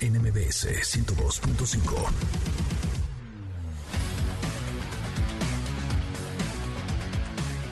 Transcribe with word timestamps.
NMBS 0.00 0.64
102.5. 0.64 2.59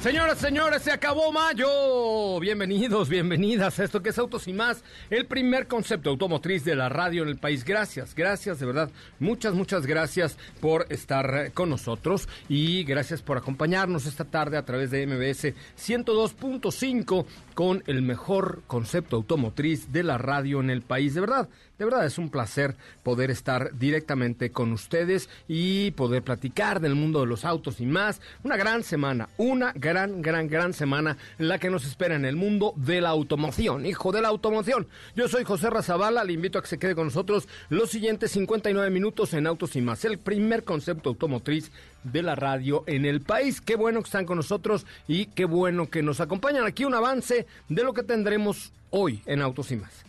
Señoras, 0.08 0.38
señores, 0.38 0.80
se 0.80 0.90
acabó 0.90 1.30
mayo. 1.32 2.40
Bienvenidos, 2.40 3.10
bienvenidas 3.10 3.78
a 3.78 3.84
esto 3.84 4.02
que 4.02 4.08
es 4.08 4.18
Autos 4.18 4.48
y 4.48 4.54
más, 4.54 4.82
el 5.10 5.26
primer 5.26 5.66
concepto 5.66 6.08
automotriz 6.08 6.64
de 6.64 6.74
la 6.74 6.88
radio 6.88 7.24
en 7.24 7.28
el 7.28 7.36
país. 7.36 7.62
Gracias, 7.62 8.14
gracias, 8.14 8.58
de 8.58 8.64
verdad. 8.64 8.90
Muchas, 9.20 9.52
muchas 9.52 9.84
gracias 9.84 10.38
por 10.62 10.86
estar 10.88 11.52
con 11.52 11.68
nosotros 11.68 12.26
y 12.48 12.84
gracias 12.84 13.20
por 13.20 13.36
acompañarnos 13.36 14.06
esta 14.06 14.24
tarde 14.24 14.56
a 14.56 14.64
través 14.64 14.90
de 14.90 15.06
MBS 15.06 15.52
102.5 15.78 17.26
con 17.52 17.82
el 17.86 18.00
mejor 18.00 18.62
concepto 18.66 19.16
automotriz 19.16 19.92
de 19.92 20.04
la 20.04 20.16
radio 20.16 20.60
en 20.60 20.70
el 20.70 20.80
país. 20.80 21.12
De 21.12 21.20
verdad, 21.20 21.50
de 21.78 21.84
verdad 21.84 22.06
es 22.06 22.18
un 22.18 22.28
placer 22.28 22.76
poder 23.04 23.30
estar 23.30 23.70
directamente 23.78 24.50
con 24.50 24.72
ustedes 24.72 25.28
y 25.46 25.92
poder 25.92 26.22
platicar 26.22 26.80
del 26.80 26.96
mundo 26.96 27.20
de 27.20 27.26
los 27.26 27.44
autos 27.44 27.80
y 27.80 27.86
más. 27.86 28.20
Una 28.42 28.56
gran 28.56 28.82
semana, 28.82 29.28
una 29.36 29.72
gran, 29.74 29.97
gran, 30.06 30.48
gran 30.48 30.72
semana 30.72 31.16
en 31.38 31.48
la 31.48 31.58
que 31.58 31.70
nos 31.70 31.84
espera 31.84 32.14
en 32.14 32.24
el 32.24 32.36
mundo 32.36 32.72
de 32.76 33.00
la 33.00 33.08
automoción. 33.10 33.86
Hijo 33.86 34.12
de 34.12 34.22
la 34.22 34.28
automoción. 34.28 34.86
Yo 35.16 35.28
soy 35.28 35.44
José 35.44 35.70
Razabala, 35.70 36.24
le 36.24 36.32
invito 36.32 36.58
a 36.58 36.62
que 36.62 36.68
se 36.68 36.78
quede 36.78 36.94
con 36.94 37.06
nosotros 37.06 37.48
los 37.68 37.90
siguientes 37.90 38.30
59 38.32 38.90
minutos 38.90 39.34
en 39.34 39.46
Autos 39.46 39.76
y 39.76 39.80
más, 39.80 40.04
el 40.04 40.18
primer 40.18 40.64
concepto 40.64 41.10
automotriz 41.10 41.70
de 42.04 42.22
la 42.22 42.34
radio 42.34 42.84
en 42.86 43.04
el 43.04 43.20
país. 43.20 43.60
Qué 43.60 43.76
bueno 43.76 44.00
que 44.00 44.06
están 44.06 44.26
con 44.26 44.36
nosotros 44.36 44.86
y 45.06 45.26
qué 45.26 45.44
bueno 45.44 45.90
que 45.90 46.02
nos 46.02 46.20
acompañan. 46.20 46.66
Aquí 46.66 46.84
un 46.84 46.94
avance 46.94 47.46
de 47.68 47.84
lo 47.84 47.92
que 47.92 48.02
tendremos 48.02 48.72
hoy 48.90 49.22
en 49.26 49.42
Autos 49.42 49.72
y 49.72 49.76
más. 49.76 50.04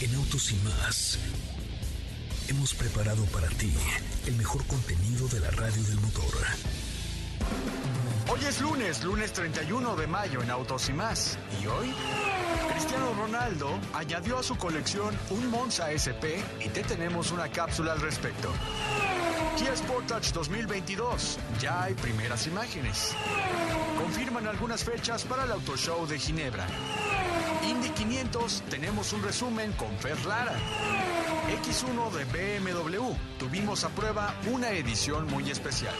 En 0.00 0.14
Autos 0.14 0.52
y 0.52 0.56
más 0.56 1.18
hemos 2.48 2.74
preparado 2.74 3.24
para 3.26 3.48
ti 3.48 3.72
el 4.26 4.34
mejor 4.36 4.64
contenido 4.66 5.28
de 5.28 5.40
la 5.40 5.50
radio 5.50 5.82
del 5.82 6.00
motor. 6.00 6.32
Hoy 8.30 8.40
es 8.46 8.60
lunes, 8.60 9.02
lunes 9.04 9.32
31 9.32 9.96
de 9.96 10.06
mayo 10.06 10.42
en 10.42 10.50
Autos 10.50 10.90
y 10.90 10.92
más. 10.92 11.38
¿Y 11.62 11.66
hoy? 11.66 11.94
Cristiano 12.70 13.14
Ronaldo 13.14 13.70
añadió 13.94 14.38
a 14.38 14.42
su 14.42 14.54
colección 14.58 15.16
un 15.30 15.50
Monza 15.50 15.90
SP 15.96 16.36
y 16.60 16.68
te 16.68 16.82
tenemos 16.82 17.32
una 17.32 17.48
cápsula 17.48 17.92
al 17.92 18.02
respecto. 18.02 18.52
Kia 19.56 19.74
Sportage 19.74 20.32
2022. 20.34 21.38
Ya 21.58 21.84
hay 21.84 21.94
primeras 21.94 22.46
imágenes. 22.46 23.16
Confirman 23.96 24.46
algunas 24.46 24.84
fechas 24.84 25.24
para 25.24 25.44
el 25.44 25.52
Auto 25.52 25.74
Show 25.78 26.06
de 26.06 26.18
Ginebra. 26.18 26.66
Indy 27.68 27.90
500 27.90 28.62
tenemos 28.70 29.12
un 29.12 29.22
resumen 29.22 29.72
con 29.72 29.94
Fer 29.98 30.18
Lara. 30.24 30.56
X1 31.62 32.10
de 32.12 32.24
BMW. 32.62 33.12
Tuvimos 33.38 33.84
a 33.84 33.90
prueba 33.90 34.34
una 34.50 34.70
edición 34.70 35.26
muy 35.26 35.50
especial. 35.50 35.94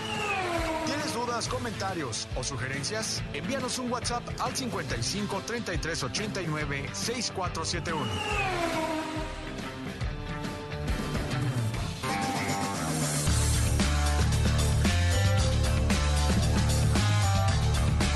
¿Tienes 0.86 1.12
dudas, 1.12 1.46
comentarios 1.46 2.26
o 2.36 2.42
sugerencias? 2.42 3.22
Envíanos 3.34 3.78
un 3.78 3.92
WhatsApp 3.92 4.22
al 4.40 4.56
55 4.56 5.42
33 5.46 6.02
89 6.04 6.86
6471. 6.94 9.07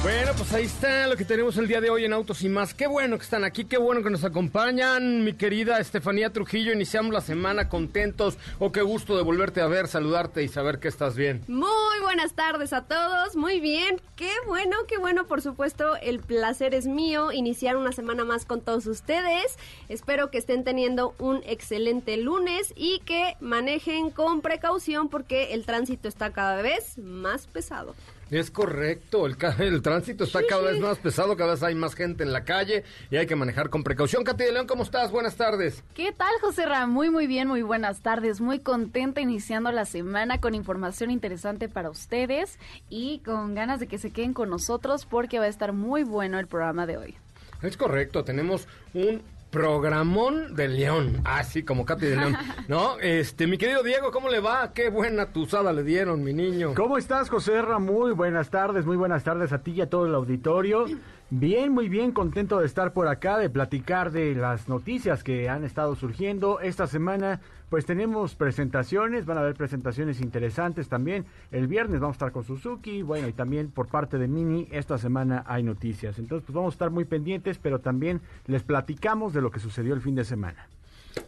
Bueno, 0.03 0.33
pues 0.37 0.53
ahí 0.53 0.65
está 0.65 1.07
lo 1.07 1.17
que 1.17 1.25
tenemos 1.25 1.57
el 1.59 1.69
día 1.69 1.81
de 1.81 1.89
hoy 1.89 2.05
en 2.05 2.13
Autos 2.13 2.43
y 2.43 2.49
más. 2.49 2.75
Qué 2.75 2.89
bueno 2.89 3.17
que 3.19 3.23
están 3.23 3.45
aquí, 3.45 3.67
qué 3.67 3.79
bueno 3.79 4.03
que 4.03 4.11
nos 4.11 4.25
acompañan, 4.25 5.23
mi 5.23 5.35
querida 5.35 5.79
Estefanía 5.79 6.31
Trujillo. 6.31 6.73
Iniciamos 6.73 7.15
la 7.15 7.21
semana 7.21 7.69
contentos. 7.69 8.37
Oh, 8.59 8.73
qué 8.73 8.83
gusto 8.83 9.17
de 9.17 9.23
volverte 9.23 9.61
a 9.61 9.69
ver, 9.69 9.87
saludarte 9.87 10.43
y 10.43 10.49
saber 10.49 10.81
que 10.81 10.89
estás 10.89 11.15
bien. 11.15 11.45
Muy 11.47 12.01
buenas 12.03 12.33
tardes 12.33 12.73
a 12.73 12.83
todos, 12.83 13.37
muy 13.37 13.61
bien. 13.61 14.01
Qué 14.17 14.33
bueno, 14.49 14.77
qué 14.89 14.99
bueno, 14.99 15.29
por 15.29 15.41
supuesto. 15.41 15.95
El 16.03 16.19
placer 16.19 16.75
es 16.75 16.87
mío 16.89 17.31
iniciar 17.31 17.77
una 17.77 17.93
semana 17.93 18.25
más 18.25 18.45
con 18.45 18.61
todos 18.61 18.87
ustedes. 18.87 19.57
Espero 19.89 20.33
que 20.33 20.39
estén 20.39 20.65
teniendo 20.65 21.15
un 21.21 21.45
excelente 21.47 22.17
lunes 22.17 22.73
y 22.75 22.99
que 23.05 23.37
manejen 23.39 24.11
con 24.11 24.41
precaución 24.41 25.09
porque 25.09 25.55
el 25.55 25.65
tránsito 25.65 26.09
está 26.09 26.33
cada 26.33 26.61
vez 26.61 26.99
más 26.99 27.47
pesado. 27.47 27.95
Es 28.33 28.51
correcto, 28.51 29.27
el, 29.27 29.37
el 29.59 29.83
tránsito 29.83 30.25
está 30.25 30.41
cada 30.49 30.71
vez 30.71 30.81
más 30.81 30.97
pesado, 30.97 31.37
cada 31.37 31.53
vez 31.53 31.63
hay 31.63 31.75
más 31.75 31.95
gente 31.95 32.25
en 32.25 32.33
la 32.33 32.45
calle 32.45 32.83
y 33.11 33.19
hay 33.19 33.27
que 33.27 33.37
manejar 33.37 33.69
con 33.69 33.85
precaución. 33.85 34.25
Katy 34.25 34.45
de 34.45 34.53
León, 34.53 34.67
¿cómo 34.67 34.85
estás? 34.85 35.11
Buenas 35.11 35.37
tardes. 35.37 35.85
¿Qué 35.93 36.13
tal, 36.13 36.33
José 36.41 36.65
Ra? 36.65 36.87
Muy, 36.87 37.11
muy 37.11 37.27
bien, 37.27 37.47
muy 37.47 37.61
buenas 37.61 38.01
tardes. 38.01 38.41
Muy 38.41 38.61
contenta 38.61 39.21
iniciando 39.21 39.71
la 39.71 39.85
semana 39.85 40.41
con 40.41 40.55
información 40.55 41.11
interesante 41.11 41.69
para 41.69 41.91
ustedes 41.91 42.59
y 42.89 43.19
con 43.19 43.55
ganas 43.55 43.81
de 43.81 43.87
que 43.87 43.99
se 43.99 44.13
queden 44.13 44.33
con 44.33 44.49
nosotros 44.49 45.05
porque 45.05 45.39
va 45.39 45.45
a 45.45 45.49
estar 45.49 45.75
muy 45.75 46.03
bueno 46.03 46.39
el 46.39 46.47
programa 46.47 46.87
de 46.87 46.97
hoy. 46.97 47.17
Es 47.61 47.77
correcto, 47.77 48.25
tenemos 48.25 48.67
un 48.95 49.21
Programón 49.53 50.57
de 50.57 50.67
León, 50.67 51.21
así 51.25 51.63
como 51.63 51.85
Katy 51.85 52.07
de 52.07 52.17
León, 52.17 52.37
¿no? 52.69 52.99
Este, 53.01 53.47
mi 53.47 53.59
querido 53.59 53.83
Diego, 53.83 54.11
¿cómo 54.11 54.31
le 54.31 54.41
va? 54.41 54.73
Qué 54.73 54.89
buena 54.89 55.27
tuzada 55.27 55.75
le 55.75 55.83
dieron, 55.85 56.25
mi 56.25 56.33
niño. 56.33 56.73
¿Cómo 56.75 56.97
estás, 56.97 57.29
José 57.29 57.61
Ra? 57.61 57.79
Muy 57.79 58.13
buenas 58.13 58.49
tardes, 58.49 58.87
muy 58.87 58.97
buenas 58.97 59.25
tardes 59.25 59.53
a 59.53 59.63
ti 59.63 59.73
y 59.73 59.83
a 59.83 59.91
todo 59.91 60.07
el 60.07 60.15
auditorio. 60.15 60.87
Bien, 61.35 61.73
muy 61.73 61.89
bien, 61.89 62.13
contento 62.13 62.61
de 62.61 62.67
estar 62.67 62.93
por 62.93 63.09
acá, 63.09 63.39
de 63.39 63.49
platicar 63.49 64.11
de 64.11 64.35
las 64.35 64.69
noticias 64.69 65.25
que 65.25 65.49
han 65.49 65.65
estado 65.65 65.95
surgiendo 65.97 66.61
esta 66.61 66.87
semana. 66.87 67.41
Pues 67.71 67.87
tenemos 67.87 68.35
presentaciones, 68.35 69.25
van 69.25 69.39
a 69.39 69.41
haber 69.41 69.55
presentaciones 69.55 70.21
interesantes 70.21 70.91
también. 70.91 71.25
El 71.51 71.69
viernes 71.69 72.01
vamos 72.01 72.17
a 72.17 72.19
estar 72.19 72.33
con 72.33 72.45
Suzuki, 72.45 73.01
bueno, 73.01 73.29
y 73.29 73.33
también 73.33 73.71
por 73.71 73.89
parte 73.89 74.19
de 74.19 74.29
Mini, 74.29 74.69
esta 74.73 74.99
semana 74.99 75.43
hay 75.47 75.63
noticias. 75.63 76.19
Entonces, 76.19 76.45
pues 76.45 76.55
vamos 76.55 76.75
a 76.75 76.77
estar 76.77 76.91
muy 76.91 77.07
pendientes, 77.07 77.57
pero 77.57 77.79
también 77.79 78.21
les 78.45 78.63
platicamos 78.63 79.33
de 79.33 79.41
lo 79.41 79.51
que 79.51 79.59
sucedió 79.59 79.95
el 79.95 80.03
fin 80.03 80.15
de 80.15 80.27
semana. 80.27 80.69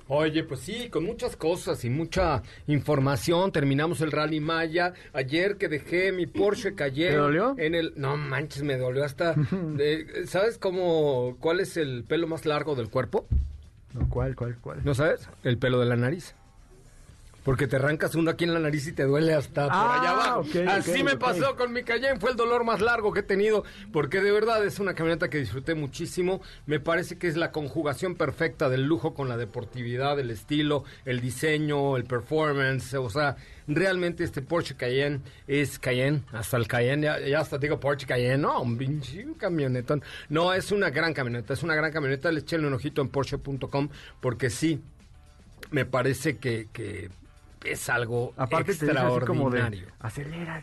Oye, 0.08 0.44
pues 0.44 0.60
sí, 0.60 0.88
con 0.90 1.04
muchas 1.04 1.36
cosas 1.36 1.84
y 1.84 1.90
mucha 1.90 2.42
información. 2.66 3.52
Terminamos 3.52 4.00
el 4.00 4.12
Rally 4.12 4.40
Maya. 4.40 4.92
Ayer 5.12 5.56
que 5.56 5.68
dejé 5.68 6.12
mi 6.12 6.26
Porsche 6.26 6.74
cayó. 6.74 7.08
¿Te 7.08 7.16
dolió? 7.16 7.54
En 7.58 7.74
el, 7.74 7.94
no 7.96 8.16
manches, 8.16 8.62
me 8.62 8.76
dolió 8.76 9.04
hasta. 9.04 9.34
¿Sabes 10.26 10.58
cómo, 10.58 11.36
cuál 11.40 11.60
es 11.60 11.76
el 11.76 12.04
pelo 12.04 12.26
más 12.26 12.44
largo 12.46 12.74
del 12.74 12.90
cuerpo? 12.90 13.26
¿Cuál, 14.08 14.34
cuál, 14.34 14.56
cuál? 14.60 14.80
¿No 14.84 14.94
sabes? 14.94 15.28
El 15.42 15.58
pelo 15.58 15.78
de 15.78 15.86
la 15.86 15.96
nariz. 15.96 16.34
Porque 17.44 17.66
te 17.66 17.76
arrancas 17.76 18.14
uno 18.14 18.30
aquí 18.30 18.44
en 18.44 18.54
la 18.54 18.60
nariz 18.60 18.86
y 18.86 18.92
te 18.92 19.04
duele 19.04 19.34
hasta 19.34 19.64
por 19.64 19.72
allá 19.72 20.10
ah, 20.10 20.24
abajo. 20.24 20.44
Así 20.68 21.02
me 21.04 21.16
pasó 21.16 21.56
con 21.56 21.72
mi 21.72 21.82
Cayenne, 21.82 22.18
fue 22.18 22.30
el 22.30 22.36
dolor 22.36 22.64
más 22.64 22.80
largo 22.80 23.12
que 23.12 23.20
he 23.20 23.22
tenido, 23.22 23.64
porque 23.92 24.20
de 24.22 24.32
verdad 24.32 24.64
es 24.64 24.78
una 24.80 24.94
camioneta 24.94 25.28
que 25.28 25.38
disfruté 25.38 25.74
muchísimo. 25.74 26.40
Me 26.66 26.80
parece 26.80 27.18
que 27.18 27.28
es 27.28 27.36
la 27.36 27.52
conjugación 27.52 28.16
perfecta 28.16 28.68
del 28.68 28.84
lujo 28.84 29.14
con 29.14 29.28
la 29.28 29.36
deportividad, 29.36 30.18
el 30.18 30.30
estilo, 30.30 30.84
el 31.04 31.20
diseño, 31.20 31.96
el 31.96 32.04
performance, 32.04 32.94
o 32.94 33.10
sea, 33.10 33.36
realmente 33.66 34.24
este 34.24 34.42
Porsche 34.42 34.76
Cayenne 34.76 35.20
es 35.46 35.78
Cayenne, 35.78 36.22
hasta 36.32 36.56
el 36.56 36.66
Cayenne, 36.66 37.28
ya, 37.28 37.40
hasta 37.40 37.58
digo 37.58 37.78
Porsche 37.80 38.06
Cayenne, 38.06 38.38
no, 38.38 38.62
un 38.62 39.34
camionetón. 39.38 40.02
No, 40.28 40.52
es 40.52 40.72
una 40.72 40.90
gran 40.90 41.12
camioneta, 41.12 41.54
es 41.54 41.62
una 41.62 41.74
gran 41.74 41.92
camioneta, 41.92 42.30
le 42.32 42.40
echen 42.40 42.64
un 42.64 42.72
ojito 42.72 43.02
en 43.02 43.08
Porsche.com 43.08 43.88
porque 44.20 44.50
sí, 44.50 44.80
me 45.70 45.84
parece 45.84 46.38
que, 46.38 46.68
que 46.72 47.10
es 47.64 47.88
algo 47.88 48.32
Aparte 48.36 48.74
te 48.74 48.86
dice 48.86 48.98
así 48.98 49.26
como 49.26 49.50
de, 49.50 49.58
extraordinario. 49.58 49.86
acelera, 50.00 50.62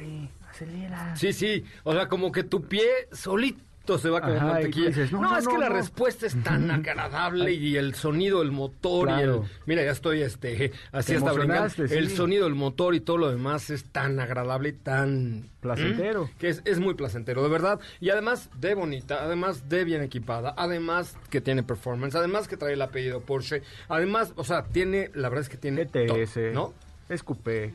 acelera. 0.49 1.15
Sí, 1.15 1.33
sí, 1.33 1.63
o 1.83 1.93
sea, 1.93 2.07
como 2.07 2.31
que 2.31 2.43
tu 2.43 2.63
pie 2.63 2.87
solito 3.11 3.61
se 3.97 4.09
va 4.09 4.21
como 4.21 4.35
Ajá, 4.35 4.45
mantequilla. 4.45 4.87
dices, 4.89 5.11
no, 5.11 5.21
no, 5.21 5.31
no, 5.31 5.37
es 5.37 5.47
que 5.47 5.57
la 5.57 5.67
respuesta 5.67 6.25
es 6.25 6.41
tan 6.43 6.69
agradable 6.71 7.51
y 7.51 7.75
el 7.75 7.95
sonido 7.95 8.39
del 8.39 8.51
motor 8.51 9.09
y 9.09 9.21
el... 9.23 9.41
Mira, 9.65 9.83
ya 9.83 9.91
estoy 9.91 10.21
este, 10.21 10.71
así 10.91 11.13
Te 11.13 11.17
hasta 11.17 11.33
brincando. 11.33 11.83
El 11.89 12.09
sonido 12.09 12.45
del 12.45 12.55
motor 12.55 12.95
y 12.95 12.99
todo 13.01 13.17
lo 13.17 13.31
demás 13.31 13.69
es 13.69 13.83
tan 13.85 14.19
agradable 14.19 14.69
y 14.69 14.73
tan... 14.73 15.49
Placentero. 15.61 16.25
¿Mm? 16.25 16.37
Que 16.37 16.49
es, 16.49 16.61
es 16.65 16.79
muy 16.79 16.93
placentero, 16.93 17.43
de 17.43 17.49
verdad. 17.49 17.79
Y 17.99 18.09
además 18.11 18.49
de 18.59 18.75
bonita, 18.75 19.23
además 19.23 19.67
de 19.67 19.83
bien 19.83 20.01
equipada, 20.03 20.53
además 20.57 21.17
que 21.29 21.41
tiene 21.41 21.63
performance, 21.63 22.15
además 22.15 22.47
que 22.47 22.57
trae 22.57 22.73
el 22.73 22.81
apellido 22.81 23.21
Porsche, 23.21 23.61
además, 23.89 24.33
o 24.37 24.43
sea, 24.43 24.63
tiene, 24.63 25.11
la 25.13 25.29
verdad 25.29 25.43
es 25.43 25.49
que 25.49 25.57
tiene 25.57 25.85
todo, 25.85 26.15
¿no? 26.53 26.73
Es 27.13 27.23
coupé. 27.23 27.73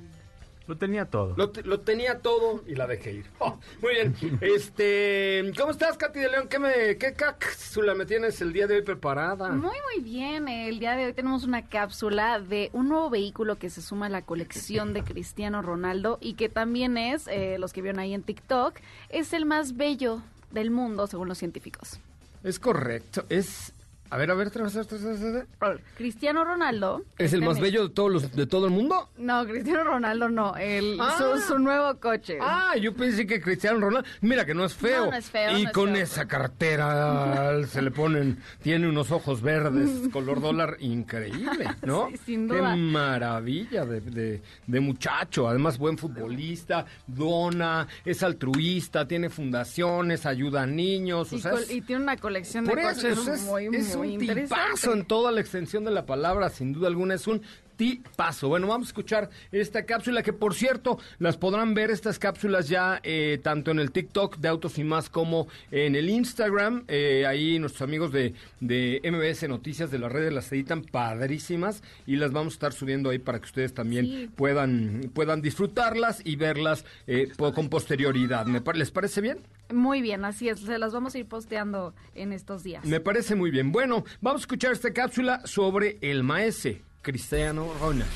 Lo 0.67 0.77
tenía 0.77 1.05
todo. 1.05 1.33
Lo, 1.37 1.51
te- 1.51 1.63
lo 1.63 1.79
tenía 1.79 2.19
todo 2.19 2.65
y 2.67 2.75
la 2.75 2.89
dejé 2.89 3.13
ir. 3.13 3.27
Oh, 3.39 3.57
muy 3.81 3.93
bien. 3.95 4.39
Este, 4.41 5.53
¿cómo 5.57 5.71
estás, 5.71 5.97
Katy 5.97 6.19
de 6.19 6.29
León? 6.29 6.49
¿Qué 6.49 6.59
me, 6.59 6.97
qué 6.97 7.13
cápsula 7.13 7.95
me 7.95 8.05
tienes 8.05 8.41
el 8.41 8.53
día 8.53 8.67
de 8.67 8.75
hoy 8.75 8.83
preparada? 8.83 9.51
Muy, 9.51 9.77
muy 9.95 10.03
bien. 10.03 10.49
El 10.49 10.81
día 10.81 10.97
de 10.97 11.07
hoy 11.07 11.13
tenemos 11.13 11.45
una 11.45 11.69
cápsula 11.69 12.41
de 12.41 12.71
un 12.73 12.89
nuevo 12.89 13.11
vehículo 13.11 13.57
que 13.57 13.71
se 13.71 13.81
suma 13.81 14.07
a 14.07 14.09
la 14.09 14.23
colección 14.23 14.93
de 14.93 15.05
Cristiano 15.05 15.63
Ronaldo 15.63 16.19
y 16.21 16.35
que 16.35 16.49
también 16.49 16.99
es, 16.99 17.29
eh, 17.29 17.59
los 17.61 17.73
que 17.73 17.83
vieron 17.83 18.01
ahí 18.01 18.13
en 18.15 18.25
TikTok, 18.25 18.75
es 19.11 19.33
el 19.35 19.47
más 19.47 19.77
bello 19.77 20.21
del 20.51 20.73
mundo 20.73 21.07
según 21.07 21.29
los 21.29 21.39
científicos. 21.39 22.01
Es 22.43 22.59
correcto. 22.59 23.25
Es, 23.29 23.73
a 24.11 24.17
ver, 24.17 24.31
a 24.31 24.35
ver, 24.35 24.51
vez, 24.51 24.77
otra 24.77 24.99
vez. 24.99 25.81
Cristiano 25.97 26.45
Ronaldo. 26.45 27.03
¿Es 27.19 27.33
el 27.33 27.43
más 27.43 27.61
bello 27.61 27.89
de 27.89 27.95
todos 27.95 28.13
los, 28.13 28.33
de 28.33 28.47
todo 28.47 28.67
el 28.67 28.73
mundo? 28.73 29.09
No, 29.19 29.47
Cristiano 29.47 29.85
Ronaldo 29.85 30.29
no. 30.29 30.57
El, 30.57 30.99
Ah. 31.01 31.17
su, 31.19 31.41
su 31.55 31.59
nuevo 31.59 31.99
coche. 31.99 32.39
Ah, 32.41 32.75
yo 32.81 32.95
pensé 32.95 33.27
que 33.27 33.41
Cristiano 33.41 33.81
Ronaldo, 33.81 34.09
mira 34.21 34.45
que 34.45 34.55
no 34.55 34.65
es 34.65 34.75
feo. 34.75 35.07
No, 35.07 35.11
no 35.13 35.17
es 35.17 35.31
feo, 35.31 35.51
Y 35.59 35.63
no 35.65 35.69
es 35.69 35.75
con 35.75 35.93
feo. 35.95 36.03
esa 36.03 36.27
cartera 36.27 37.67
se 37.69 37.83
le 37.83 37.91
ponen, 37.91 38.39
tiene 38.63 38.89
unos 38.89 39.11
ojos 39.11 39.43
verdes, 39.43 40.09
color 40.13 40.41
dólar, 40.41 40.77
increíble, 40.81 41.67
¿no? 41.83 42.09
Sí, 42.11 42.17
sin 42.27 42.49
Qué 42.49 42.57
duda. 42.59 42.77
maravilla 42.77 43.85
de, 43.85 44.01
de- 44.01 44.43
de 44.67 44.81
muchacho. 44.81 45.49
Además, 45.49 45.79
buen 45.79 45.99
futbolista, 45.99 46.87
dona, 47.07 47.87
es 48.05 48.23
altruista, 48.23 49.07
tiene 49.09 49.31
fundaciones, 49.31 50.27
ayuda 50.27 50.63
a 50.63 50.67
niños. 50.67 51.33
y, 51.33 51.37
o 51.37 51.39
sea, 51.39 51.53
es- 51.55 51.71
y 51.71 51.81
tiene 51.81 52.03
una 52.03 52.17
colección 52.17 52.65
de 52.65 52.71
por 52.71 52.79
eso 52.79 52.95
coches 53.09 53.29
es, 53.29 53.43
muy, 53.43 53.69
es 54.05 54.11
un 54.11 54.19
tipazo 54.19 54.93
en 54.93 55.05
toda 55.05 55.33
la 55.33 55.41
extensión 55.41 55.85
de 55.85 55.91
la 55.91 56.07
palabra, 56.07 56.51
sin 56.51 56.73
duda 56.73 56.89
alguna, 56.89 57.15
es 57.15 57.27
un 57.27 57.43
tipazo. 57.77 58.49
Bueno, 58.49 58.67
vamos 58.67 58.89
a 58.89 58.91
escuchar 58.91 59.31
esta 59.53 59.85
cápsula 59.85 60.23
que, 60.23 60.33
por 60.33 60.55
cierto, 60.55 60.99
las 61.19 61.37
podrán 61.37 61.75
ver 61.75 61.91
estas 61.91 62.19
cápsulas 62.19 62.69
ya 62.69 63.01
eh, 63.03 63.39
tanto 63.43 63.71
en 63.71 63.79
el 63.79 63.93
TikTok 63.93 64.37
de 64.39 64.49
Autos 64.49 64.79
y 64.79 64.85
Más 64.85 65.09
como 65.11 65.49
en 65.71 65.95
el 65.95 66.09
Instagram. 66.11 66.85
Eh, 66.89 67.25
ahí 67.27 67.59
nuestros 67.59 67.83
amigos 67.83 68.13
de, 68.13 68.35
de 68.61 69.01
MBS 69.05 69.49
Noticias 69.49 69.91
de 69.91 69.99
las 69.99 70.11
redes 70.13 70.33
las 70.33 70.51
editan 70.53 70.83
padrísimas 70.83 71.83
y 72.07 72.17
las 72.17 72.33
vamos 72.33 72.55
a 72.55 72.57
estar 72.57 72.73
subiendo 72.73 73.11
ahí 73.11 73.19
para 73.19 73.39
que 73.39 73.47
ustedes 73.47 73.75
también 73.75 74.07
Sí. 74.07 74.31
puedan, 74.35 75.11
puedan 75.15 75.43
disfrutarlas 75.43 76.21
y 76.25 76.37
verlas 76.37 76.85
eh, 77.07 77.29
con 77.37 77.69
posterioridad. 77.69 78.47
¿Me 78.47 78.61
par- 78.61 78.77
¿Les 78.77 78.91
parece 78.91 79.21
bien? 79.21 79.39
Muy 79.73 80.01
bien, 80.01 80.25
así 80.25 80.49
es. 80.49 80.61
Se 80.61 80.79
las 80.79 80.93
vamos 80.93 81.15
a 81.15 81.19
ir 81.19 81.27
posteando 81.27 81.95
en 82.15 82.33
estos 82.33 82.63
días. 82.63 82.85
Me 82.85 83.01
parece 83.01 83.35
muy 83.35 83.51
bien. 83.51 83.73
Bueno, 83.73 84.05
vamos 84.21 84.43
a 84.43 84.45
escuchar 84.45 84.73
esta 84.73 84.93
cápsula 84.93 85.41
sobre 85.45 85.99
el 86.03 86.23
maese 86.23 86.83
Cristiano 87.07 87.73
Ronaldo. 87.81 88.13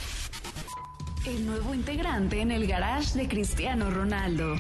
El 1.24 1.46
nuevo 1.46 1.74
integrante 1.74 2.40
en 2.40 2.50
el 2.50 2.66
garage 2.66 3.16
de 3.16 3.28
Cristiano 3.28 3.88
Ronaldo. 3.88 4.56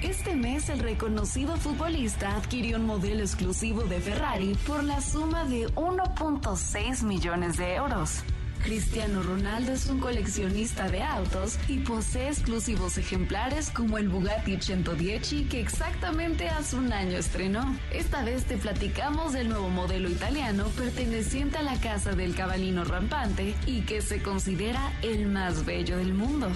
Este 0.00 0.36
mes 0.36 0.68
el 0.68 0.78
reconocido 0.78 1.56
futbolista 1.56 2.36
adquirió 2.36 2.76
un 2.76 2.86
modelo 2.86 3.22
exclusivo 3.22 3.82
de 3.82 3.98
Ferrari 3.98 4.54
por 4.64 4.84
la 4.84 5.00
suma 5.00 5.44
de 5.44 5.66
1.6 5.74 7.02
millones 7.02 7.56
de 7.56 7.74
euros. 7.74 8.22
Cristiano 8.66 9.22
Ronaldo 9.22 9.70
es 9.70 9.86
un 9.86 10.00
coleccionista 10.00 10.88
de 10.88 11.00
autos 11.00 11.56
y 11.68 11.78
posee 11.78 12.30
exclusivos 12.30 12.98
ejemplares 12.98 13.70
como 13.70 13.96
el 13.96 14.08
Bugatti 14.08 14.60
110 14.60 15.46
que 15.48 15.60
exactamente 15.60 16.48
hace 16.48 16.74
un 16.74 16.92
año 16.92 17.16
estrenó. 17.16 17.78
Esta 17.92 18.24
vez 18.24 18.44
te 18.44 18.56
platicamos 18.56 19.34
del 19.34 19.50
nuevo 19.50 19.68
modelo 19.68 20.10
italiano 20.10 20.64
perteneciente 20.76 21.58
a 21.58 21.62
la 21.62 21.78
casa 21.78 22.16
del 22.16 22.34
cabalino 22.34 22.82
rampante 22.82 23.54
y 23.66 23.82
que 23.82 24.02
se 24.02 24.20
considera 24.20 24.92
el 25.02 25.28
más 25.28 25.64
bello 25.64 25.98
del 25.98 26.12
mundo. 26.12 26.50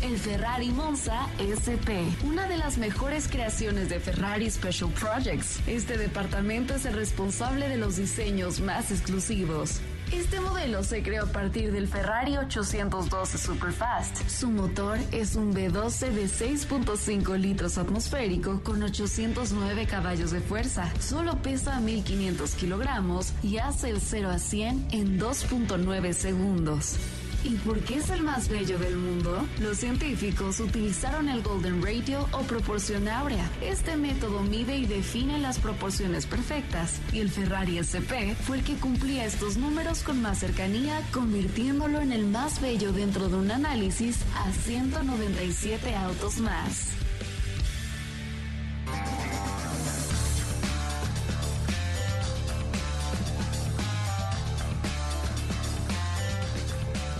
El 0.00 0.16
Ferrari 0.16 0.70
Monza 0.70 1.26
SP, 1.42 2.06
una 2.22 2.46
de 2.46 2.56
las 2.56 2.78
mejores 2.78 3.26
creaciones 3.26 3.88
de 3.88 3.98
Ferrari 3.98 4.48
Special 4.48 4.90
Projects. 4.92 5.58
Este 5.66 5.98
departamento 5.98 6.76
es 6.76 6.84
el 6.84 6.94
responsable 6.94 7.68
de 7.68 7.78
los 7.78 7.96
diseños 7.96 8.60
más 8.60 8.92
exclusivos. 8.92 9.80
Este 10.12 10.40
modelo 10.40 10.82
se 10.84 11.02
creó 11.02 11.24
a 11.24 11.26
partir 11.26 11.70
del 11.70 11.86
Ferrari 11.86 12.38
812 12.38 13.36
Superfast. 13.36 14.26
Su 14.26 14.48
motor 14.48 14.98
es 15.12 15.36
un 15.36 15.54
V12 15.54 16.10
de 16.12 16.24
6.5 16.24 17.36
litros 17.36 17.76
atmosférico 17.76 18.62
con 18.62 18.82
809 18.82 19.86
caballos 19.86 20.30
de 20.30 20.40
fuerza. 20.40 20.90
Solo 20.98 21.36
pesa 21.42 21.78
1500 21.80 22.52
kilogramos 22.52 23.32
y 23.42 23.58
hace 23.58 23.90
el 23.90 24.00
0 24.00 24.30
a 24.30 24.38
100 24.38 24.88
en 24.92 25.20
2.9 25.20 26.12
segundos. 26.14 26.96
¿Y 27.44 27.54
por 27.56 27.78
qué 27.80 27.98
es 27.98 28.10
el 28.10 28.22
más 28.22 28.48
bello 28.48 28.78
del 28.78 28.96
mundo? 28.96 29.46
Los 29.60 29.78
científicos 29.78 30.58
utilizaron 30.60 31.28
el 31.28 31.42
Golden 31.42 31.82
Ratio 31.82 32.28
o 32.32 32.40
proporción 32.42 33.08
áurea. 33.08 33.48
Este 33.62 33.96
método 33.96 34.42
mide 34.42 34.76
y 34.76 34.86
define 34.86 35.38
las 35.38 35.58
proporciones 35.58 36.26
perfectas, 36.26 37.00
y 37.12 37.20
el 37.20 37.30
Ferrari 37.30 37.78
SP 37.78 38.34
fue 38.44 38.58
el 38.58 38.64
que 38.64 38.74
cumplía 38.74 39.24
estos 39.24 39.56
números 39.56 40.02
con 40.02 40.20
más 40.20 40.38
cercanía, 40.40 41.00
convirtiéndolo 41.12 42.00
en 42.00 42.12
el 42.12 42.26
más 42.26 42.60
bello 42.60 42.92
dentro 42.92 43.28
de 43.28 43.36
un 43.36 43.50
análisis 43.50 44.18
a 44.34 44.52
197 44.52 45.94
autos 45.94 46.38
más. 46.38 46.97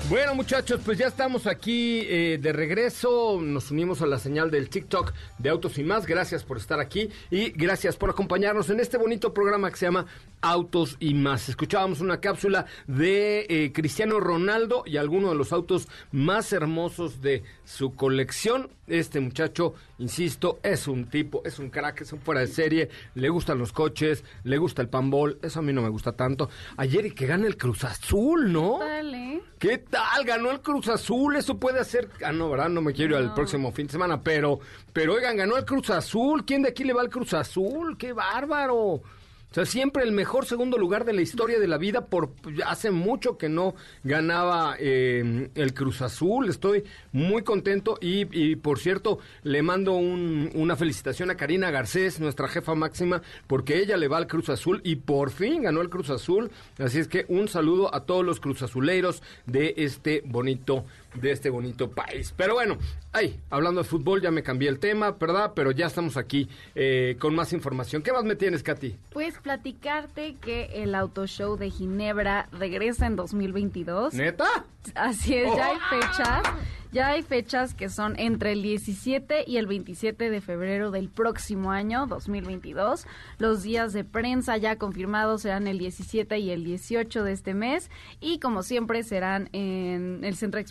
Bueno, 0.09 0.35
muchachos, 0.35 0.81
pues 0.83 0.97
ya 0.97 1.07
estamos 1.07 1.47
aquí 1.47 2.01
eh, 2.09 2.39
de 2.41 2.55
regreso. 2.55 3.39
Nos 3.43 3.71
unimos 3.71 4.01
a 4.01 4.07
la 4.07 4.19
señal 4.19 4.51
del 4.51 4.71
TikTok 4.71 5.13
de 5.37 5.51
Autos 5.51 5.77
y 5.77 5.85
Más. 5.85 6.07
Gracias 6.07 6.45
por 6.45 6.57
estar 6.57 6.81
aquí 6.81 7.11
y 7.31 7.51
gracias 7.51 7.99
por 7.99 8.09
acompañarnos 8.09 8.71
en 8.71 8.81
este 8.81 8.97
bonito 8.97 9.35
programa 9.35 9.71
que 9.71 9.77
se 9.77 9.85
llama 9.85 10.07
Autos 10.41 10.97
y 10.99 11.13
Más. 11.13 11.51
Escuchábamos 11.51 12.01
una 12.01 12.21
cápsula 12.21 12.65
de 12.87 13.47
eh, 13.51 13.73
Cristiano 13.75 14.19
Ronaldo 14.19 14.83
y 14.87 14.97
algunos 14.97 15.33
de 15.33 15.37
los 15.37 15.53
autos 15.53 15.89
más 16.11 16.55
hermosos 16.55 17.21
de 17.21 17.43
su 17.69 17.95
colección. 17.95 18.71
Este 18.87 19.21
muchacho, 19.21 19.75
insisto, 19.99 20.59
es 20.63 20.89
un 20.89 21.11
tipo, 21.11 21.43
es 21.45 21.59
un 21.59 21.69
crack, 21.69 22.01
es 22.01 22.13
un 22.15 22.21
fuera 22.21 22.41
de 22.41 22.47
serie. 22.47 22.89
Le 23.15 23.29
gustan 23.29 23.59
los 23.59 23.73
coches, 23.73 24.25
le 24.45 24.57
gusta 24.57 24.81
el 24.81 24.89
panball. 24.89 25.39
Eso 25.43 25.59
a 25.59 25.63
mí 25.63 25.75
no 25.75 25.83
me 25.83 25.91
gusta 25.91 26.13
tanto. 26.13 26.49
Ayer 26.79 27.05
y 27.07 27.11
que 27.11 27.27
gana 27.27 27.47
el 27.47 27.59
Cruz 27.59 27.85
Azul, 27.85 28.51
¿no? 28.51 28.79
Dale. 28.79 29.43
¿Qué 29.59 29.79
tal? 29.79 30.25
Ganó 30.25 30.51
el 30.51 30.61
Cruz 30.61 30.89
Azul, 30.89 31.37
eso 31.37 31.59
puede 31.59 31.81
hacer... 31.81 32.09
Ah, 32.25 32.33
no, 32.33 32.49
¿verdad? 32.49 32.71
No 32.71 32.81
me 32.81 32.95
quiero 32.95 33.19
ir 33.19 33.25
al 33.25 33.35
próximo 33.35 33.71
fin 33.71 33.87
de 33.87 33.93
semana, 33.93 34.23
pero, 34.23 34.61
pero 34.95 35.15
oigan, 35.15 35.37
ganó 35.37 35.59
el 35.59 35.67
Cruz 35.67 35.91
Azul. 35.91 36.47
¿Quién 36.47 36.63
de 36.63 36.71
aquí 36.71 36.85
le 36.85 36.95
va 36.95 37.03
al 37.03 37.11
Cruz 37.11 37.35
Azul? 37.35 37.99
¡Qué 37.99 38.15
bárbaro! 38.15 39.03
O 39.51 39.55
sea, 39.55 39.65
siempre 39.65 40.03
el 40.03 40.13
mejor 40.13 40.45
segundo 40.45 40.77
lugar 40.77 41.07
de 41.07 41.15
la 41.15 41.23
historia 41.23 41.59
de 41.59 41.67
la 41.67 41.79
vida. 41.79 42.07
Por 42.07 42.33
hace 42.67 42.91
mucho 42.91 43.39
que 43.39 43.49
no 43.49 43.75
ganaba 44.05 44.77
eh, 44.79 45.49
el 45.55 45.73
Cruz 45.73 46.03
Azul. 46.03 46.49
Estoy 46.51 46.85
muy 47.13 47.43
contento 47.43 47.97
y, 48.01 48.27
y, 48.39 48.57
por 48.57 48.79
cierto 48.79 49.19
le 49.45 49.63
mando 49.63 49.93
un- 49.95 50.51
una 50.55 50.77
felicitación 50.77 51.31
a 51.31 51.37
Karina 51.37 51.71
Garcés, 51.71 52.21
nuestra 52.21 52.47
jefa 52.49 52.75
máxima, 52.75 53.23
porque 53.47 53.79
ella 53.79 53.97
le 53.97 54.09
va 54.09 54.19
al 54.19 54.27
Cruz 54.27 54.51
Azul 54.51 54.83
y 54.85 54.97
por 54.97 55.31
fin 55.31 55.63
ganó 55.63 55.81
el 55.81 55.89
Cruz 55.89 56.11
Azul. 56.11 56.51
Así 56.79 56.99
es 56.99 57.09
que 57.09 57.25
un 57.29 57.49
saludo 57.49 57.95
a 57.95 58.05
todos 58.05 58.25
los 58.27 58.41
Cruz 58.41 58.63
Azuleiros 58.63 59.23
de 59.47 59.73
este 59.79 60.23
bonito 60.27 60.85
de 61.21 61.33
este 61.33 61.51
bonito 61.51 61.91
país. 61.91 62.33
Pero 62.37 62.55
bueno, 62.55 62.79
ay, 63.13 63.41
hablando 63.51 63.83
de 63.83 63.89
fútbol 63.89 64.21
ya 64.21 64.31
me 64.31 64.43
cambié 64.43 64.69
el 64.69 64.79
tema, 64.79 65.13
¿verdad? 65.13 65.53
Pero 65.55 65.71
ya 65.71 65.87
estamos 65.87 66.17
aquí 66.17 66.49
eh, 66.75 67.17
con 67.19 67.35
más 67.35 67.53
información. 67.53 68.03
¿Qué 68.03 68.13
más 68.13 68.25
me 68.25 68.37
tienes, 68.37 68.63
Katy? 68.63 68.97
Pues 69.13 69.39
platicarte 69.39 70.37
que 70.41 70.83
el 70.83 70.95
Auto 70.95 71.27
Show 71.27 71.57
de 71.57 71.71
Ginebra 71.71 72.49
regresa 72.53 73.07
en 73.07 73.17
2022. 73.17 74.15
¿Neta? 74.15 74.67
Así 74.95 75.35
es, 75.35 75.55
ya 75.55 75.67
hay 75.67 75.79
fechas. 75.91 76.43
Ya 76.91 77.09
hay 77.09 77.23
fechas 77.23 77.75
que 77.75 77.91
son 77.91 78.19
entre 78.19 78.53
el 78.53 78.63
17 78.63 79.45
y 79.47 79.59
el 79.59 79.67
27 79.67 80.31
de 80.31 80.41
febrero 80.41 80.91
del 80.91 81.11
próximo 81.11 81.71
año, 81.71 82.07
2022. 82.07 83.07
Los 83.37 83.63
días 83.63 83.93
de 83.93 84.05
prensa 84.05 84.57
ya 84.57 84.77
confirmados 84.77 85.43
serán 85.43 85.67
el 85.67 85.79
17 85.79 86.39
y 86.39 86.51
el 86.51 86.65
18 86.65 87.25
de 87.25 87.33
este 87.33 87.53
mes. 87.53 87.91
Y 88.21 88.39
como 88.39 88.63
siempre 88.63 89.03
serán 89.03 89.51
en 89.53 90.25
el 90.25 90.35
Centro 90.37 90.57
de 90.57 90.63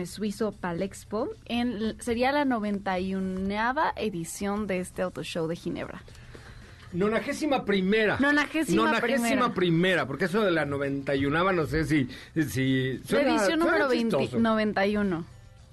Exposiciones 0.00 0.10
Suizo 0.10 0.52
Palexpo. 0.52 1.28
En, 1.46 2.00
sería 2.00 2.32
la 2.32 2.44
91 2.44 3.92
edición 3.96 4.66
de 4.66 4.80
este 4.80 5.02
Auto 5.02 5.22
Show 5.22 5.46
de 5.46 5.56
Ginebra. 5.56 6.02
Nonagésima 6.92 7.64
primera. 7.64 8.18
Nonagésima, 8.20 8.84
Nonagésima 8.84 9.52
primera. 9.52 10.06
porque 10.06 10.26
eso 10.26 10.42
de 10.42 10.52
la 10.52 10.64
91 10.64 11.52
no 11.52 11.66
sé 11.66 11.84
si... 11.84 12.08
si 12.34 13.00
la 13.08 13.20
edición 13.20 13.58
número 13.58 13.88
20, 13.88 14.38
91. 14.38 15.24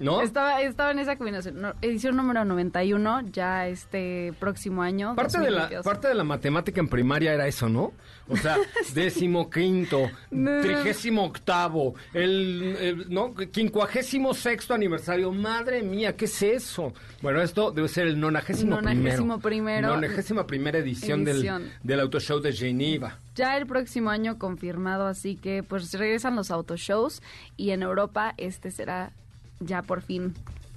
¿No? 0.01 0.21
Estaba, 0.21 0.61
estaba 0.61 0.91
en 0.91 0.99
esa 0.99 1.15
combinación. 1.15 1.73
edición 1.81 2.15
número 2.15 2.43
91, 2.43 3.29
ya 3.31 3.67
este 3.67 4.33
próximo 4.39 4.81
año. 4.81 5.15
Parte 5.15 5.39
de, 5.39 5.51
la, 5.51 5.81
parte 5.83 6.07
de 6.07 6.15
la 6.15 6.23
matemática 6.23 6.81
en 6.81 6.87
primaria 6.87 7.33
era 7.33 7.47
eso, 7.47 7.69
¿no? 7.69 7.93
O 8.27 8.37
sea, 8.37 8.57
décimo 8.93 9.49
quinto, 9.49 10.09
trigésimo 10.29 11.25
octavo, 11.25 11.95
el, 12.13 13.05
¿no? 13.09 13.35
quincuagésimo 13.35 14.33
sexto 14.33 14.73
aniversario. 14.73 15.31
Madre 15.31 15.83
mía, 15.83 16.15
¿qué 16.15 16.25
es 16.25 16.41
eso? 16.41 16.93
Bueno, 17.21 17.41
esto 17.41 17.71
debe 17.71 17.87
ser 17.87 18.07
el 18.07 18.19
nonagésimo, 18.19 18.77
nonagésimo 18.77 19.39
primero. 19.39 19.89
Nonagésima 19.89 20.47
primera 20.47 20.79
edición, 20.79 21.27
edición. 21.27 21.63
Del, 21.63 21.71
del 21.83 21.99
Auto 21.99 22.19
Show 22.19 22.39
de 22.39 22.53
Geneva. 22.53 23.19
Ya 23.35 23.57
el 23.57 23.67
próximo 23.67 24.09
año 24.09 24.39
confirmado, 24.39 25.05
así 25.05 25.35
que 25.35 25.63
pues 25.63 25.93
regresan 25.93 26.35
los 26.35 26.51
auto 26.51 26.75
shows 26.75 27.21
y 27.55 27.71
en 27.71 27.83
Europa 27.83 28.33
este 28.37 28.71
será 28.71 29.13
ya 29.61 29.81
por 29.81 30.01
fin 30.01 30.33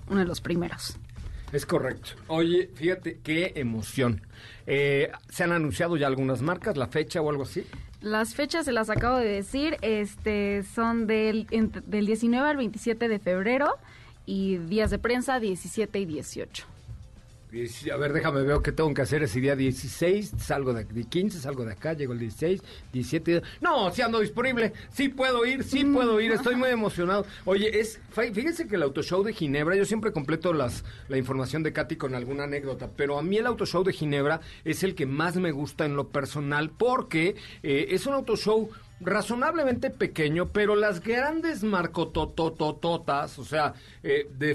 uno 0.09 0.21
de 0.21 0.27
los 0.27 0.41
primeros. 0.41 0.97
Es 1.53 1.67
correcto. 1.67 2.11
Oye, 2.27 2.71
fíjate 2.75 3.19
qué 3.23 3.53
emoción. 3.57 4.23
Eh, 4.67 5.11
¿Se 5.29 5.45
han 5.45 5.53
anunciado 5.53 5.97
ya 5.97 6.07
algunas 6.07 6.43
marcas, 6.43 6.77
la 6.77 6.89
fecha 6.89 7.21
o 7.21 7.31
algo 7.31 7.45
así? 7.45 7.65
Las 8.01 8.35
fechas 8.35 8.65
se 8.65 8.73
las 8.73 8.91
acabo 8.91 9.19
de 9.19 9.27
decir, 9.27 9.77
este 9.81 10.63
son 10.75 11.07
del, 11.07 11.47
del 11.87 12.07
19 12.07 12.49
al 12.49 12.57
27 12.57 13.09
de 13.09 13.19
febrero 13.19 13.75
y 14.27 14.59
días 14.59 14.91
de 14.91 14.99
prensa 14.99 15.41
17 15.41 15.99
y 16.01 16.05
18 16.05 16.74
a 17.93 17.97
ver, 17.97 18.13
déjame 18.13 18.43
ver 18.43 18.59
qué 18.63 18.73
tengo 18.73 18.93
que 18.93 19.03
hacer 19.03 19.23
ese 19.23 19.41
día 19.41 19.55
16, 19.55 20.33
salgo 20.39 20.73
de, 20.73 20.87
15, 20.87 21.39
salgo 21.39 21.65
de 21.65 21.73
acá, 21.73 21.93
llego 21.93 22.13
el 22.13 22.19
16, 22.19 22.61
17. 22.93 23.43
No, 23.61 23.93
sí 23.93 24.03
ando 24.03 24.21
disponible, 24.21 24.73
sí 24.93 25.09
puedo 25.09 25.47
ir, 25.47 25.63
sí 25.63 25.85
puedo 25.85 26.21
ir, 26.21 26.33
estoy 26.33 26.57
muy 26.57 26.71
emocionado. 26.71 27.27
Oye, 27.45 27.79
es 27.79 28.01
fíjense 28.11 28.67
que 28.67 28.77
el 28.77 28.83
autoshow 28.83 29.23
de 29.23 29.33
Ginebra, 29.33 29.77
yo 29.77 29.85
siempre 29.85 30.13
completo 30.13 30.53
las, 30.53 30.85
la 31.09 31.17
información 31.17 31.63
de 31.63 31.73
Katy 31.73 31.97
con 31.97 32.15
alguna 32.15 32.45
anécdota, 32.45 32.91
pero 32.97 33.19
a 33.19 33.23
mí 33.23 33.37
el 33.37 33.47
autoshow 33.47 33.85
de 33.85 33.93
Ginebra 33.93 34.41
es 34.65 34.83
el 34.83 34.95
que 34.95 35.07
más 35.07 35.37
me 35.37 35.53
gusta 35.53 35.85
en 35.85 35.97
lo 35.97 36.09
personal 36.09 36.71
porque 36.71 37.37
eh, 37.63 37.87
es 37.91 38.07
un 38.07 38.15
autoshow 38.15 38.71
razonablemente 39.01 39.91
pequeño, 39.91 40.51
pero 40.51 40.77
las 40.77 41.01
grandes 41.01 41.63
marcotototototas, 41.63 43.39
o 43.39 43.45
sea, 43.45 43.75
eh, 44.03 44.29
de 44.39 44.53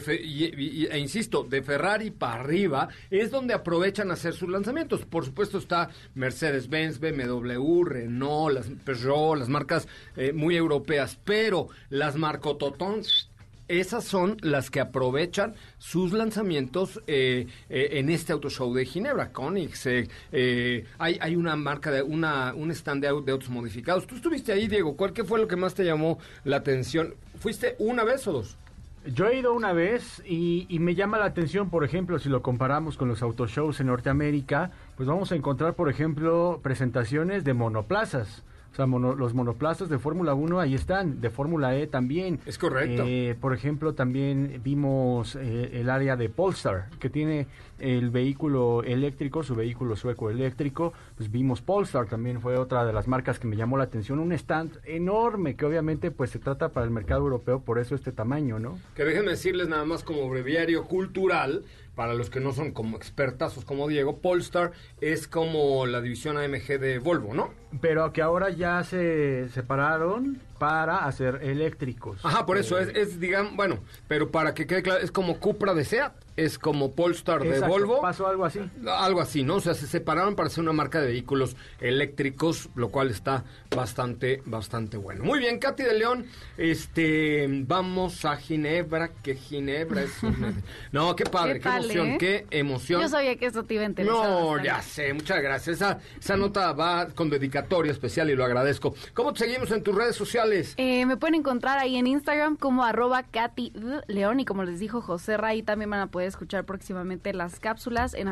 e 0.91 0.97
insisto, 0.97 1.43
de 1.43 1.61
Ferrari 1.61 2.11
para 2.11 2.41
arriba, 2.41 2.89
es 3.09 3.31
donde 3.31 3.53
aprovechan 3.53 4.11
hacer 4.11 4.33
sus 4.33 4.49
lanzamientos. 4.49 5.05
Por 5.05 5.25
supuesto 5.25 5.57
está 5.57 5.89
Mercedes-Benz, 6.15 6.99
BMW, 6.99 7.83
Renault, 7.83 8.53
las 8.53 8.69
Peugeot, 8.83 9.37
las 9.37 9.49
marcas 9.49 9.87
eh, 10.15 10.33
muy 10.33 10.55
europeas, 10.55 11.19
pero 11.23 11.67
las 11.89 12.15
marcototons 12.15 13.28
esas 13.69 14.03
son 14.03 14.37
las 14.41 14.69
que 14.69 14.81
aprovechan 14.81 15.53
sus 15.77 16.11
lanzamientos 16.11 17.01
eh, 17.07 17.47
eh, 17.69 17.89
en 17.93 18.09
este 18.09 18.33
auto 18.33 18.49
show 18.49 18.73
de 18.73 18.83
Ginebra. 18.83 19.31
Koenigsegg, 19.31 20.09
eh, 20.31 20.85
hay, 20.97 21.17
hay 21.21 21.35
una 21.35 21.55
marca, 21.55 21.91
de 21.91 22.01
una, 22.01 22.53
un 22.55 22.71
stand 22.71 23.03
de, 23.03 23.07
autos 23.07 23.49
modificados. 23.49 24.07
Tú 24.07 24.15
estuviste 24.15 24.51
ahí, 24.51 24.67
Diego. 24.67 24.97
¿Cuál 24.97 25.13
fue 25.25 25.39
lo 25.39 25.47
que 25.47 25.55
más 25.55 25.75
te 25.75 25.85
llamó 25.85 26.17
la 26.43 26.57
atención? 26.57 27.13
¿Fuiste 27.37 27.75
una 27.77 28.03
vez 28.03 28.27
o 28.27 28.33
dos? 28.33 28.57
Yo 29.05 29.27
he 29.27 29.39
ido 29.39 29.53
una 29.53 29.71
vez 29.71 30.21
y, 30.25 30.65
y, 30.67 30.79
me 30.79 30.93
llama 30.93 31.19
la 31.19 31.25
atención, 31.25 31.69
por 31.69 31.85
ejemplo, 31.85 32.19
si 32.19 32.27
lo 32.27 32.41
comparamos 32.41 32.97
con 32.97 33.07
los 33.07 33.21
autoshows 33.21 33.79
en 33.79 33.87
Norteamérica, 33.87 34.71
pues 34.97 35.07
vamos 35.07 35.31
a 35.31 35.35
encontrar, 35.35 35.75
por 35.75 35.89
ejemplo, 35.89 36.59
presentaciones 36.61 37.43
de 37.43 37.53
monoplazas. 37.53 38.43
O 38.71 38.75
sea, 38.75 38.85
los 38.85 39.33
monoplazas 39.33 39.89
de 39.89 39.99
Fórmula 39.99 40.33
1 40.33 40.59
ahí 40.59 40.75
están, 40.75 41.21
de 41.21 41.29
Fórmula 41.29 41.75
E 41.75 41.87
también. 41.87 42.39
Es 42.45 42.57
correcto. 42.57 43.03
Eh, 43.05 43.35
por 43.39 43.53
ejemplo, 43.53 43.93
también 43.93 44.61
vimos 44.63 45.35
eh, 45.35 45.71
el 45.73 45.89
área 45.89 46.15
de 46.15 46.29
Polestar, 46.29 46.89
que 46.99 47.09
tiene 47.09 47.47
el 47.79 48.09
vehículo 48.09 48.83
eléctrico, 48.83 49.43
su 49.43 49.55
vehículo 49.55 49.95
sueco 49.95 50.29
eléctrico. 50.29 50.93
Pues 51.17 51.31
vimos 51.31 51.61
Polestar, 51.61 52.07
también 52.07 52.41
fue 52.41 52.57
otra 52.57 52.85
de 52.85 52.93
las 52.93 53.07
marcas 53.07 53.39
que 53.39 53.47
me 53.47 53.55
llamó 53.55 53.77
la 53.77 53.85
atención. 53.85 54.19
Un 54.19 54.31
stand 54.33 54.79
enorme, 54.85 55.55
que 55.55 55.65
obviamente 55.65 56.11
pues 56.11 56.29
se 56.29 56.39
trata 56.39 56.69
para 56.69 56.85
el 56.85 56.91
mercado 56.91 57.21
europeo, 57.21 57.61
por 57.61 57.79
eso 57.79 57.95
este 57.95 58.11
tamaño, 58.11 58.59
¿no? 58.59 58.77
Que 58.95 59.03
déjenme 59.03 59.31
decirles 59.31 59.67
nada 59.67 59.85
más 59.85 60.03
como 60.03 60.29
breviario 60.29 60.85
cultural, 60.85 61.63
para 61.99 62.13
los 62.13 62.29
que 62.29 62.39
no 62.39 62.53
son 62.53 62.71
como 62.71 62.95
expertazos 62.95 63.65
como 63.65 63.85
Diego, 63.89 64.19
Polestar 64.19 64.71
es 65.01 65.27
como 65.27 65.85
la 65.85 65.99
división 65.99 66.37
AMG 66.37 66.79
de 66.79 66.97
Volvo, 66.97 67.33
¿no? 67.33 67.53
Pero 67.81 68.11
que 68.11 68.21
ahora 68.21 68.49
ya 68.49 68.83
se 68.83 69.49
separaron 69.49 70.39
para 70.57 71.05
hacer 71.05 71.39
eléctricos. 71.43 72.19
Ajá, 72.23 72.45
por 72.45 72.57
eso 72.57 72.77
es, 72.79 72.89
es 72.95 73.19
digamos, 73.19 73.55
bueno, 73.55 73.79
pero 74.07 74.31
para 74.31 74.53
que 74.53 74.67
quede 74.67 74.81
claro, 74.81 74.99
es 75.01 75.11
como 75.11 75.39
Cupra 75.39 75.73
de 75.73 75.85
SEAT 75.85 76.13
es 76.43 76.57
como 76.57 76.93
Polestar 76.93 77.43
de 77.43 77.59
Volvo. 77.59 78.01
Pasó 78.01 78.27
algo 78.27 78.45
así. 78.45 78.59
Algo 78.87 79.21
así, 79.21 79.43
¿no? 79.43 79.55
O 79.55 79.61
sea, 79.61 79.73
se 79.73 79.87
separaron 79.87 80.35
para 80.35 80.47
hacer 80.47 80.63
una 80.63 80.73
marca 80.73 81.01
de 81.01 81.07
vehículos 81.07 81.55
eléctricos, 81.79 82.69
lo 82.75 82.89
cual 82.89 83.09
está 83.09 83.43
bastante, 83.75 84.41
bastante 84.45 84.97
bueno. 84.97 85.23
Muy 85.23 85.39
bien, 85.39 85.59
Katy 85.59 85.83
de 85.83 85.93
León, 85.93 86.25
este, 86.57 87.45
vamos 87.67 88.23
a 88.25 88.37
Ginebra, 88.37 89.09
que 89.21 89.35
Ginebra 89.35 90.03
es 90.03 90.11
No, 90.91 91.15
qué 91.15 91.25
padre, 91.25 91.59
qué, 91.59 91.69
emoción, 91.69 92.07
¿eh? 92.07 92.17
qué 92.19 92.47
emoción. 92.51 93.01
Yo 93.01 93.09
sabía 93.09 93.35
que 93.35 93.47
eso 93.47 93.63
te 93.63 93.73
iba 93.73 93.83
a 93.83 93.87
interesar. 93.87 94.15
No, 94.15 94.63
ya 94.63 94.81
sé, 94.81 95.13
muchas 95.13 95.41
gracias. 95.41 95.77
Esa, 95.77 95.99
esa 96.19 96.37
nota 96.37 96.71
va 96.71 97.07
con 97.07 97.29
dedicatoria 97.59 97.91
especial 97.91 98.29
y 98.29 98.35
lo 98.35 98.45
agradezco. 98.45 98.95
¿Cómo 99.13 99.33
te 99.33 99.39
seguimos 99.39 99.71
en 99.71 99.83
tus 99.83 99.95
redes 99.95 100.15
sociales? 100.15 100.73
Eh, 100.77 101.05
me 101.05 101.17
pueden 101.17 101.35
encontrar 101.35 101.77
ahí 101.77 101.97
en 101.97 102.07
Instagram 102.07 102.55
como 102.55 102.83
arroba 102.83 103.23
Katy 103.23 103.73
León 104.07 104.39
y 104.39 104.45
como 104.45 104.63
les 104.63 104.79
dijo 104.79 105.01
José 105.01 105.37
Ray, 105.37 105.63
también 105.63 105.89
van 105.89 105.99
a 105.99 106.07
poder 106.07 106.27
escuchar 106.27 106.65
próximamente 106.65 107.33
las 107.33 107.59
cápsulas 107.59 108.13
en 108.13 108.29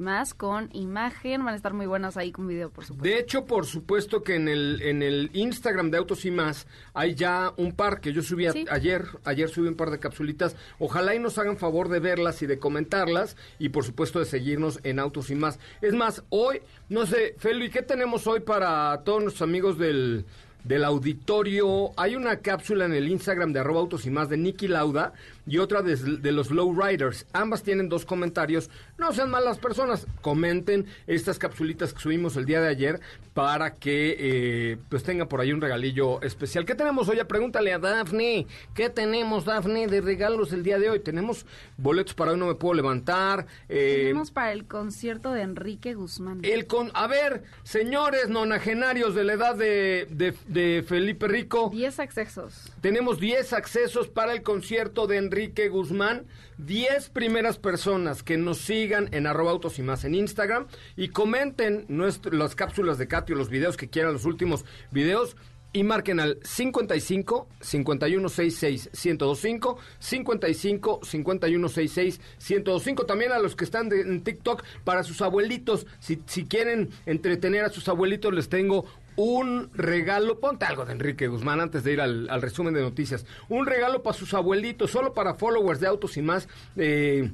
más 0.00 0.34
con 0.34 0.68
imagen. 0.72 1.44
Van 1.44 1.54
a 1.54 1.56
estar 1.56 1.74
muy 1.74 1.86
buenas 1.86 2.16
ahí 2.16 2.30
con 2.32 2.46
video, 2.46 2.70
por 2.70 2.84
supuesto. 2.84 3.08
De 3.08 3.18
hecho, 3.18 3.44
por 3.44 3.66
supuesto 3.66 4.22
que 4.22 4.36
en 4.36 4.48
el, 4.48 4.80
en 4.82 5.02
el 5.02 5.30
Instagram 5.32 5.90
de 5.90 5.98
Autos 5.98 6.24
y 6.24 6.30
más 6.30 6.66
hay 6.94 7.14
ya 7.14 7.52
un 7.56 7.72
par 7.72 8.00
que 8.00 8.12
yo 8.12 8.22
subí 8.22 8.46
ayer. 8.46 9.06
Ayer 9.24 9.48
subí 9.48 9.68
un 9.68 9.74
par 9.74 9.90
de 9.90 9.98
capsulitas. 9.98 10.56
Ojalá 10.78 11.14
y 11.14 11.18
nos 11.18 11.38
hagan 11.38 11.56
favor 11.56 11.88
de 11.88 11.98
verlas 12.00 12.42
y 12.42 12.46
de 12.46 12.58
comentarlas 12.58 13.36
y 13.58 13.70
por 13.70 13.84
supuesto 13.84 14.18
de 14.18 14.26
seguirnos 14.26 14.80
en 14.84 14.98
Autos 14.98 15.30
y 15.30 15.34
más. 15.34 15.58
Es 15.80 15.94
más, 15.94 16.22
hoy, 16.28 16.62
no 16.88 17.06
sé, 17.06 17.34
Feli, 17.38 17.70
¿qué 17.70 17.82
tenemos 17.82 18.26
hoy 18.26 18.40
para 18.40 18.59
todos 19.04 19.22
nuestros 19.22 19.42
amigos 19.42 19.78
del 19.78 20.24
del 20.64 20.84
auditorio. 20.84 21.92
Hay 21.96 22.16
una 22.16 22.36
cápsula 22.36 22.84
en 22.84 22.92
el 22.92 23.08
Instagram 23.08 23.52
de 23.52 23.60
arroba 23.60 23.80
autos 23.80 24.06
y 24.06 24.10
más 24.10 24.28
de 24.28 24.36
Nicky 24.36 24.68
Lauda 24.68 25.12
y 25.50 25.58
otra 25.58 25.82
de, 25.82 25.96
de 25.96 26.32
los 26.32 26.50
Low 26.52 26.72
Riders. 26.72 27.26
Ambas 27.32 27.64
tienen 27.64 27.88
dos 27.88 28.06
comentarios. 28.06 28.70
No 28.98 29.12
sean 29.12 29.30
malas 29.30 29.58
personas. 29.58 30.06
Comenten 30.22 30.86
estas 31.08 31.38
capsulitas 31.38 31.92
que 31.92 32.00
subimos 32.00 32.36
el 32.36 32.46
día 32.46 32.60
de 32.60 32.68
ayer 32.68 33.00
para 33.34 33.74
que 33.74 34.16
eh, 34.18 34.78
pues 34.88 35.02
tenga 35.02 35.26
por 35.26 35.40
ahí 35.40 35.52
un 35.52 35.60
regalillo 35.60 36.22
especial. 36.22 36.64
¿Qué 36.64 36.76
tenemos 36.76 37.08
hoy? 37.08 37.20
Pregúntale 37.26 37.72
a 37.72 37.78
Daphne. 37.78 38.46
¿Qué 38.74 38.90
tenemos, 38.90 39.44
Daphne, 39.44 39.88
de 39.88 40.00
regalos 40.00 40.52
el 40.52 40.62
día 40.62 40.78
de 40.78 40.90
hoy? 40.90 41.00
Tenemos 41.00 41.46
boletos 41.76 42.14
para 42.14 42.30
hoy 42.30 42.38
no 42.38 42.46
me 42.46 42.54
puedo 42.54 42.74
levantar. 42.74 43.46
Eh, 43.68 43.96
tenemos 44.02 44.30
para 44.30 44.52
el 44.52 44.66
concierto 44.66 45.32
de 45.32 45.42
Enrique 45.42 45.94
Guzmán. 45.94 46.40
El 46.42 46.66
con, 46.66 46.92
a 46.94 47.08
ver, 47.08 47.42
señores 47.64 48.28
nonagenarios 48.28 49.16
de 49.16 49.24
la 49.24 49.32
edad 49.32 49.56
de, 49.56 50.06
de, 50.46 50.84
Felipe 50.86 51.26
Rico. 51.26 51.70
10 51.72 51.98
accesos. 51.98 52.72
Tenemos 52.80 53.18
10 53.18 53.52
accesos 53.52 54.08
para 54.08 54.32
el 54.32 54.42
concierto 54.42 55.06
de 55.06 55.16
Enrique 55.16 55.39
Guzmán. 55.48 56.26
10 56.58 57.08
primeras 57.10 57.58
personas 57.58 58.22
que 58.22 58.36
nos 58.36 58.58
sigan 58.58 59.08
en 59.12 59.26
arroba 59.26 59.50
autos 59.50 59.78
y 59.78 59.82
más 59.82 60.04
en 60.04 60.14
Instagram 60.14 60.66
y 60.96 61.08
comenten 61.08 61.86
las 62.32 62.54
cápsulas 62.54 62.98
de 62.98 63.08
Katy 63.08 63.32
o 63.32 63.36
los 63.36 63.48
videos 63.48 63.76
que 63.76 63.88
quieran, 63.88 64.12
los 64.12 64.26
últimos 64.26 64.64
videos 64.90 65.36
y 65.72 65.84
marquen 65.84 66.18
al 66.18 66.38
55 66.42 67.46
5166 67.60 68.90
1025 68.92 69.78
55 70.00 71.00
5166 71.04 72.20
1025 72.40 73.06
también 73.06 73.30
a 73.32 73.38
los 73.38 73.54
que 73.54 73.64
están 73.64 73.88
de- 73.88 74.00
en 74.00 74.22
TikTok 74.22 74.64
para 74.82 75.04
sus 75.04 75.22
abuelitos 75.22 75.86
si, 76.00 76.20
si 76.26 76.44
quieren 76.44 76.90
entretener 77.06 77.64
a 77.64 77.70
sus 77.70 77.88
abuelitos 77.88 78.34
les 78.34 78.48
tengo 78.48 78.84
un 79.16 79.70
regalo, 79.74 80.40
ponte 80.40 80.64
algo 80.64 80.84
de 80.84 80.92
Enrique 80.92 81.28
Guzmán 81.28 81.60
antes 81.60 81.84
de 81.84 81.92
ir 81.92 82.00
al, 82.00 82.28
resumen 82.40 82.74
de 82.74 82.80
noticias. 82.80 83.26
Un 83.48 83.66
regalo 83.66 84.02
para 84.02 84.16
sus 84.16 84.34
abuelitos, 84.34 84.90
solo 84.90 85.12
para 85.14 85.34
followers 85.34 85.80
de 85.80 85.86
Autos 85.86 86.16
y 86.16 86.22
más. 86.22 86.48
Eh, 86.76 87.30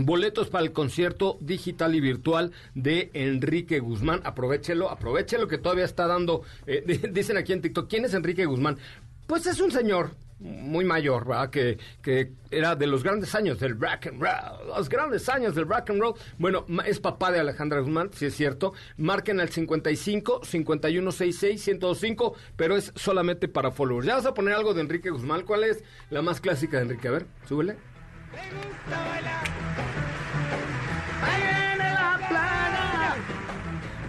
Boletos 0.00 0.48
para 0.48 0.62
el 0.62 0.70
concierto 0.72 1.38
digital 1.40 1.92
y 1.96 2.00
virtual 2.00 2.52
de 2.76 3.10
Enrique 3.14 3.80
Guzmán. 3.80 4.20
Aprovechelo, 4.22 4.90
aprovechelo 4.90 5.48
que 5.48 5.58
todavía 5.58 5.84
está 5.86 6.06
dando. 6.06 6.42
eh, 6.68 6.84
di- 6.86 6.98
dicen 7.10 7.36
aquí 7.36 7.52
en 7.52 7.62
TikTok, 7.62 7.90
¿quién 7.90 8.04
es 8.04 8.14
Enrique 8.14 8.44
Guzmán? 8.46 8.78
Pues 9.26 9.46
es 9.46 9.60
un 9.60 9.72
señor 9.72 10.12
muy 10.40 10.84
mayor, 10.84 11.26
¿verdad? 11.26 11.50
Que, 11.50 11.78
que 12.02 12.32
era 12.50 12.76
de 12.76 12.86
los 12.86 13.02
grandes 13.02 13.34
años 13.34 13.58
del 13.58 13.78
rock 13.78 14.06
and 14.06 14.22
roll. 14.22 14.68
Los 14.68 14.88
grandes 14.88 15.28
años 15.28 15.54
del 15.54 15.68
rock 15.68 15.90
and 15.90 16.00
roll. 16.00 16.14
Bueno, 16.38 16.64
es 16.86 17.00
papá 17.00 17.32
de 17.32 17.40
Alejandra 17.40 17.80
Guzmán, 17.80 18.10
si 18.12 18.26
es 18.26 18.34
cierto. 18.34 18.72
Marquen 18.96 19.40
al 19.40 19.48
55 19.48 20.40
5166 20.44 21.66
1025, 21.66 22.34
pero 22.56 22.76
es 22.76 22.92
solamente 22.94 23.48
para 23.48 23.70
followers. 23.70 24.06
Ya 24.06 24.16
vas 24.16 24.26
a 24.26 24.34
poner 24.34 24.54
algo 24.54 24.74
de 24.74 24.82
Enrique 24.82 25.10
Guzmán. 25.10 25.42
¿Cuál 25.42 25.64
es 25.64 25.82
la 26.10 26.22
más 26.22 26.40
clásica 26.40 26.76
de 26.76 26.84
Enrique? 26.84 27.08
A 27.08 27.12
ver, 27.12 27.26
súbele. 27.48 27.76
Ahí 31.22 31.42
viene 31.42 31.94
la 31.94 32.28
playa. 32.28 33.16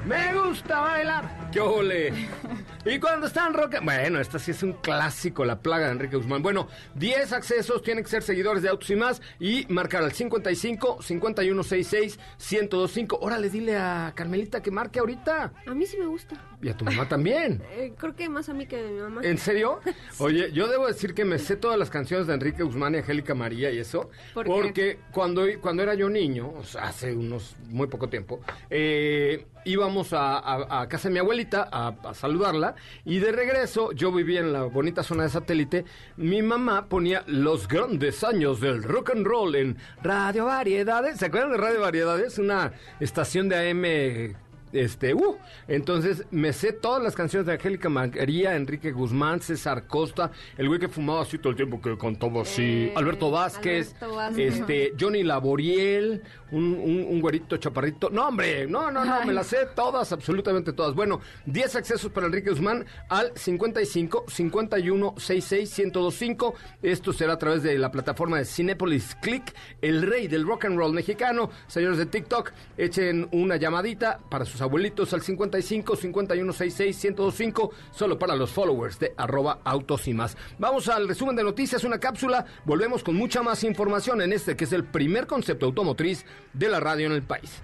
Me 0.05 0.33
gusta 0.39 0.79
bailar. 0.79 1.50
¡Qué 1.51 1.59
ole! 1.59 2.13
Y 2.86 2.98
cuando 2.98 3.27
están 3.27 3.53
rock... 3.53 3.75
Bueno, 3.83 4.21
esta 4.21 4.39
sí 4.39 4.51
es 4.51 4.63
un 4.63 4.71
clásico, 4.74 5.43
la 5.43 5.59
plaga 5.59 5.88
de 5.88 5.91
Enrique 5.91 6.15
Guzmán. 6.15 6.41
Bueno, 6.41 6.69
10 6.95 7.33
accesos, 7.33 7.81
tienen 7.81 8.05
que 8.05 8.09
ser 8.09 8.24
seguidores 8.24 8.63
de 8.63 8.69
Autos 8.69 8.89
y 8.89 8.95
Más 8.95 9.21
y 9.38 9.65
marcar 9.67 10.03
al 10.03 10.13
55 10.13 11.01
5166 11.01 12.19
1025. 12.39 13.19
Órale, 13.21 13.50
dile 13.50 13.75
a 13.75 14.13
Carmelita 14.15 14.62
que 14.62 14.71
marque 14.71 15.00
ahorita. 15.00 15.51
A 15.65 15.75
mí 15.75 15.86
sí 15.86 15.98
me 15.98 16.05
gusta. 16.05 16.41
Y 16.62 16.69
a 16.69 16.77
tu 16.77 16.86
mamá 16.86 17.07
también. 17.07 17.62
Eh, 17.79 17.93
creo 17.98 18.15
que 18.15 18.27
más 18.27 18.50
a 18.50 18.53
mí 18.53 18.65
que 18.65 18.79
a 18.79 18.81
mi 18.81 19.00
mamá. 19.00 19.21
¿En 19.24 19.38
serio? 19.38 19.79
Oye, 20.17 20.51
yo 20.51 20.67
debo 20.67 20.88
decir 20.88 21.13
que 21.13 21.24
me 21.24 21.38
sé 21.38 21.55
todas 21.55 21.77
las 21.77 21.89
canciones 21.89 22.27
de 22.27 22.33
Enrique 22.33 22.63
Guzmán 22.63 22.95
y 22.95 22.98
Angélica 22.98 23.36
María 23.36 23.71
y 23.71 23.77
eso. 23.77 24.09
¿Por 24.33 24.45
qué? 24.45 24.51
porque 24.51 25.00
cuando, 25.12 25.45
cuando 25.62 25.83
era 25.83 25.93
yo 25.93 26.09
niño, 26.09 26.51
o 26.57 26.63
sea, 26.63 26.86
hace 26.86 27.13
unos 27.13 27.55
muy 27.67 27.88
poco 27.88 28.09
tiempo, 28.09 28.41
eh, 28.69 29.45
íbamos 29.71 30.13
a, 30.13 30.81
a- 30.81 30.88
casa 30.88 31.07
de 31.09 31.13
mi 31.13 31.19
abuelita 31.19 31.67
a, 31.71 31.93
a 32.03 32.13
saludarla 32.13 32.75
y 33.05 33.19
de 33.19 33.31
regreso, 33.31 33.91
yo 33.91 34.11
vivía 34.11 34.39
en 34.39 34.51
la 34.53 34.63
bonita 34.63 35.03
zona 35.03 35.23
de 35.23 35.29
satélite, 35.29 35.85
mi 36.17 36.41
mamá 36.41 36.88
ponía 36.88 37.23
los 37.27 37.67
grandes 37.67 38.23
años 38.23 38.59
del 38.59 38.83
rock 38.83 39.11
and 39.11 39.25
roll 39.25 39.55
en 39.55 39.77
Radio 40.03 40.45
Variedades. 40.45 41.17
¿Se 41.17 41.25
acuerdan 41.27 41.51
de 41.51 41.57
Radio 41.57 41.81
Variedades? 41.81 42.38
Una 42.39 42.73
estación 42.99 43.49
de 43.49 43.69
AM 43.71 44.49
este, 44.73 45.13
uh, 45.13 45.38
entonces 45.67 46.25
me 46.31 46.53
sé 46.53 46.73
todas 46.73 47.01
las 47.03 47.15
canciones 47.15 47.45
de 47.47 47.53
Angélica 47.53 47.89
María, 47.89 48.55
Enrique 48.55 48.91
Guzmán, 48.91 49.41
César 49.41 49.88
Costa, 49.88 50.31
el 50.57 50.67
güey 50.67 50.79
que 50.79 50.88
fumaba 50.89 51.21
así 51.21 51.38
todo 51.38 51.51
el 51.51 51.55
tiempo 51.55 51.81
que 51.81 51.97
cantaba 51.97 52.41
así, 52.41 52.61
Eh, 52.89 52.93
Alberto 52.95 53.31
Vázquez, 53.31 53.93
Alberto 54.01 54.15
Vázquez. 54.15 54.59
este, 54.59 54.93
Johnny 54.99 55.23
Laboriel, 55.23 56.21
un, 56.51 56.63
un, 56.73 57.05
un 57.09 57.21
güerito 57.21 57.57
chaparrito. 57.57 58.09
No, 58.09 58.27
hombre, 58.27 58.65
no, 58.67 58.89
no, 58.91 59.03
no, 59.05 59.25
me 59.25 59.33
las 59.33 59.47
sé 59.47 59.67
todas, 59.75 60.11
absolutamente 60.11 60.73
todas. 60.73 60.95
Bueno, 60.95 61.19
10 61.45 61.75
accesos 61.75 62.11
para 62.11 62.27
Enrique 62.27 62.49
Guzmán 62.49 62.85
al 63.09 63.31
55 63.35 64.25
51 64.27 65.15
66 65.17 65.77
1025. 65.85 66.55
Esto 66.81 67.13
será 67.13 67.33
a 67.33 67.38
través 67.38 67.63
de 67.63 67.77
la 67.77 67.91
plataforma 67.91 68.38
de 68.38 68.45
Cinepolis 68.45 69.15
Click, 69.21 69.53
el 69.81 70.01
rey 70.01 70.27
del 70.27 70.45
rock 70.45 70.65
and 70.65 70.77
roll 70.77 70.93
mexicano. 70.93 71.49
Señores 71.67 71.97
de 71.97 72.05
TikTok, 72.07 72.51
echen 72.77 73.27
una 73.31 73.57
llamadita 73.57 74.19
para 74.29 74.45
sus 74.45 74.59
abuelitos 74.62 75.13
al 75.13 75.22
55 75.22 75.96
51 75.96 76.54
66 76.54 77.04
1025, 77.04 77.72
solo 77.92 78.20
para 78.20 78.36
los 78.36 78.51
followers 78.51 79.00
de 79.00 79.13
arroba 79.18 79.60
autos 79.63 80.08
y 80.08 80.13
más. 80.13 80.38
Vamos 80.58 80.88
al 80.89 81.08
resumen 81.08 81.36
de 81.36 81.44
noticias, 81.44 81.84
una 81.84 82.00
cápsula. 82.00 82.46
Volvemos 82.66 83.04
con 83.04 83.16
mucha 83.16 83.42
más 83.42 83.63
información 83.63 84.22
en 84.22 84.34
este 84.34 84.56
que 84.56 84.66
es 84.66 84.74
el 84.74 84.84
primer 84.84 85.28
concepto 85.28 85.66
automotriz 85.66 86.25
de 86.54 86.70
la 86.70 86.80
radio 86.80 87.08
en 87.08 87.13
el 87.13 87.24
país. 87.24 87.62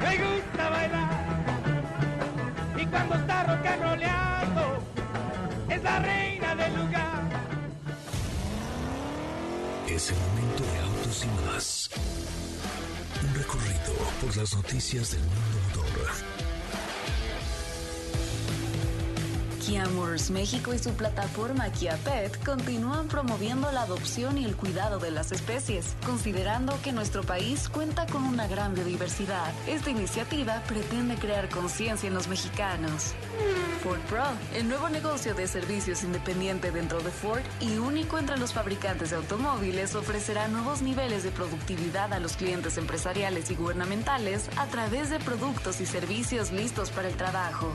Me 0.00 0.16
gusta 0.16 0.70
bailar 0.70 1.10
y 2.76 2.86
cuando 2.86 3.14
está 3.16 3.44
rock 3.44 3.66
and 3.66 3.82
rollando 3.82 4.82
es 5.68 5.82
la 5.82 5.98
reina 6.00 6.54
del 6.54 6.76
lugar. 6.76 7.22
Es 9.88 10.10
el 10.10 10.16
momento 10.16 10.64
de 10.64 10.78
autos 10.80 11.24
y 11.24 11.28
más. 11.46 11.90
Recorrido 13.44 13.94
por 14.22 14.36
las 14.38 14.54
noticias 14.54 15.10
del 15.10 15.20
mundo 15.20 15.82
motor. 15.82 16.33
Kia 19.66 19.88
Motors 19.88 20.30
México 20.30 20.74
y 20.74 20.78
su 20.78 20.92
plataforma 20.92 21.70
Kia 21.70 21.96
Pet 22.04 22.44
continúan 22.44 23.08
promoviendo 23.08 23.72
la 23.72 23.82
adopción 23.82 24.36
y 24.36 24.44
el 24.44 24.56
cuidado 24.56 24.98
de 24.98 25.10
las 25.10 25.32
especies, 25.32 25.96
considerando 26.04 26.78
que 26.82 26.92
nuestro 26.92 27.22
país 27.22 27.70
cuenta 27.70 28.04
con 28.06 28.24
una 28.24 28.46
gran 28.46 28.74
biodiversidad. 28.74 29.52
Esta 29.66 29.88
iniciativa 29.88 30.62
pretende 30.68 31.14
crear 31.14 31.48
conciencia 31.48 32.08
en 32.08 32.14
los 32.14 32.28
mexicanos. 32.28 33.14
Ford 33.82 34.00
Pro, 34.08 34.24
el 34.54 34.68
nuevo 34.68 34.88
negocio 34.90 35.34
de 35.34 35.46
servicios 35.46 36.04
independiente 36.04 36.70
dentro 36.70 37.00
de 37.00 37.10
Ford 37.10 37.42
y 37.60 37.78
único 37.78 38.18
entre 38.18 38.36
los 38.36 38.52
fabricantes 38.52 39.10
de 39.10 39.16
automóviles, 39.16 39.94
ofrecerá 39.94 40.46
nuevos 40.48 40.82
niveles 40.82 41.22
de 41.22 41.30
productividad 41.30 42.12
a 42.12 42.20
los 42.20 42.36
clientes 42.36 42.76
empresariales 42.76 43.50
y 43.50 43.54
gubernamentales 43.54 44.48
a 44.58 44.66
través 44.66 45.08
de 45.08 45.20
productos 45.20 45.80
y 45.80 45.86
servicios 45.86 46.52
listos 46.52 46.90
para 46.90 47.08
el 47.08 47.16
trabajo. 47.16 47.72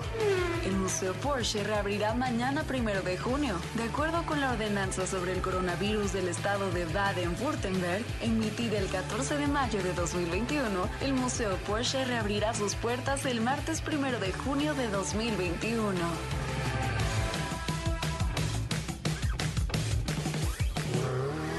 El 0.65 0.73
Museo 0.73 1.13
Porsche 1.13 1.63
reabrirá 1.79 2.13
mañana 2.13 2.63
primero 2.63 3.01
de 3.03 3.17
junio. 3.17 3.55
De 3.75 3.83
acuerdo 3.83 4.25
con 4.25 4.41
la 4.41 4.51
ordenanza 4.51 5.07
sobre 5.07 5.31
el 5.31 5.41
coronavirus 5.41 6.11
del 6.11 6.27
estado 6.27 6.69
de 6.71 6.83
Baden-Württemberg, 6.85 8.03
emitida 8.21 8.79
el 8.79 8.87
14 8.87 9.37
de 9.37 9.47
mayo 9.47 9.81
de 9.81 9.93
2021, 9.93 10.89
el 10.99 11.13
Museo 11.13 11.55
Porsche 11.65 12.03
reabrirá 12.03 12.53
sus 12.53 12.75
puertas 12.75 13.25
el 13.25 13.39
martes 13.39 13.79
primero 13.79 14.19
de 14.19 14.33
junio 14.33 14.73
de 14.73 14.89
2021. 14.89 15.97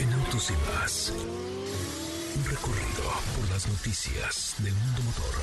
En 0.00 0.12
autos 0.12 0.50
y 0.50 0.54
más. 0.70 1.12
Un 2.36 2.44
recorrido 2.44 3.04
por 3.38 3.48
las 3.48 3.66
noticias 3.66 4.56
del 4.58 4.74
mundo 4.74 5.02
motor. 5.02 5.34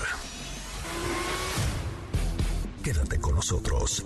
Quédate 2.84 3.20
con 3.20 3.34
nosotros. 3.34 4.06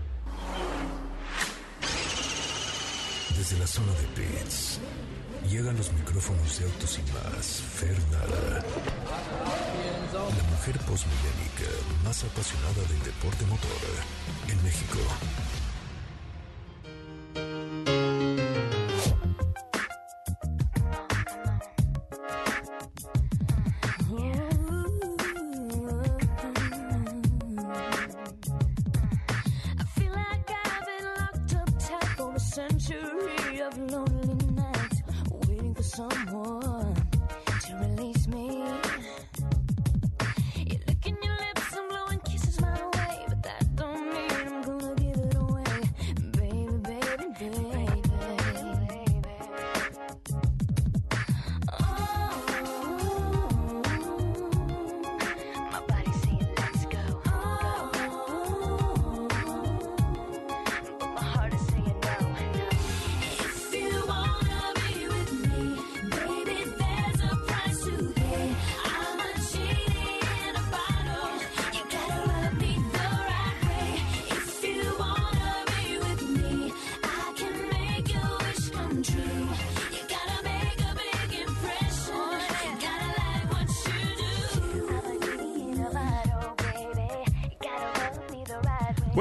Desde 3.41 3.57
la 3.57 3.65
zona 3.65 3.91
de 3.93 4.05
pits, 4.13 4.77
llegan 5.49 5.75
los 5.75 5.91
micrófonos 5.93 6.59
de 6.59 6.65
Autos 6.65 6.99
y 6.99 7.11
más, 7.11 7.63
Fernanda. 7.73 8.63
La 10.13 10.43
mujer 10.43 10.77
posmillénica 10.85 11.65
más 12.03 12.23
apasionada 12.23 12.83
del 12.87 13.01
deporte 13.01 13.43
motor 13.47 13.81
en 14.47 14.63
México. 14.63 14.99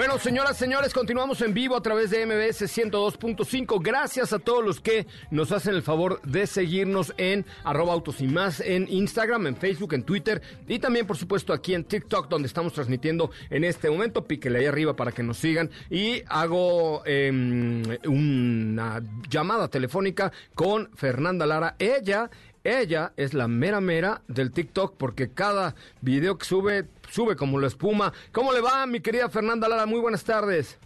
Bueno, 0.00 0.18
señoras, 0.18 0.56
señores, 0.56 0.94
continuamos 0.94 1.42
en 1.42 1.52
vivo 1.52 1.76
a 1.76 1.82
través 1.82 2.08
de 2.08 2.24
MBS 2.24 2.62
102.5. 2.62 3.82
Gracias 3.82 4.32
a 4.32 4.38
todos 4.38 4.64
los 4.64 4.80
que 4.80 5.06
nos 5.30 5.52
hacen 5.52 5.74
el 5.74 5.82
favor 5.82 6.22
de 6.22 6.46
seguirnos 6.46 7.12
en 7.18 7.44
arroba 7.64 7.92
autos 7.92 8.22
y 8.22 8.26
más, 8.26 8.60
en 8.60 8.88
Instagram, 8.88 9.46
en 9.48 9.56
Facebook, 9.56 9.92
en 9.92 10.04
Twitter 10.04 10.40
y 10.66 10.78
también, 10.78 11.06
por 11.06 11.18
supuesto, 11.18 11.52
aquí 11.52 11.74
en 11.74 11.84
TikTok, 11.84 12.30
donde 12.30 12.48
estamos 12.48 12.72
transmitiendo 12.72 13.30
en 13.50 13.62
este 13.62 13.90
momento. 13.90 14.24
Píquele 14.24 14.60
ahí 14.60 14.64
arriba 14.64 14.96
para 14.96 15.12
que 15.12 15.22
nos 15.22 15.36
sigan. 15.36 15.68
Y 15.90 16.22
hago 16.28 17.02
em, 17.04 17.82
una 18.06 19.02
llamada 19.28 19.68
telefónica 19.68 20.32
con 20.54 20.88
Fernanda 20.96 21.44
Lara. 21.44 21.76
Ella 21.78 22.30
ella 22.64 23.12
es 23.16 23.34
la 23.34 23.48
mera 23.48 23.80
mera 23.80 24.22
del 24.28 24.52
TikTok 24.52 24.96
porque 24.96 25.32
cada 25.32 25.74
video 26.00 26.36
que 26.36 26.44
sube, 26.44 26.86
sube 27.08 27.36
como 27.36 27.58
la 27.58 27.66
espuma. 27.66 28.12
¿Cómo 28.32 28.52
le 28.52 28.60
va, 28.60 28.86
mi 28.86 29.00
querida 29.00 29.28
Fernanda 29.28 29.68
Lara? 29.68 29.86
Muy 29.86 30.00
buenas 30.00 30.24
tardes. 30.24 30.78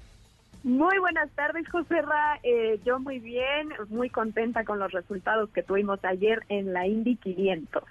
Muy 0.63 0.99
buenas 0.99 1.31
tardes, 1.33 1.69
José 1.69 2.01
Ra. 2.01 2.39
Eh, 2.43 2.81
yo 2.87 2.99
muy 2.99 3.19
bien, 3.19 3.69
muy 3.89 4.09
contenta 4.09 4.65
con 4.65 4.79
los 4.79 4.93
resultados 4.93 5.51
que 5.51 5.63
tuvimos 5.63 6.03
ayer 6.05 6.43
en 6.49 6.73
la 6.73 6.87
Indy 6.87 7.17
500. 7.17 7.83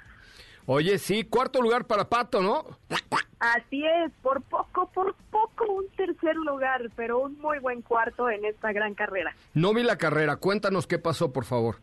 Oye, 0.65 0.97
sí, 0.97 1.23
cuarto 1.25 1.61
lugar 1.61 1.85
para 1.85 2.09
Pato, 2.09 2.41
¿no? 2.41 2.65
Así 3.39 3.85
es, 3.85 4.11
por 4.21 4.41
poco, 4.41 4.89
por 4.93 5.13
poco 5.29 5.65
un 5.71 5.89
tercer 5.89 6.35
lugar, 6.37 6.89
pero 6.95 7.19
un 7.19 7.37
muy 7.39 7.59
buen 7.59 7.81
cuarto 7.81 8.29
en 8.29 8.45
esta 8.45 8.71
gran 8.71 8.95
carrera. 8.95 9.35
No 9.53 9.73
vi 9.73 9.83
la 9.83 9.97
carrera, 9.97 10.37
cuéntanos 10.37 10.87
qué 10.87 10.97
pasó, 10.97 11.33
por 11.33 11.43
favor. 11.43 11.75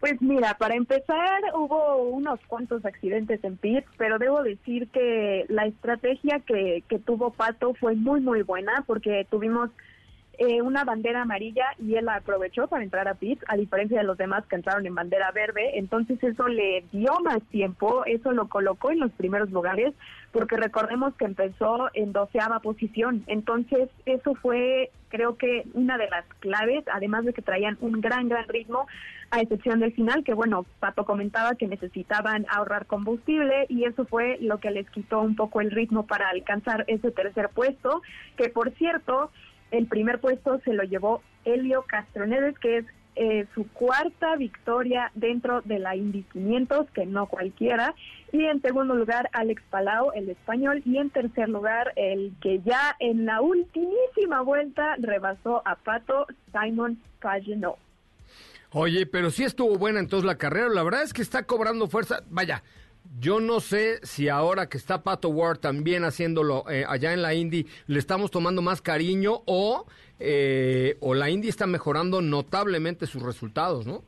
Pues 0.00 0.20
mira, 0.22 0.54
para 0.54 0.76
empezar 0.76 1.42
hubo 1.54 1.96
unos 2.04 2.40
cuantos 2.46 2.86
accidentes 2.86 3.44
en 3.44 3.58
pit, 3.58 3.84
pero 3.98 4.18
debo 4.18 4.42
decir 4.42 4.88
que 4.88 5.44
la 5.48 5.66
estrategia 5.66 6.40
que, 6.40 6.82
que 6.88 6.98
tuvo 6.98 7.32
Pato 7.32 7.74
fue 7.74 7.94
muy 7.94 8.22
muy 8.22 8.40
buena 8.42 8.82
porque 8.86 9.26
tuvimos 9.30 9.68
eh, 10.40 10.62
una 10.62 10.84
bandera 10.84 11.20
amarilla 11.20 11.66
y 11.78 11.96
él 11.96 12.06
la 12.06 12.14
aprovechó 12.14 12.66
para 12.66 12.82
entrar 12.82 13.06
a 13.08 13.14
pit, 13.14 13.42
a 13.46 13.58
diferencia 13.58 13.98
de 13.98 14.04
los 14.04 14.16
demás 14.16 14.46
que 14.46 14.56
entraron 14.56 14.86
en 14.86 14.94
bandera 14.94 15.30
verde. 15.32 15.78
Entonces 15.78 16.18
eso 16.24 16.48
le 16.48 16.82
dio 16.92 17.12
más 17.22 17.42
tiempo, 17.50 18.06
eso 18.06 18.32
lo 18.32 18.48
colocó 18.48 18.90
en 18.90 19.00
los 19.00 19.12
primeros 19.12 19.50
lugares, 19.50 19.92
porque 20.32 20.56
recordemos 20.56 21.14
que 21.16 21.26
empezó 21.26 21.90
en 21.92 22.14
doceava 22.14 22.60
posición. 22.60 23.22
Entonces 23.26 23.90
eso 24.06 24.34
fue, 24.34 24.90
creo 25.10 25.36
que, 25.36 25.64
una 25.74 25.98
de 25.98 26.08
las 26.08 26.24
claves, 26.38 26.84
además 26.90 27.26
de 27.26 27.34
que 27.34 27.42
traían 27.42 27.76
un 27.82 28.00
gran, 28.00 28.30
gran 28.30 28.48
ritmo, 28.48 28.86
a 29.30 29.42
excepción 29.42 29.78
del 29.78 29.92
final, 29.92 30.24
que 30.24 30.32
bueno, 30.32 30.64
Pato 30.80 31.04
comentaba 31.04 31.54
que 31.54 31.68
necesitaban 31.68 32.46
ahorrar 32.48 32.86
combustible 32.86 33.66
y 33.68 33.84
eso 33.84 34.06
fue 34.06 34.38
lo 34.40 34.58
que 34.58 34.70
les 34.70 34.88
quitó 34.88 35.20
un 35.20 35.36
poco 35.36 35.60
el 35.60 35.70
ritmo 35.70 36.06
para 36.06 36.30
alcanzar 36.30 36.84
ese 36.88 37.10
tercer 37.10 37.50
puesto, 37.50 38.00
que 38.38 38.48
por 38.48 38.70
cierto, 38.72 39.30
el 39.70 39.86
primer 39.86 40.20
puesto 40.20 40.60
se 40.60 40.72
lo 40.72 40.82
llevó 40.82 41.22
Helio 41.44 41.84
Castroneves, 41.86 42.58
que 42.58 42.78
es 42.78 42.86
eh, 43.16 43.46
su 43.54 43.68
cuarta 43.68 44.36
victoria 44.36 45.10
dentro 45.14 45.62
de 45.62 45.78
la 45.78 45.96
Indy 45.96 46.22
500, 46.32 46.90
que 46.90 47.06
no 47.06 47.26
cualquiera. 47.26 47.94
Y 48.32 48.44
en 48.44 48.62
segundo 48.62 48.94
lugar, 48.94 49.28
Alex 49.32 49.62
Palau, 49.68 50.12
el 50.14 50.30
español. 50.30 50.82
Y 50.84 50.96
en 50.98 51.10
tercer 51.10 51.48
lugar, 51.48 51.92
el 51.96 52.32
que 52.40 52.60
ya 52.60 52.96
en 52.98 53.26
la 53.26 53.40
ultimísima 53.40 54.42
vuelta 54.42 54.96
rebasó 54.98 55.62
a 55.66 55.76
Pato, 55.76 56.26
Simon 56.52 56.98
Pagenaud. 57.20 57.74
Oye, 58.72 59.04
pero 59.04 59.30
sí 59.30 59.42
estuvo 59.42 59.76
buena 59.76 59.98
entonces 59.98 60.24
la 60.24 60.38
carrera. 60.38 60.68
La 60.68 60.84
verdad 60.84 61.02
es 61.02 61.12
que 61.12 61.22
está 61.22 61.42
cobrando 61.42 61.88
fuerza. 61.88 62.22
Vaya, 62.30 62.62
yo 63.18 63.40
no 63.40 63.60
sé 63.60 63.98
si 64.02 64.28
ahora 64.28 64.68
que 64.68 64.78
está 64.78 65.02
Pato 65.02 65.28
Ward 65.28 65.58
también 65.58 66.04
haciéndolo 66.04 66.64
eh, 66.70 66.84
allá 66.88 67.12
en 67.12 67.22
la 67.22 67.34
Indy, 67.34 67.66
le 67.86 67.98
estamos 67.98 68.30
tomando 68.30 68.62
más 68.62 68.80
cariño 68.80 69.42
o, 69.46 69.86
eh, 70.18 70.96
o 71.00 71.14
la 71.14 71.30
Indy 71.30 71.48
está 71.48 71.66
mejorando 71.66 72.22
notablemente 72.22 73.06
sus 73.06 73.22
resultados, 73.22 73.86
¿no? 73.86 74.02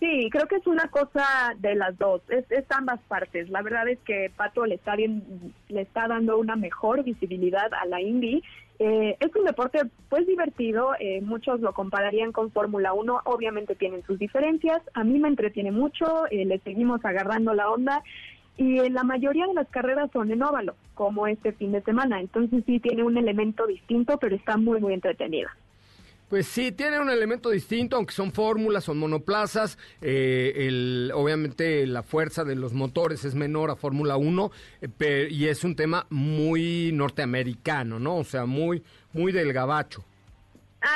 Sí, 0.00 0.28
creo 0.30 0.46
que 0.46 0.56
es 0.56 0.66
una 0.66 0.88
cosa 0.88 1.54
de 1.58 1.74
las 1.76 1.96
dos, 1.96 2.20
es, 2.28 2.44
es 2.50 2.64
ambas 2.70 3.00
partes. 3.08 3.48
La 3.48 3.62
verdad 3.62 3.88
es 3.88 3.98
que 4.00 4.30
Pato 4.36 4.66
le 4.66 4.74
está, 4.74 4.96
bien, 4.96 5.54
le 5.68 5.80
está 5.80 6.06
dando 6.08 6.36
una 6.36 6.56
mejor 6.56 7.04
visibilidad 7.04 7.72
a 7.72 7.86
la 7.86 8.02
Indy. 8.02 8.42
Eh, 8.80 9.16
es 9.20 9.34
un 9.36 9.44
deporte 9.44 9.82
pues 10.08 10.26
divertido, 10.26 10.94
eh, 10.98 11.20
muchos 11.20 11.60
lo 11.60 11.72
compararían 11.72 12.32
con 12.32 12.50
Fórmula 12.50 12.92
1, 12.92 13.20
obviamente 13.24 13.76
tienen 13.76 14.02
sus 14.04 14.18
diferencias, 14.18 14.82
a 14.94 15.04
mí 15.04 15.18
me 15.20 15.28
entretiene 15.28 15.70
mucho, 15.70 16.26
eh, 16.30 16.44
le 16.44 16.58
seguimos 16.58 17.04
agarrando 17.04 17.54
la 17.54 17.70
onda 17.70 18.02
y 18.56 18.88
la 18.88 19.04
mayoría 19.04 19.46
de 19.46 19.54
las 19.54 19.68
carreras 19.68 20.10
son 20.12 20.32
en 20.32 20.42
óvalo, 20.42 20.74
como 20.94 21.28
este 21.28 21.52
fin 21.52 21.70
de 21.70 21.82
semana, 21.82 22.20
entonces 22.20 22.64
sí 22.66 22.80
tiene 22.80 23.04
un 23.04 23.16
elemento 23.16 23.66
distinto, 23.66 24.18
pero 24.18 24.34
está 24.34 24.56
muy 24.56 24.80
muy 24.80 24.92
entretenida. 24.94 25.56
Pues 26.28 26.46
sí, 26.46 26.72
tiene 26.72 26.98
un 26.98 27.10
elemento 27.10 27.50
distinto, 27.50 27.96
aunque 27.96 28.14
son 28.14 28.32
fórmulas, 28.32 28.84
son 28.84 28.98
monoplazas. 28.98 29.78
eh, 30.00 30.66
el, 30.66 31.12
obviamente 31.14 31.86
la 31.86 32.02
fuerza 32.02 32.44
de 32.44 32.56
los 32.56 32.72
motores 32.72 33.24
es 33.24 33.34
menor 33.34 33.70
a 33.70 33.76
Fórmula 33.76 34.16
1 34.16 34.50
eh, 35.00 35.28
y 35.30 35.46
es 35.46 35.64
un 35.64 35.76
tema 35.76 36.06
muy 36.10 36.90
norteamericano, 36.92 37.98
¿no? 37.98 38.16
O 38.16 38.24
sea, 38.24 38.46
muy, 38.46 38.82
muy 39.12 39.32
del 39.32 39.52
gabacho. 39.52 40.04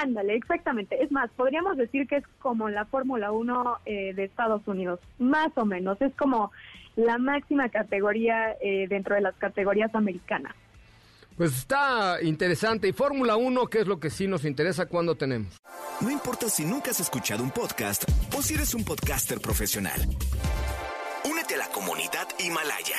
Ándale, 0.03 0.35
exactamente. 0.35 1.03
Es 1.03 1.11
más, 1.11 1.31
podríamos 1.31 1.77
decir 1.79 2.07
que 2.07 2.17
es 2.17 2.25
como 2.41 2.69
la 2.69 2.85
Fórmula 2.85 3.33
1 3.33 3.79
eh, 3.87 4.12
de 4.14 4.25
Estados 4.25 4.67
Unidos, 4.67 5.01
más 5.19 5.49
o 5.57 5.64
menos. 5.64 6.01
Es 6.03 6.14
como 6.14 6.53
la 6.97 7.17
máxima 7.17 7.71
categoría 7.71 8.53
eh, 8.61 8.87
dentro 8.88 9.14
de 9.14 9.23
las 9.23 9.35
categorías 9.37 9.95
americanas. 9.95 10.55
Pues 11.38 11.57
está 11.57 12.20
interesante. 12.20 12.88
¿Y 12.88 12.92
Fórmula 12.92 13.37
1 13.37 13.66
qué 13.68 13.81
es 13.83 13.87
lo 13.87 14.01
que 14.01 14.11
sí 14.11 14.27
nos 14.27 14.44
interesa 14.44 14.87
cuando 14.87 15.14
tenemos? 15.14 15.55
No 16.01 16.11
importa 16.11 16.48
si 16.48 16.64
nunca 16.64 16.90
has 16.90 16.98
escuchado 16.98 17.44
un 17.44 17.53
podcast 17.53 18.05
o 18.37 18.42
si 18.42 18.55
eres 18.55 18.74
un 18.74 18.85
podcaster 18.85 19.40
profesional. 19.40 20.01
Únete 21.24 21.55
a 21.55 21.59
la 21.59 21.68
comunidad 21.68 22.27
Himalaya. 22.40 22.96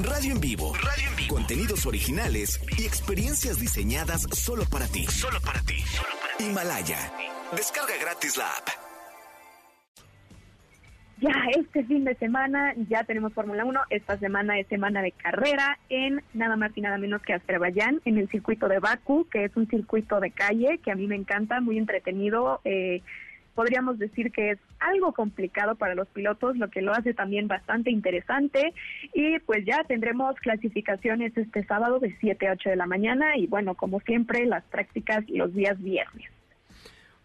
Radio 0.00 0.32
en 0.32 0.40
vivo. 0.40 0.74
Radio 0.74 1.08
en 1.08 1.16
vivo. 1.16 1.34
Contenidos 1.34 1.86
originales 1.86 2.60
y 2.76 2.84
experiencias 2.84 3.58
diseñadas 3.58 4.26
solo 4.32 4.64
para 4.66 4.86
ti. 4.86 5.06
Solo 5.06 5.40
para 5.40 5.62
ti. 5.62 5.82
Himalaya. 6.38 7.12
Descarga 7.56 7.96
gratis 8.00 8.36
la 8.36 8.48
app. 8.50 8.87
Ya 11.20 11.32
este 11.56 11.82
fin 11.84 12.04
de 12.04 12.14
semana 12.14 12.74
ya 12.88 13.02
tenemos 13.02 13.32
Fórmula 13.32 13.64
1. 13.64 13.80
Esta 13.90 14.18
semana 14.18 14.58
es 14.58 14.68
semana 14.68 15.02
de 15.02 15.10
carrera 15.10 15.78
en 15.88 16.22
nada 16.32 16.54
más 16.54 16.70
y 16.76 16.80
nada 16.80 16.96
menos 16.96 17.22
que 17.22 17.32
Azerbaiyán, 17.32 18.00
en 18.04 18.18
el 18.18 18.28
circuito 18.28 18.68
de 18.68 18.78
Bakú, 18.78 19.26
que 19.28 19.44
es 19.44 19.56
un 19.56 19.66
circuito 19.66 20.20
de 20.20 20.30
calle 20.30 20.78
que 20.78 20.92
a 20.92 20.94
mí 20.94 21.08
me 21.08 21.16
encanta, 21.16 21.60
muy 21.60 21.76
entretenido. 21.76 22.60
Eh, 22.64 23.02
podríamos 23.56 23.98
decir 23.98 24.30
que 24.30 24.52
es 24.52 24.58
algo 24.78 25.12
complicado 25.12 25.74
para 25.74 25.96
los 25.96 26.06
pilotos, 26.06 26.56
lo 26.56 26.70
que 26.70 26.82
lo 26.82 26.92
hace 26.92 27.14
también 27.14 27.48
bastante 27.48 27.90
interesante. 27.90 28.72
Y 29.12 29.40
pues 29.40 29.64
ya 29.66 29.82
tendremos 29.82 30.36
clasificaciones 30.36 31.36
este 31.36 31.64
sábado 31.64 31.98
de 31.98 32.14
7 32.20 32.46
a 32.46 32.52
8 32.52 32.70
de 32.70 32.76
la 32.76 32.86
mañana 32.86 33.36
y 33.36 33.48
bueno, 33.48 33.74
como 33.74 33.98
siempre, 34.00 34.46
las 34.46 34.62
prácticas 34.66 35.28
los 35.28 35.52
días 35.52 35.82
viernes. 35.82 36.30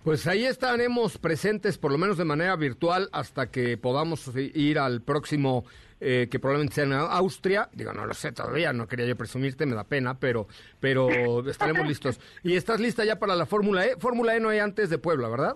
Pues 0.04 0.28
ahí 0.28 0.44
estaremos 0.44 1.18
presentes, 1.18 1.78
por 1.78 1.90
lo 1.90 1.98
menos 1.98 2.18
de 2.18 2.26
manera 2.26 2.58
virtual, 2.58 3.08
hasta 3.14 3.50
que 3.50 3.78
podamos 3.78 4.30
ir 4.36 4.78
al 4.78 5.02
próximo, 5.02 5.64
eh, 6.02 6.28
que 6.30 6.40
probablemente 6.40 6.76
sea 6.76 6.84
en 6.84 6.92
Austria. 6.92 7.70
Digo, 7.72 7.94
no 7.94 8.06
lo 8.06 8.14
sé 8.14 8.34
todavía, 8.34 8.74
no 8.74 8.86
quería 8.86 9.06
yo 9.06 9.16
presumirte, 9.16 9.66
me 9.66 9.76
da 9.76 9.86
pena, 9.86 10.20
pero, 10.20 10.50
pero 10.82 11.48
estaremos 11.50 11.88
listos. 11.88 12.20
¿Y 12.44 12.58
estás 12.58 12.82
lista 12.82 13.06
ya 13.06 13.18
para 13.18 13.34
la 13.38 13.46
Fórmula 13.46 13.86
E? 13.86 13.96
Fórmula 13.96 14.36
E 14.36 14.42
no 14.42 14.50
hay 14.50 14.60
antes 14.60 14.90
de 14.90 14.98
Puebla, 14.98 15.30
¿verdad? 15.30 15.56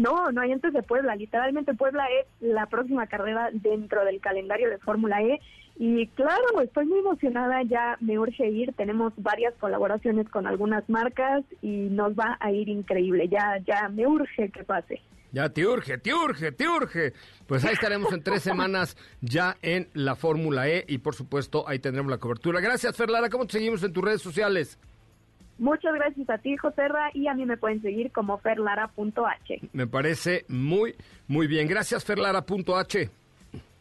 No, 0.00 0.32
no 0.32 0.40
hay 0.40 0.52
antes 0.52 0.72
de 0.72 0.82
Puebla. 0.82 1.14
Literalmente 1.14 1.74
Puebla 1.74 2.06
es 2.18 2.26
la 2.40 2.64
próxima 2.66 3.06
carrera 3.06 3.50
dentro 3.52 4.02
del 4.04 4.18
calendario 4.20 4.70
de 4.70 4.78
Fórmula 4.78 5.22
E. 5.22 5.40
Y 5.76 6.06
claro, 6.08 6.62
estoy 6.62 6.86
muy 6.86 7.00
emocionada, 7.00 7.62
ya 7.64 7.98
me 8.00 8.18
urge 8.18 8.48
ir. 8.48 8.72
Tenemos 8.72 9.12
varias 9.18 9.52
colaboraciones 9.60 10.26
con 10.30 10.46
algunas 10.46 10.88
marcas 10.88 11.44
y 11.60 11.88
nos 11.90 12.14
va 12.14 12.38
a 12.40 12.50
ir 12.50 12.70
increíble. 12.70 13.28
Ya, 13.28 13.58
ya 13.66 13.90
me 13.90 14.06
urge 14.06 14.48
que 14.48 14.64
pase. 14.64 15.02
Ya 15.32 15.50
te 15.50 15.66
urge, 15.66 15.98
te 15.98 16.14
urge, 16.14 16.50
te 16.52 16.66
urge. 16.66 17.12
Pues 17.46 17.62
ahí 17.66 17.74
estaremos 17.74 18.10
en 18.14 18.22
tres 18.22 18.42
semanas 18.42 18.96
ya 19.20 19.58
en 19.60 19.88
la 19.92 20.16
Fórmula 20.16 20.66
E 20.66 20.86
y 20.88 20.98
por 20.98 21.14
supuesto 21.14 21.68
ahí 21.68 21.78
tendremos 21.78 22.10
la 22.10 22.18
cobertura. 22.18 22.60
Gracias, 22.60 22.96
Ferlara. 22.96 23.28
¿Cómo 23.28 23.46
te 23.46 23.52
seguimos 23.52 23.82
en 23.82 23.92
tus 23.92 24.02
redes 24.02 24.22
sociales? 24.22 24.78
Muchas 25.60 25.92
gracias 25.92 26.30
a 26.30 26.38
ti, 26.38 26.56
Joserra, 26.56 27.10
y 27.12 27.28
a 27.28 27.34
mí 27.34 27.44
me 27.44 27.58
pueden 27.58 27.82
seguir 27.82 28.10
como 28.12 28.38
ferlara.h. 28.38 29.60
Me 29.74 29.86
parece 29.86 30.46
muy, 30.48 30.94
muy 31.28 31.46
bien. 31.46 31.68
Gracias, 31.68 32.02
Ferlara.h. 32.02 33.10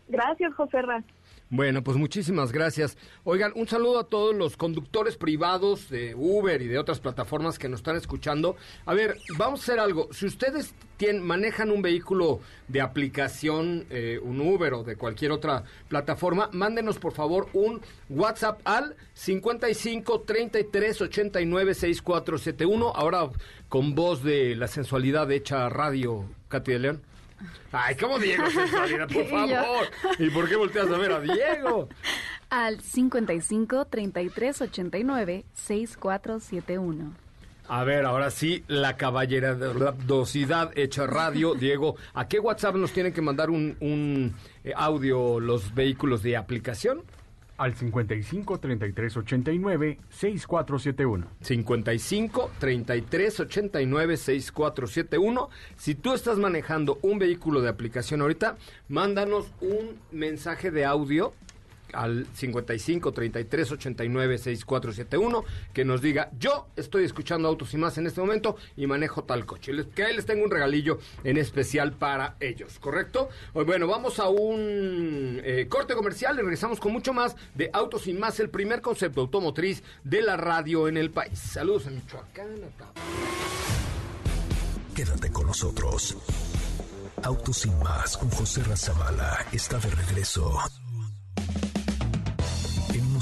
Gracias, 0.10 0.54
Joserra. 0.56 1.02
Bueno, 1.52 1.84
pues 1.84 1.98
muchísimas 1.98 2.52
gracias. 2.52 2.96
Oigan, 3.24 3.52
un 3.56 3.68
saludo 3.68 3.98
a 3.98 4.04
todos 4.04 4.36
los 4.36 4.56
conductores 4.56 5.18
privados 5.18 5.90
de 5.90 6.14
Uber 6.14 6.62
y 6.62 6.68
de 6.68 6.78
otras 6.78 7.00
plataformas 7.00 7.58
que 7.58 7.68
nos 7.68 7.80
están 7.80 7.96
escuchando. 7.96 8.56
A 8.86 8.94
ver, 8.94 9.18
vamos 9.36 9.62
a 9.62 9.64
hacer 9.64 9.80
algo. 9.80 10.10
Si 10.14 10.28
ustedes 10.28 10.76
tien- 11.00 11.22
manejan 11.24 11.72
un 11.72 11.82
vehículo 11.82 12.40
de 12.68 12.82
aplicación, 12.82 13.88
eh, 13.90 14.20
un 14.22 14.40
Uber 14.42 14.76
o 14.76 14.84
de 14.84 14.96
cualquier 14.96 15.32
otra 15.32 15.64
plataforma, 15.88 16.52
mándenos 16.54 17.00
por 17.00 17.14
favor 17.14 17.48
un 17.54 17.82
WhatsApp 18.10 18.62
al 18.64 18.96
55 19.16 20.22
33 20.22 21.02
89 21.02 21.74
6471. 21.74 22.90
Ahora 22.96 23.28
con 23.70 23.96
voz 23.96 24.24
de 24.24 24.56
la 24.56 24.68
sensualidad 24.68 25.32
hecha 25.32 25.68
radio, 25.70 26.26
Katy 26.48 26.78
León. 26.78 27.02
Ay, 27.72 27.96
¿cómo 27.96 28.20
Diego 28.20 28.50
sensualidad? 28.50 29.08
Por 29.14 29.26
favor. 29.28 29.88
¿Y 30.18 30.30
por 30.30 30.50
qué 30.50 30.56
volteas 30.56 30.88
a 30.88 30.98
ver 30.98 31.12
a 31.12 31.20
Diego? 31.20 31.90
Al 32.50 32.82
55 32.82 33.86
33 33.86 34.62
89 34.62 35.46
6471. 35.54 37.30
A 37.72 37.84
ver, 37.84 38.04
ahora 38.06 38.32
sí, 38.32 38.64
la 38.68 38.98
caballerosidad 38.98 40.76
hecha 40.76 41.06
radio. 41.06 41.54
Diego, 41.60 41.98
¿a 42.16 42.28
qué 42.28 42.40
WhatsApp 42.40 42.76
nos 42.76 42.92
tienen 42.92 43.14
que 43.14 43.22
mandar 43.22 43.52
un, 43.52 43.78
un, 43.80 44.34
eh, 44.64 44.74
audio 44.76 45.40
los 45.40 45.76
vehículos 45.76 46.24
de 46.24 46.36
aplicación? 46.36 47.04
Al 47.60 47.76
55 47.76 48.58
33 48.58 49.18
89 49.18 49.98
6471. 50.10 51.28
55 51.42 52.52
33 52.58 53.40
89 53.42 54.18
6471. 54.18 55.50
Si 55.76 55.94
tú 55.94 56.14
estás 56.14 56.38
manejando 56.38 57.00
un 57.02 57.20
vehículo 57.20 57.62
de 57.62 57.68
aplicación 57.68 58.22
ahorita, 58.22 58.56
mándanos 58.88 59.52
un 59.60 60.00
mensaje 60.12 60.72
de 60.72 60.86
audio 60.86 61.34
al 61.94 62.28
55 62.34 63.12
33 63.12 63.72
89 63.72 64.38
6471 64.38 65.44
que 65.74 65.86
nos 65.86 66.02
diga 66.02 66.30
yo 66.40 66.68
estoy 66.76 67.04
escuchando 67.06 67.48
autos 67.48 67.74
y 67.74 67.78
más 67.78 67.98
en 67.98 68.08
este 68.08 68.22
momento 68.22 68.56
y 68.78 68.88
manejo 68.88 69.24
tal 69.24 69.46
coche 69.46 69.74
Les- 69.74 69.88
que 69.88 70.04
ahí 70.04 70.16
les 70.16 70.26
tengo 70.26 70.44
un 70.44 70.52
regalillo 70.52 71.00
en 71.24 71.38
especial 71.38 71.94
para 71.94 72.36
ellos 72.40 72.80
¿correcto? 72.80 73.30
Bueno 73.54 73.88
vamos 73.88 74.20
a 74.20 74.30
un 74.30 75.42
eh, 75.44 75.68
corte 75.70 75.94
comercial 75.96 76.36
y 76.38 76.42
regresamos 76.42 76.80
con 76.80 76.92
mucho 76.92 77.14
más 77.14 77.36
de 77.56 77.70
autos 77.74 78.08
y 78.08 78.14
más 78.14 78.40
el 78.40 78.50
primer 78.50 78.82
concepto 78.82 79.22
automotriz 79.22 79.84
de 80.04 80.22
la 80.22 80.38
radio 80.38 80.88
en 80.88 80.98
el 80.98 81.12
país 81.12 81.38
saludos 81.40 81.88
a 81.88 81.90
Michoacán 81.92 82.48
Quédate 84.96 85.32
con 85.32 85.48
nosotros. 85.48 86.18
Autos 87.24 87.58
sin 87.60 87.78
más 87.80 88.18
con 88.18 88.30
José 88.32 88.64
Razabala 88.64 89.46
está 89.54 89.78
de 89.78 89.90
regreso. 89.92 90.58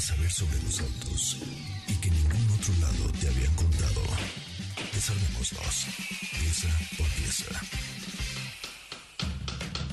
Querías 0.00 0.04
saber 0.04 0.30
sobre 0.30 0.62
los 0.62 0.80
autos 0.80 1.36
y 1.88 1.94
que 1.96 2.10
ningún 2.10 2.48
otro 2.58 2.74
lado 2.80 3.12
te 3.20 3.28
habían 3.28 3.54
contado. 3.54 4.00
Desarmémoslos. 4.94 5.86
Pieza 6.30 6.68
por 6.96 7.06
pieza. 7.08 7.60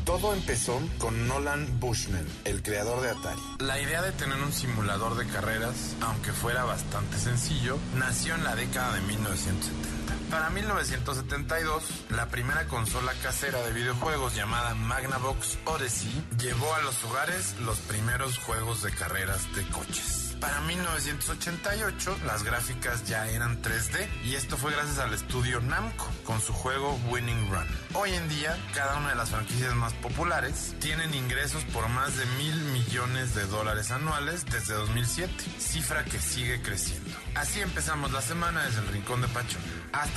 Todo 0.05 0.33
empezó 0.33 0.79
con 0.97 1.27
Nolan 1.27 1.79
Bushman, 1.79 2.25
el 2.45 2.63
creador 2.63 3.01
de 3.01 3.09
Atari. 3.09 3.41
La 3.59 3.81
idea 3.81 4.01
de 4.01 4.13
tener 4.13 4.41
un 4.41 4.53
simulador 4.53 5.17
de 5.17 5.27
carreras, 5.27 5.95
aunque 6.01 6.31
fuera 6.31 6.63
bastante 6.63 7.17
sencillo, 7.17 7.77
nació 7.95 8.35
en 8.35 8.43
la 8.43 8.55
década 8.55 8.93
de 8.93 9.01
1970. 9.01 10.06
Para 10.29 10.49
1972, 10.49 11.83
la 12.09 12.27
primera 12.27 12.67
consola 12.67 13.13
casera 13.23 13.61
de 13.61 13.71
videojuegos 13.71 14.35
llamada 14.35 14.75
Magnavox 14.75 15.57
Odyssey 15.63 16.25
llevó 16.37 16.73
a 16.75 16.81
los 16.81 17.01
hogares 17.05 17.55
los 17.61 17.79
primeros 17.79 18.37
juegos 18.37 18.83
de 18.83 18.91
carreras 18.91 19.47
de 19.55 19.65
coches. 19.69 20.27
Para 20.39 20.61
1988 20.61 22.19
las 22.25 22.43
gráficas 22.43 23.07
ya 23.07 23.27
eran 23.27 23.59
3D 23.61 24.07
y 24.23 24.35
esto 24.35 24.55
fue 24.55 24.71
gracias 24.71 24.99
al 24.99 25.13
estudio 25.13 25.61
Namco 25.61 26.07
con 26.25 26.39
su 26.41 26.53
juego 26.53 26.99
Winning 27.09 27.49
Run. 27.49 27.65
Hoy 27.95 28.13
en 28.13 28.29
día 28.29 28.55
cada 28.75 28.97
una 28.97 29.09
de 29.09 29.15
las 29.15 29.31
franquicias 29.31 29.73
más 29.73 29.93
populares 29.93 30.75
tienen 30.79 31.15
ingresos 31.15 31.63
por 31.73 31.89
más 31.89 32.15
de 32.17 32.25
mil 32.37 32.55
millones 32.65 33.33
de 33.33 33.47
dólares 33.47 33.89
anuales 33.89 34.45
desde 34.45 34.75
2007, 34.75 35.33
cifra 35.57 36.05
que 36.05 36.19
sigue 36.19 36.61
creciendo. 36.61 37.17
Así 37.33 37.59
empezamos 37.61 38.11
la 38.11 38.21
semana 38.21 38.63
desde 38.65 38.81
el 38.81 38.87
Rincón 38.89 39.21
de 39.21 39.27
Pachón. 39.29 39.61
Hasta 39.91 40.16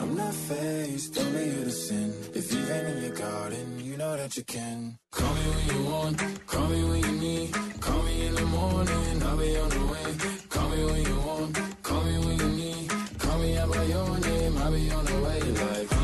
I'm 0.00 0.16
not 0.16 0.34
faced, 0.34 1.18
only 1.18 1.44
here 1.50 1.64
to 1.64 1.70
sin. 1.70 2.12
If 2.34 2.52
you've 2.52 2.68
been 2.68 2.86
in 2.86 3.02
your 3.02 3.14
garden, 3.14 3.80
you 3.84 3.96
know 3.96 4.16
that 4.16 4.36
you 4.36 4.44
can. 4.44 4.98
Call 5.10 5.34
me 5.34 5.40
when 5.40 5.76
you 5.76 5.90
want, 5.90 6.46
call 6.46 6.66
me 6.68 6.84
when 6.84 7.02
you 7.04 7.12
need. 7.12 7.52
Call 7.80 8.02
me 8.02 8.26
in 8.26 8.34
the 8.34 8.46
morning, 8.46 9.22
I'll 9.22 9.36
be 9.36 9.56
on 9.56 9.70
the 9.70 9.86
way. 9.92 10.08
Call 10.48 10.68
me 10.68 10.84
when 10.84 11.02
you 11.04 11.16
want, 11.20 11.82
call 11.82 12.02
me 12.04 12.18
when 12.18 12.38
you 12.38 12.48
need. 12.48 12.90
Call 13.18 13.38
me 13.38 13.56
out 13.56 13.72
by 13.72 13.82
your 13.84 14.18
name, 14.18 14.58
I'll 14.58 14.72
be 14.72 14.90
on 14.90 15.04
the 15.04 15.18
way. 15.24 15.40
Like, 15.40 15.95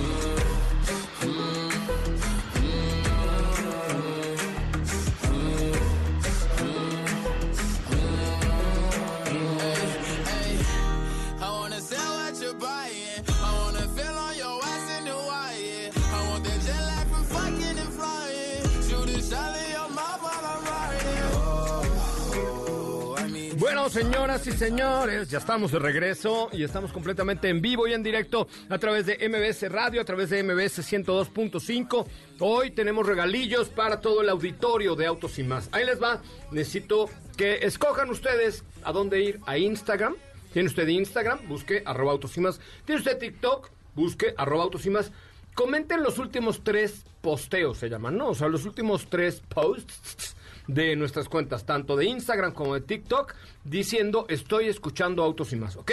señoras 23.92 24.46
y 24.46 24.52
señores, 24.52 25.28
ya 25.28 25.36
estamos 25.36 25.70
de 25.70 25.78
regreso 25.78 26.48
y 26.50 26.62
estamos 26.62 26.92
completamente 26.92 27.50
en 27.50 27.60
vivo 27.60 27.86
y 27.86 27.92
en 27.92 28.02
directo 28.02 28.48
a 28.70 28.78
través 28.78 29.04
de 29.04 29.18
MBS 29.28 29.70
Radio, 29.70 30.00
a 30.00 30.04
través 30.04 30.30
de 30.30 30.42
MBS 30.42 30.78
102.5. 30.78 32.06
Hoy 32.38 32.70
tenemos 32.70 33.06
regalillos 33.06 33.68
para 33.68 34.00
todo 34.00 34.22
el 34.22 34.30
auditorio 34.30 34.96
de 34.96 35.04
Autos 35.04 35.38
y 35.38 35.42
más. 35.42 35.68
Ahí 35.72 35.84
les 35.84 36.02
va. 36.02 36.22
Necesito 36.52 37.10
que 37.36 37.58
escojan 37.66 38.08
ustedes 38.08 38.64
a 38.82 38.92
dónde 38.92 39.20
ir. 39.20 39.40
A 39.44 39.58
Instagram. 39.58 40.16
¿Tiene 40.54 40.68
usted 40.68 40.88
Instagram? 40.88 41.46
Busque 41.46 41.82
arroba 41.84 42.12
Autos 42.12 42.34
y 42.38 42.40
más. 42.40 42.60
¿Tiene 42.86 42.98
usted 42.98 43.18
TikTok? 43.18 43.68
Busque 43.94 44.32
arroba 44.38 44.64
Autos 44.64 44.86
y 44.86 44.90
más. 44.90 45.12
Comenten 45.54 46.02
los 46.02 46.18
últimos 46.18 46.64
tres 46.64 47.04
posteos, 47.20 47.76
se 47.76 47.90
llaman, 47.90 48.16
¿no? 48.16 48.28
O 48.28 48.34
sea, 48.34 48.48
los 48.48 48.64
últimos 48.64 49.08
tres 49.10 49.42
posts 49.50 50.34
de 50.66 50.96
nuestras 50.96 51.28
cuentas, 51.28 51.66
tanto 51.66 51.96
de 51.96 52.06
Instagram 52.06 52.52
como 52.52 52.74
de 52.74 52.80
TikTok, 52.80 53.34
diciendo 53.64 54.26
estoy 54.28 54.66
escuchando 54.68 55.22
autos 55.22 55.52
y 55.52 55.56
más, 55.56 55.76
¿ok? 55.76 55.92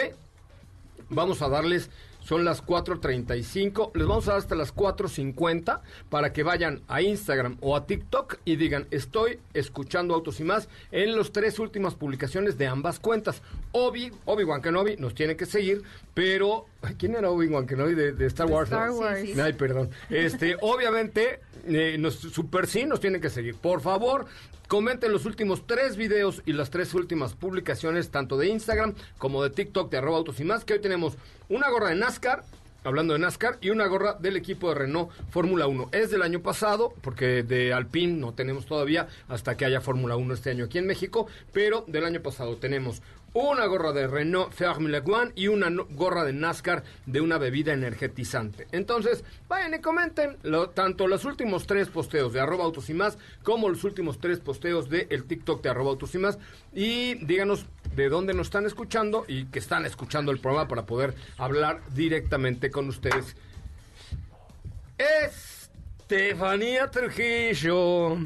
Vamos 1.10 1.41
a 1.41 1.49
darles, 1.49 1.89
son 2.19 2.45
las 2.45 2.63
4.35, 2.63 3.91
les 3.95 4.05
vamos 4.05 4.27
a 4.27 4.32
dar 4.32 4.39
hasta 4.39 4.55
las 4.55 4.75
4.50 4.75 5.82
para 6.10 6.32
que 6.32 6.43
vayan 6.43 6.84
a 6.88 7.01
Instagram 7.01 7.58
o 7.62 7.75
a 7.75 7.88
TikTok 7.88 8.38
y 8.45 8.58
digan 8.58 8.88
estoy 8.91 9.39
escuchando 9.55 10.13
autos 10.13 10.39
y 10.39 10.43
más 10.43 10.69
en 10.91 11.17
las 11.17 11.32
tres 11.32 11.58
últimas 11.58 11.95
publicaciones 11.95 12.60
de 12.60 12.67
ambas 12.67 12.99
cuentas. 12.99 13.41
Obi, 13.71 14.12
Obi-Wan 14.25 14.62
Kenobi 14.62 14.97
nos 14.97 15.15
tiene 15.15 15.36
que 15.36 15.47
seguir, 15.47 15.82
pero 16.13 16.67
¿Quién 16.97 17.15
era 17.15 17.29
Obi-Wan 17.29 17.65
Kenobi 17.67 17.93
de, 17.93 18.13
de 18.13 18.25
Star 18.27 18.47
De 18.47 18.53
Wars? 18.53 18.69
no? 18.69 18.77
Star 18.77 18.91
Wars. 18.91 19.21
Sí, 19.21 19.33
sí. 19.33 19.39
Ay, 19.39 19.53
perdón. 19.53 19.89
Este, 20.09 20.55
obviamente, 20.61 21.41
eh, 21.67 21.97
nos, 21.99 22.15
super 22.15 22.67
sí 22.67 22.85
nos 22.85 22.99
tienen 22.99 23.21
que 23.21 23.29
seguir. 23.29 23.55
Por 23.55 23.81
favor, 23.81 24.25
comenten 24.67 25.11
los 25.11 25.25
últimos 25.25 25.67
tres 25.67 25.97
videos 25.97 26.41
y 26.45 26.53
las 26.53 26.69
tres 26.69 26.93
últimas 26.93 27.33
publicaciones, 27.33 28.09
tanto 28.11 28.37
de 28.37 28.47
Instagram 28.47 28.93
como 29.17 29.43
de 29.43 29.49
TikTok 29.49 29.91
de 29.91 29.97
arroba 29.97 30.17
autos 30.17 30.39
y 30.39 30.43
más, 30.45 30.63
que 30.63 30.73
hoy 30.73 30.79
tenemos 30.79 31.17
una 31.49 31.69
gorra 31.69 31.89
de 31.89 31.95
NASCAR, 31.95 32.43
hablando 32.83 33.13
de 33.13 33.19
NASCAR, 33.19 33.57
y 33.61 33.71
una 33.71 33.87
gorra 33.87 34.13
del 34.13 34.37
equipo 34.37 34.69
de 34.69 34.75
Renault 34.75 35.11
Fórmula 35.31 35.67
1. 35.67 35.89
Es 35.91 36.11
del 36.11 36.21
año 36.21 36.41
pasado, 36.41 36.93
porque 37.01 37.43
de 37.43 37.73
Alpine 37.73 38.13
no 38.13 38.33
tenemos 38.33 38.65
todavía 38.67 39.07
hasta 39.27 39.57
que 39.57 39.65
haya 39.65 39.81
Fórmula 39.81 40.15
1 40.15 40.33
este 40.33 40.51
año 40.51 40.65
aquí 40.65 40.77
en 40.77 40.87
México, 40.87 41.27
pero 41.51 41.83
del 41.87 42.05
año 42.05 42.21
pasado 42.21 42.55
tenemos 42.57 43.01
una 43.33 43.65
gorra 43.67 43.91
de 43.91 44.07
Renault 44.07 44.51
Formula 44.53 44.99
One 45.05 45.31
y 45.35 45.47
una 45.47 45.69
gorra 45.91 46.23
de 46.25 46.33
NASCAR 46.33 46.83
de 47.05 47.21
una 47.21 47.37
bebida 47.37 47.73
energetizante. 47.73 48.67
Entonces, 48.71 49.23
vayan 49.47 49.73
y 49.75 49.79
comenten 49.79 50.37
lo- 50.43 50.69
tanto 50.71 51.07
los 51.07 51.25
últimos 51.25 51.67
tres 51.67 51.89
posteos 51.89 52.33
de 52.33 52.39
arroba 52.39 52.63
autos 52.65 52.89
y 52.89 52.93
más 52.93 53.17
como 53.43 53.69
los 53.69 53.83
últimos 53.83 54.19
tres 54.19 54.39
posteos 54.39 54.89
de 54.89 55.07
el 55.09 55.25
TikTok 55.25 55.61
de 55.61 55.69
arroba 55.69 55.91
autos 55.91 56.15
y 56.15 56.17
más 56.17 56.39
y 56.73 57.15
díganos 57.25 57.65
de 57.95 58.09
dónde 58.09 58.33
nos 58.33 58.47
están 58.47 58.65
escuchando 58.65 59.25
y 59.27 59.45
que 59.45 59.59
están 59.59 59.85
escuchando 59.85 60.31
el 60.31 60.39
programa 60.39 60.67
para 60.67 60.85
poder 60.85 61.13
hablar 61.37 61.81
directamente 61.93 62.71
con 62.71 62.87
ustedes. 62.89 63.35
Estefanía 64.97 66.89
Trujillo. 66.91 68.17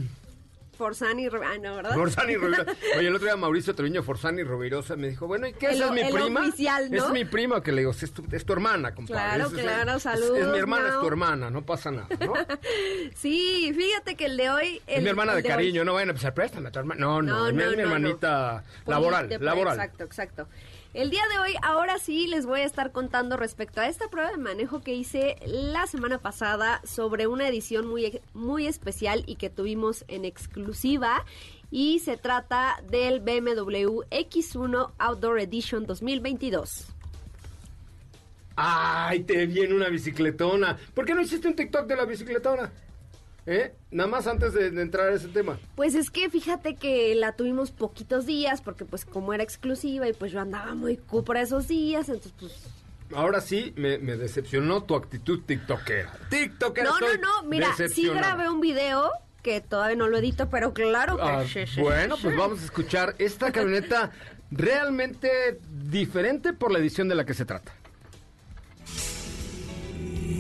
Forzani, 0.78 1.30
Ro- 1.30 1.42
ah, 1.44 1.58
no, 1.62 1.76
¿verdad? 1.76 1.94
Forzani 1.94 2.36
Rovirosa. 2.36 2.72
Oye, 2.98 3.08
el 3.08 3.16
otro 3.16 3.26
día 3.28 3.36
Mauricio 3.36 3.76
Treviño 3.76 4.02
Forzani 4.04 4.44
Rovirosa 4.44 4.96
me 4.96 5.10
dijo, 5.10 5.28
bueno, 5.28 5.48
¿y 5.48 5.54
qué? 5.54 5.68
El 5.68 5.76
¿Esa 5.76 5.86
es 5.86 5.92
mi 5.92 6.02
el 6.02 6.14
prima? 6.14 6.42
oficial, 6.42 6.92
¿no? 6.92 7.06
Es 7.06 7.10
mi 7.12 7.26
prima 7.26 7.62
que 7.62 7.72
le 7.72 7.82
digo, 7.82 7.92
es 7.92 8.12
tu, 8.12 8.24
es 8.32 8.46
tu 8.46 8.54
hermana, 8.54 8.94
compadre. 8.96 9.22
Claro, 9.22 9.48
Es- 9.48 9.54
es- 9.54 9.62
claro, 9.62 9.94
es- 9.98 10.04
saludos, 10.04 10.38
Es, 10.40 10.48
mi 10.48 10.58
hermana, 10.58 10.88
es 10.90 11.00
tu 11.00 11.08
hermana, 11.08 11.50
no 11.50 11.62
pasa 11.66 11.92
nada, 11.92 12.08
¿no? 12.20 12.34
Sí, 13.16 13.72
fíjate 13.76 14.16
que 14.16 14.26
el 14.26 14.38
de 14.38 14.50
hoy... 14.50 14.82
es 14.88 14.98
el- 14.98 15.04
mi 15.04 15.10
hermana 15.10 15.34
de 15.34 15.38
hoy- 15.42 15.44
cariño, 15.48 15.84
no 15.86 15.94
vayan 15.94 16.10
a 16.10 16.12
empezar, 16.12 16.34
préstame 16.34 16.70
a 16.70 16.72
tu 16.72 16.80
hermana. 16.80 17.00
No, 17.00 17.22
no, 17.22 17.38
No, 17.40 17.48
es 17.48 17.54
mi- 17.54 17.64
no, 17.64 17.70
es 17.72 17.76
mi 17.78 17.84
hermanita 17.84 18.64
Poli- 18.84 18.92
laboral, 18.96 19.30
de- 19.30 19.40
laboral. 19.40 19.76
Exacto, 19.76 20.04
exacto. 20.04 20.48
El 20.94 21.10
día 21.10 21.24
de 21.34 21.40
hoy, 21.40 21.56
ahora 21.64 21.98
sí, 21.98 22.28
les 22.28 22.46
voy 22.46 22.60
a 22.60 22.66
estar 22.66 22.92
contando 22.92 23.36
respecto 23.36 23.82
a 23.82 23.88
esta 23.88 24.10
prueba 24.10 24.30
de 24.30 24.38
manejo 24.38 24.82
que 24.82 24.94
hice 24.94 25.38
la 25.44 25.88
semana 25.88 26.20
pasada 26.20 26.82
sobre 26.84 27.26
una 27.26 27.48
edición 27.48 27.88
muy, 27.88 28.22
muy 28.36 28.68
especial 28.68 29.24
y 29.26 29.38
que 29.38 29.50
tuvimos 29.50 30.06
en 30.08 30.24
exclusiva. 30.24 31.26
Y 31.72 31.98
se 31.98 32.16
trata 32.16 32.76
del 32.92 33.22
BMW 33.22 34.04
X1 34.12 34.92
Outdoor 35.00 35.40
Edition 35.40 35.88
2022. 35.88 36.86
Ay, 38.56 39.24
te 39.24 39.48
viene 39.48 39.74
una 39.74 39.90
bicicletona. 39.90 40.78
¿Por 40.94 41.06
qué 41.06 41.16
no 41.16 41.22
hiciste 41.22 41.48
un 41.48 41.56
TikTok 41.56 41.88
de 41.88 41.96
la 41.96 42.06
bicicletona? 42.06 42.72
¿Eh? 43.46 43.74
Nada 43.92 44.10
más 44.10 44.28
antes 44.28 44.54
de, 44.54 44.72
de 44.72 44.82
entrar 44.82 45.10
a 45.10 45.14
ese 45.14 45.28
tema. 45.28 45.60
Pues 45.76 45.96
es 45.96 46.10
que 46.10 46.30
fíjate 46.30 46.76
que 46.76 47.14
la 47.16 47.34
tuvimos 47.34 47.72
poquitos 47.72 48.26
días 48.26 48.62
porque 48.62 48.86
pues 48.86 49.06
como 49.06 49.34
era 49.34 49.44
exclusiva 49.44 50.08
y 50.08 50.14
pues 50.14 50.32
yo 50.32 50.40
andaba 50.40 50.76
muy 50.76 50.98
cupra 50.98 51.42
esos 51.42 51.68
días, 51.68 52.08
entonces 52.08 52.34
pues 52.40 52.54
Ahora 53.16 53.42
sí, 53.42 53.74
me, 53.76 53.98
me 53.98 54.18
decepcionó 54.18 54.84
tu 54.84 54.96
actitud 54.96 55.42
tiktokera. 55.46 56.14
TikTokera 56.30 56.90
No, 56.90 57.00
no, 57.00 57.06
estoy 57.08 57.22
no, 57.22 57.44
mira, 57.44 57.74
sí 57.94 58.08
grabé 58.08 58.50
un 58.50 58.60
video 58.60 59.12
que 59.42 59.62
todavía 59.62 59.98
no 59.98 60.08
lo 60.08 60.18
edito, 60.18 60.50
pero 60.50 60.74
claro 60.74 61.18
que 61.18 61.24
Ah, 61.24 61.44
bueno, 61.78 62.16
pues 62.22 62.36
vamos 62.36 62.62
a 62.62 62.66
escuchar 62.66 63.16
esta 63.20 63.52
camioneta 63.52 64.12
realmente 64.52 65.60
diferente 65.70 66.54
por 66.54 66.72
la 66.72 66.80
edición 66.80 67.10
de 67.10 67.16
la 67.16 67.26
que 67.26 67.34
se 67.34 67.46
trata. 67.46 67.74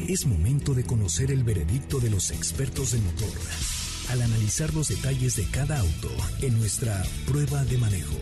Es 0.08 0.26
momento 0.26 0.74
de 0.74 0.84
conocer 0.84 1.32
el 1.32 1.44
veredicto 1.44 2.00
de 2.00 2.10
los 2.10 2.32
expertos 2.32 2.92
del 2.92 3.02
motor 3.02 3.34
al 4.10 4.22
analizar 4.22 4.74
los 4.74 4.90
detalles 4.90 5.36
de 5.36 5.46
cada 5.46 5.80
auto 5.80 6.10
en 6.42 6.58
nuestra 6.58 7.04
prueba 7.26 7.64
de 7.66 7.78
manejo. 7.78 8.18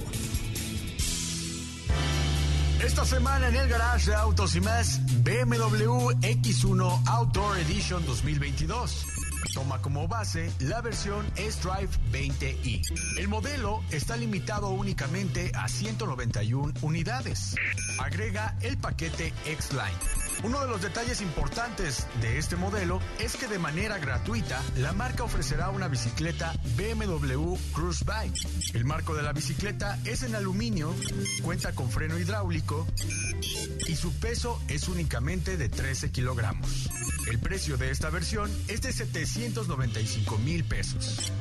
Esta 2.83 3.05
semana 3.05 3.49
en 3.49 3.55
el 3.55 3.67
garage 3.67 4.09
de 4.09 4.15
Autos 4.15 4.55
y 4.55 4.61
más, 4.61 4.99
BMW 5.23 6.11
X1 6.21 7.07
Outdoor 7.07 7.57
Edition 7.59 8.03
2022. 8.05 9.05
Toma 9.53 9.81
como 9.81 10.07
base 10.07 10.51
la 10.59 10.81
versión 10.81 11.25
S-Drive 11.35 11.89
20i. 12.11 12.81
El 13.17 13.27
modelo 13.27 13.83
está 13.91 14.17
limitado 14.17 14.69
únicamente 14.69 15.51
a 15.55 15.67
191 15.67 16.73
unidades. 16.81 17.55
Agrega 17.99 18.57
el 18.61 18.77
paquete 18.77 19.33
X-Line. 19.45 20.20
Uno 20.43 20.59
de 20.59 20.67
los 20.67 20.81
detalles 20.81 21.21
importantes 21.21 22.07
de 22.19 22.37
este 22.37 22.55
modelo 22.55 22.99
es 23.19 23.35
que 23.35 23.47
de 23.47 23.59
manera 23.59 23.99
gratuita 23.99 24.61
la 24.77 24.91
marca 24.93 25.23
ofrecerá 25.23 25.69
una 25.69 25.87
bicicleta 25.87 26.53
BMW 26.75 27.55
Cruise 27.73 28.03
Bike. 28.03 28.73
El 28.73 28.85
marco 28.85 29.13
de 29.13 29.21
la 29.21 29.33
bicicleta 29.33 29.99
es 30.05 30.23
en 30.23 30.35
aluminio, 30.35 30.95
cuenta 31.43 31.73
con 31.73 31.91
freno 31.91 32.17
hidráulico 32.17 32.87
y 33.87 33.95
su 33.95 34.11
peso 34.19 34.59
es 34.67 34.87
únicamente 34.87 35.57
de 35.57 35.69
13 35.69 36.11
kilogramos. 36.11 36.89
El 37.29 37.39
precio 37.39 37.77
de 37.77 37.91
esta 37.91 38.09
versión 38.09 38.51
es 38.67 38.81
de 38.81 38.91
795 38.93 40.37
mil 40.39 40.63
pesos. 40.63 41.31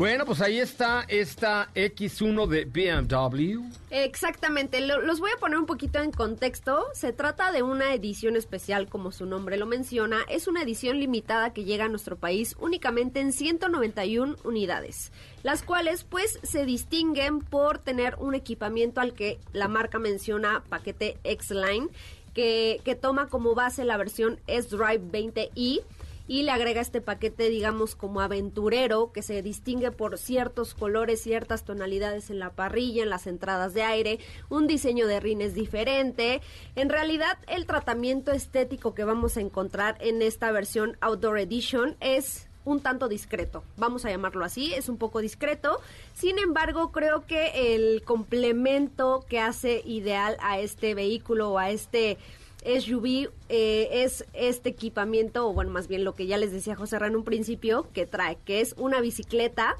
Bueno, 0.00 0.24
pues 0.24 0.40
ahí 0.40 0.58
está 0.58 1.04
esta 1.08 1.68
X1 1.74 2.46
de 2.46 2.64
BMW. 2.64 3.60
Exactamente, 3.90 4.80
lo- 4.80 5.02
los 5.02 5.20
voy 5.20 5.30
a 5.36 5.38
poner 5.38 5.58
un 5.58 5.66
poquito 5.66 5.98
en 5.98 6.10
contexto. 6.10 6.86
Se 6.94 7.12
trata 7.12 7.52
de 7.52 7.62
una 7.62 7.92
edición 7.92 8.34
especial, 8.34 8.88
como 8.88 9.12
su 9.12 9.26
nombre 9.26 9.58
lo 9.58 9.66
menciona. 9.66 10.20
Es 10.30 10.48
una 10.48 10.62
edición 10.62 10.98
limitada 11.00 11.52
que 11.52 11.64
llega 11.64 11.84
a 11.84 11.88
nuestro 11.88 12.16
país 12.16 12.56
únicamente 12.58 13.20
en 13.20 13.34
191 13.34 14.36
unidades, 14.42 15.12
las 15.42 15.62
cuales 15.62 16.04
pues 16.04 16.38
se 16.44 16.64
distinguen 16.64 17.40
por 17.40 17.76
tener 17.76 18.16
un 18.20 18.34
equipamiento 18.34 19.02
al 19.02 19.12
que 19.12 19.38
la 19.52 19.68
marca 19.68 19.98
menciona 19.98 20.64
paquete 20.70 21.18
X-Line, 21.24 21.88
que, 22.32 22.80
que 22.86 22.94
toma 22.94 23.28
como 23.28 23.54
base 23.54 23.84
la 23.84 23.98
versión 23.98 24.40
S-Drive 24.46 25.02
20i 25.12 25.82
y 26.30 26.44
le 26.44 26.52
agrega 26.52 26.80
este 26.80 27.00
paquete, 27.00 27.50
digamos, 27.50 27.96
como 27.96 28.20
aventurero, 28.20 29.10
que 29.10 29.20
se 29.20 29.42
distingue 29.42 29.90
por 29.90 30.16
ciertos 30.16 30.74
colores, 30.74 31.20
ciertas 31.20 31.64
tonalidades 31.64 32.30
en 32.30 32.38
la 32.38 32.50
parrilla, 32.50 33.02
en 33.02 33.10
las 33.10 33.26
entradas 33.26 33.74
de 33.74 33.82
aire, 33.82 34.20
un 34.48 34.68
diseño 34.68 35.08
de 35.08 35.18
rines 35.18 35.54
diferente. 35.54 36.40
En 36.76 36.88
realidad, 36.88 37.36
el 37.48 37.66
tratamiento 37.66 38.30
estético 38.30 38.94
que 38.94 39.02
vamos 39.02 39.36
a 39.36 39.40
encontrar 39.40 39.98
en 39.98 40.22
esta 40.22 40.52
versión 40.52 40.96
Outdoor 41.00 41.40
Edition 41.40 41.96
es 41.98 42.46
un 42.64 42.80
tanto 42.80 43.08
discreto, 43.08 43.64
vamos 43.76 44.04
a 44.04 44.10
llamarlo 44.10 44.44
así, 44.44 44.72
es 44.74 44.88
un 44.88 44.98
poco 44.98 45.20
discreto. 45.20 45.80
Sin 46.14 46.38
embargo, 46.38 46.92
creo 46.92 47.26
que 47.26 47.74
el 47.74 48.02
complemento 48.04 49.24
que 49.28 49.40
hace 49.40 49.82
ideal 49.84 50.36
a 50.40 50.60
este 50.60 50.94
vehículo 50.94 51.50
o 51.50 51.58
a 51.58 51.70
este 51.70 52.18
SUV 52.64 53.30
eh, 53.48 53.88
es 54.04 54.24
este 54.32 54.68
equipamiento, 54.70 55.48
o 55.48 55.52
bueno, 55.52 55.70
más 55.70 55.88
bien 55.88 56.04
lo 56.04 56.14
que 56.14 56.26
ya 56.26 56.36
les 56.38 56.52
decía 56.52 56.76
José 56.76 56.96
en 56.96 57.16
un 57.16 57.24
principio, 57.24 57.88
que 57.92 58.06
trae, 58.06 58.36
que 58.44 58.60
es 58.60 58.74
una 58.76 59.00
bicicleta, 59.00 59.76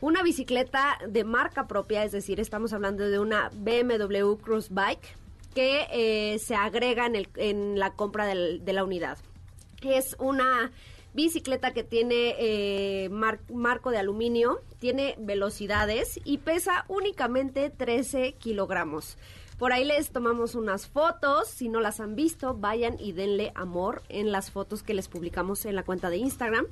una 0.00 0.22
bicicleta 0.22 0.98
de 1.08 1.24
marca 1.24 1.66
propia, 1.66 2.04
es 2.04 2.12
decir, 2.12 2.40
estamos 2.40 2.72
hablando 2.72 3.08
de 3.08 3.18
una 3.18 3.50
BMW 3.54 4.34
Cruise 4.42 4.68
Bike 4.70 5.16
que 5.54 5.86
eh, 5.92 6.38
se 6.40 6.56
agrega 6.56 7.06
en, 7.06 7.14
el, 7.14 7.28
en 7.36 7.78
la 7.78 7.92
compra 7.94 8.26
de 8.26 8.72
la 8.72 8.82
unidad. 8.84 9.18
Es 9.82 10.16
una 10.18 10.72
bicicleta 11.12 11.72
que 11.72 11.84
tiene 11.84 12.34
eh, 12.40 13.08
mar- 13.10 13.38
marco 13.52 13.92
de 13.92 13.98
aluminio, 13.98 14.60
tiene 14.80 15.14
velocidades 15.18 16.18
y 16.24 16.38
pesa 16.38 16.84
únicamente 16.88 17.70
13 17.70 18.32
kilogramos. 18.32 19.16
Por 19.58 19.72
ahí 19.72 19.84
les 19.84 20.10
tomamos 20.10 20.56
unas 20.56 20.88
fotos, 20.88 21.46
si 21.46 21.68
no 21.68 21.80
las 21.80 22.00
han 22.00 22.16
visto, 22.16 22.54
vayan 22.54 22.96
y 22.98 23.12
denle 23.12 23.52
amor 23.54 24.02
en 24.08 24.32
las 24.32 24.50
fotos 24.50 24.82
que 24.82 24.94
les 24.94 25.06
publicamos 25.06 25.64
en 25.64 25.76
la 25.76 25.84
cuenta 25.84 26.10
de 26.10 26.16
Instagram. 26.16 26.66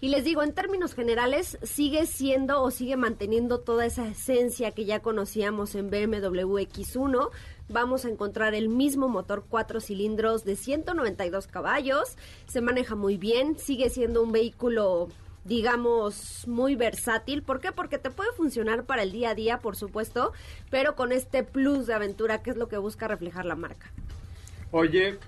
Y 0.00 0.08
les 0.08 0.24
digo, 0.24 0.42
en 0.42 0.52
términos 0.52 0.94
generales, 0.94 1.56
sigue 1.62 2.04
siendo 2.04 2.62
o 2.62 2.70
sigue 2.70 2.96
manteniendo 2.96 3.60
toda 3.60 3.86
esa 3.86 4.06
esencia 4.06 4.72
que 4.72 4.84
ya 4.84 5.00
conocíamos 5.00 5.74
en 5.74 5.88
BMW 5.88 6.58
X1. 6.58 7.30
Vamos 7.68 8.04
a 8.04 8.10
encontrar 8.10 8.54
el 8.54 8.68
mismo 8.68 9.08
motor 9.08 9.46
cuatro 9.48 9.80
cilindros 9.80 10.44
de 10.44 10.56
192 10.56 11.46
caballos. 11.46 12.16
Se 12.46 12.60
maneja 12.60 12.94
muy 12.94 13.16
bien, 13.16 13.56
sigue 13.58 13.88
siendo 13.88 14.22
un 14.22 14.32
vehículo 14.32 15.08
digamos, 15.46 16.46
muy 16.46 16.74
versátil. 16.74 17.42
¿Por 17.42 17.60
qué? 17.60 17.72
Porque 17.72 17.98
te 17.98 18.10
puede 18.10 18.32
funcionar 18.32 18.84
para 18.84 19.02
el 19.02 19.12
día 19.12 19.30
a 19.30 19.34
día, 19.34 19.58
por 19.58 19.76
supuesto, 19.76 20.32
pero 20.70 20.96
con 20.96 21.12
este 21.12 21.42
plus 21.44 21.86
de 21.86 21.94
aventura 21.94 22.42
que 22.42 22.50
es 22.50 22.56
lo 22.56 22.68
que 22.68 22.76
busca 22.78 23.08
reflejar 23.08 23.44
la 23.44 23.54
marca. 23.54 23.90
Oye, 24.72 25.18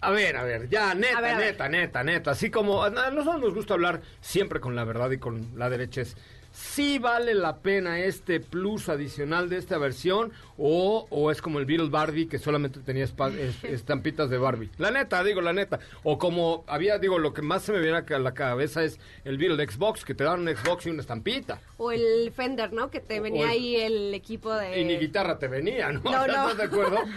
a 0.00 0.10
ver, 0.10 0.36
a 0.36 0.44
ver, 0.44 0.68
ya, 0.68 0.94
neta, 0.94 1.20
ver. 1.20 1.36
neta, 1.38 1.68
neta, 1.68 2.04
neta. 2.04 2.30
Así 2.30 2.50
como 2.50 2.84
a 2.84 2.90
nosotros 2.90 3.42
nos 3.42 3.54
gusta 3.54 3.74
hablar 3.74 4.00
siempre 4.20 4.60
con 4.60 4.76
la 4.76 4.84
verdad 4.84 5.10
y 5.10 5.18
con 5.18 5.58
la 5.58 5.68
derecha. 5.68 6.02
Es, 6.02 6.16
¿Sí 6.60 6.98
vale 6.98 7.34
la 7.34 7.58
pena 7.58 8.00
este 8.00 8.40
plus 8.40 8.88
adicional 8.88 9.48
de 9.48 9.58
esta 9.58 9.78
versión? 9.78 10.32
O, 10.56 11.06
o 11.08 11.30
es 11.30 11.40
como 11.40 11.60
el 11.60 11.66
Beetle 11.66 11.88
Barbie 11.88 12.26
que 12.26 12.38
solamente 12.38 12.80
tenía 12.80 13.04
estampitas 13.62 14.28
de 14.28 14.38
Barbie? 14.38 14.68
La 14.76 14.90
neta, 14.90 15.22
digo, 15.22 15.40
la 15.40 15.52
neta. 15.52 15.78
O 16.02 16.18
como 16.18 16.64
había, 16.66 16.98
digo, 16.98 17.20
lo 17.20 17.32
que 17.32 17.42
más 17.42 17.62
se 17.62 17.70
me 17.72 17.80
viene 17.80 17.98
a 17.98 18.18
la 18.18 18.34
cabeza 18.34 18.82
es 18.82 18.98
el 19.24 19.38
Beetle 19.38 19.64
Xbox, 19.70 20.04
que 20.04 20.14
te 20.14 20.24
dan 20.24 20.40
un 20.40 20.56
Xbox 20.56 20.86
y 20.86 20.90
una 20.90 21.00
estampita. 21.02 21.60
O 21.76 21.92
el 21.92 22.32
Fender, 22.32 22.72
¿no? 22.72 22.90
Que 22.90 22.98
te 22.98 23.20
venía 23.20 23.44
el- 23.44 23.50
ahí 23.50 23.76
el 23.76 24.12
equipo 24.12 24.52
de... 24.52 24.80
Y 24.80 24.84
ni 24.84 24.96
guitarra 24.96 25.38
te 25.38 25.46
venía, 25.46 25.92
¿no? 25.92 26.00
No, 26.00 26.10
no. 26.26 26.50
¿Estás 26.50 26.56
de 26.56 26.64
acuerdo? 26.64 26.98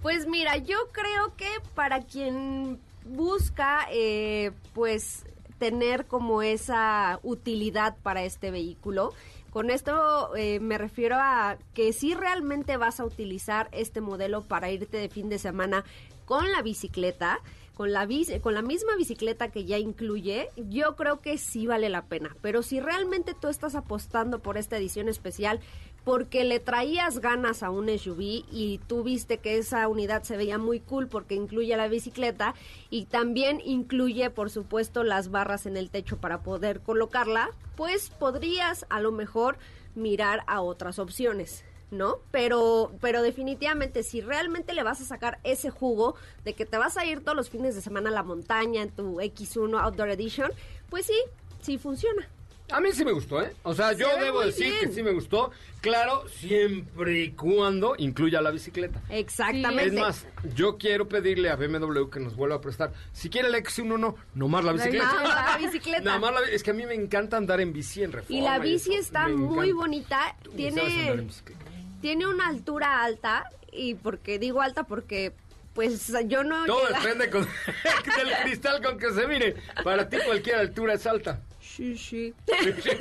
Pues 0.00 0.26
mira, 0.26 0.56
yo 0.56 0.78
creo 0.92 1.36
que 1.36 1.50
para 1.74 2.00
quien 2.00 2.78
busca, 3.04 3.86
eh, 3.92 4.50
pues, 4.72 5.26
tener 5.60 6.06
como 6.06 6.42
esa 6.42 7.20
utilidad 7.22 7.96
para 8.02 8.24
este 8.24 8.50
vehículo, 8.50 9.12
con 9.50 9.70
esto 9.70 10.34
eh, 10.36 10.58
me 10.58 10.78
refiero 10.78 11.16
a 11.18 11.58
que 11.74 11.92
si 11.92 12.14
realmente 12.14 12.76
vas 12.76 12.98
a 12.98 13.04
utilizar 13.04 13.68
este 13.72 14.00
modelo 14.00 14.42
para 14.42 14.70
irte 14.70 14.96
de 14.96 15.08
fin 15.08 15.28
de 15.28 15.38
semana 15.38 15.84
con 16.24 16.50
la 16.50 16.62
bicicleta, 16.62 17.40
con 17.74 17.92
la, 17.92 18.06
con 18.40 18.54
la 18.54 18.62
misma 18.62 18.94
bicicleta 18.96 19.50
que 19.50 19.64
ya 19.64 19.76
incluye, 19.78 20.50
yo 20.68 20.96
creo 20.96 21.20
que 21.20 21.36
sí 21.36 21.66
vale 21.66 21.88
la 21.88 22.04
pena. 22.04 22.36
Pero 22.40 22.62
si 22.62 22.78
realmente 22.78 23.34
tú 23.34 23.48
estás 23.48 23.74
apostando 23.74 24.38
por 24.38 24.56
esta 24.56 24.76
edición 24.76 25.08
especial, 25.08 25.60
porque 26.04 26.44
le 26.44 26.60
traías 26.60 27.18
ganas 27.18 27.62
a 27.62 27.70
un 27.70 27.88
SUV 27.88 28.44
y 28.50 28.80
tú 28.86 29.02
viste 29.02 29.38
que 29.38 29.58
esa 29.58 29.86
unidad 29.88 30.22
se 30.22 30.36
veía 30.36 30.58
muy 30.58 30.80
cool 30.80 31.08
porque 31.08 31.34
incluye 31.34 31.76
la 31.76 31.88
bicicleta 31.88 32.54
y 32.88 33.04
también 33.06 33.60
incluye, 33.64 34.30
por 34.30 34.50
supuesto, 34.50 35.04
las 35.04 35.30
barras 35.30 35.66
en 35.66 35.76
el 35.76 35.90
techo 35.90 36.18
para 36.18 36.42
poder 36.42 36.80
colocarla, 36.80 37.50
pues 37.76 38.10
podrías 38.10 38.86
a 38.88 39.00
lo 39.00 39.12
mejor 39.12 39.58
mirar 39.94 40.42
a 40.46 40.60
otras 40.60 40.98
opciones. 40.98 41.64
¿No? 41.92 42.20
Pero, 42.30 42.92
pero 43.00 43.20
definitivamente, 43.20 44.04
si 44.04 44.20
realmente 44.20 44.74
le 44.74 44.84
vas 44.84 45.00
a 45.00 45.04
sacar 45.04 45.40
ese 45.42 45.70
jugo 45.70 46.14
de 46.44 46.54
que 46.54 46.64
te 46.64 46.78
vas 46.78 46.96
a 46.96 47.04
ir 47.04 47.24
todos 47.24 47.36
los 47.36 47.50
fines 47.50 47.74
de 47.74 47.80
semana 47.80 48.10
a 48.10 48.12
la 48.12 48.22
montaña 48.22 48.80
en 48.82 48.90
tu 48.90 49.16
X1 49.16 49.76
Outdoor 49.76 50.10
Edition, 50.10 50.52
pues 50.88 51.06
sí, 51.06 51.20
sí 51.60 51.78
funciona. 51.78 52.28
A 52.72 52.80
mí 52.80 52.90
sí 52.92 53.04
me 53.04 53.12
gustó, 53.12 53.42
¿eh? 53.42 53.52
O 53.62 53.74
sea, 53.74 53.92
yo 53.92 54.08
Se 54.10 54.20
debo 54.24 54.40
decir 54.40 54.66
bien. 54.72 54.80
que 54.88 54.94
sí 54.94 55.02
me 55.02 55.12
gustó. 55.12 55.50
Claro, 55.80 56.24
siempre 56.28 57.20
y 57.20 57.30
cuando 57.32 57.94
incluya 57.98 58.40
la 58.40 58.50
bicicleta. 58.50 59.00
Exactamente. 59.08 59.86
Es 59.86 59.92
más, 59.94 60.26
yo 60.54 60.76
quiero 60.78 61.08
pedirle 61.08 61.48
a 61.50 61.56
BMW 61.56 62.08
que 62.10 62.20
nos 62.20 62.36
vuelva 62.36 62.56
a 62.56 62.60
prestar. 62.60 62.92
Si 63.12 63.30
quiere 63.30 63.48
el 63.48 63.54
X1, 63.54 63.98
no, 63.98 64.14
nomás 64.34 64.64
la 64.64 64.72
bicicleta. 64.72 65.04
Nada 65.06 65.22
más 65.24 65.52
la 65.52 65.58
bicicleta. 65.66 66.02
Nada 66.02 66.18
más 66.18 66.34
la 66.34 66.40
bi- 66.42 66.50
es 66.52 66.62
que 66.62 66.70
a 66.70 66.74
mí 66.74 66.84
me 66.86 66.94
encanta 66.94 67.36
andar 67.36 67.60
en 67.60 67.72
bici 67.72 68.02
en 68.02 68.12
reforma. 68.12 68.38
Y 68.38 68.42
la 68.42 68.58
bici 68.58 68.92
eso, 68.92 69.00
está 69.00 69.26
me 69.26 69.34
muy 69.36 69.68
encanta. 69.70 69.74
bonita. 69.74 70.36
Tiene, 70.54 71.12
bicicleta. 71.22 71.60
tiene 72.00 72.26
una 72.26 72.48
altura 72.48 73.02
alta. 73.02 73.44
Y 73.72 73.94
porque 73.94 74.38
digo 74.38 74.60
alta 74.62 74.82
porque 74.84 75.32
pues 75.74 76.12
yo 76.26 76.42
no... 76.44 76.66
Todo 76.66 76.86
llega- 76.88 77.00
depende 77.00 77.30
con- 77.30 77.44
del 78.16 78.34
cristal 78.42 78.82
con 78.82 78.98
que 78.98 79.10
se 79.12 79.26
mire. 79.26 79.54
Para 79.82 80.08
ti 80.08 80.18
cualquier 80.26 80.56
altura 80.56 80.94
es 80.94 81.06
alta. 81.06 81.40
Sí, 81.76 81.96
sí. 81.96 82.34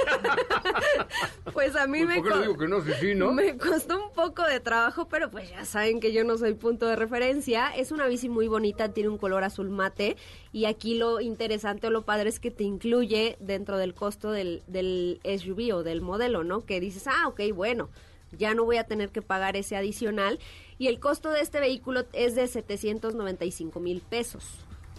Pues 1.54 1.76
a 1.76 1.88
mí 1.88 2.06
Pues, 2.06 2.18
me, 2.18 2.22
¿por 2.22 2.24
qué 2.24 2.30
le 2.30 2.36
co- 2.36 2.42
digo 2.42 2.58
que 2.58 2.68
no? 2.68 2.82
Sí, 2.84 2.92
sí, 3.02 3.16
¿no? 3.16 3.34
me 3.34 3.58
costó 3.58 4.06
un 4.06 4.12
poco 4.14 4.44
de 4.44 4.60
trabajo, 4.60 5.08
pero 5.10 5.30
pues 5.32 5.50
ya 5.50 5.66
saben 5.66 6.00
que 6.00 6.14
yo 6.14 6.24
no 6.24 6.38
soy 6.38 6.54
punto 6.54 6.86
de 6.88 6.96
referencia. 6.96 7.70
Es 7.76 7.92
una 7.92 8.08
bici 8.08 8.30
muy 8.30 8.48
bonita, 8.48 8.90
tiene 8.94 9.10
un 9.10 9.18
color 9.18 9.44
azul 9.44 9.70
mate 9.70 10.16
y 10.54 10.66
aquí 10.66 10.96
lo 10.96 11.20
interesante 11.20 11.88
o 11.88 11.90
lo 11.90 12.04
padre 12.04 12.30
es 12.30 12.40
que 12.40 12.52
te 12.52 12.64
incluye 12.64 13.36
dentro 13.40 13.78
del 13.78 13.94
costo 13.94 14.32
del, 14.32 14.62
del 14.68 15.20
SUV 15.24 15.74
o 15.76 15.84
del 15.84 16.02
modelo, 16.02 16.44
¿no? 16.44 16.66
Que 16.66 16.80
dices, 16.80 17.08
ah, 17.08 17.28
ok, 17.28 17.42
bueno, 17.54 17.90
ya 18.38 18.54
no 18.54 18.64
voy 18.64 18.78
a 18.78 18.84
tener 18.86 19.10
que 19.10 19.22
pagar 19.24 19.58
ese 19.58 19.76
adicional. 19.76 20.40
Y 20.78 20.88
el 20.88 21.00
costo 21.00 21.32
de 21.32 21.42
este 21.42 21.60
vehículo 21.60 22.06
es 22.14 22.36
de 22.36 22.48
795 22.48 23.80
mil 23.80 24.02
pesos. 24.02 24.46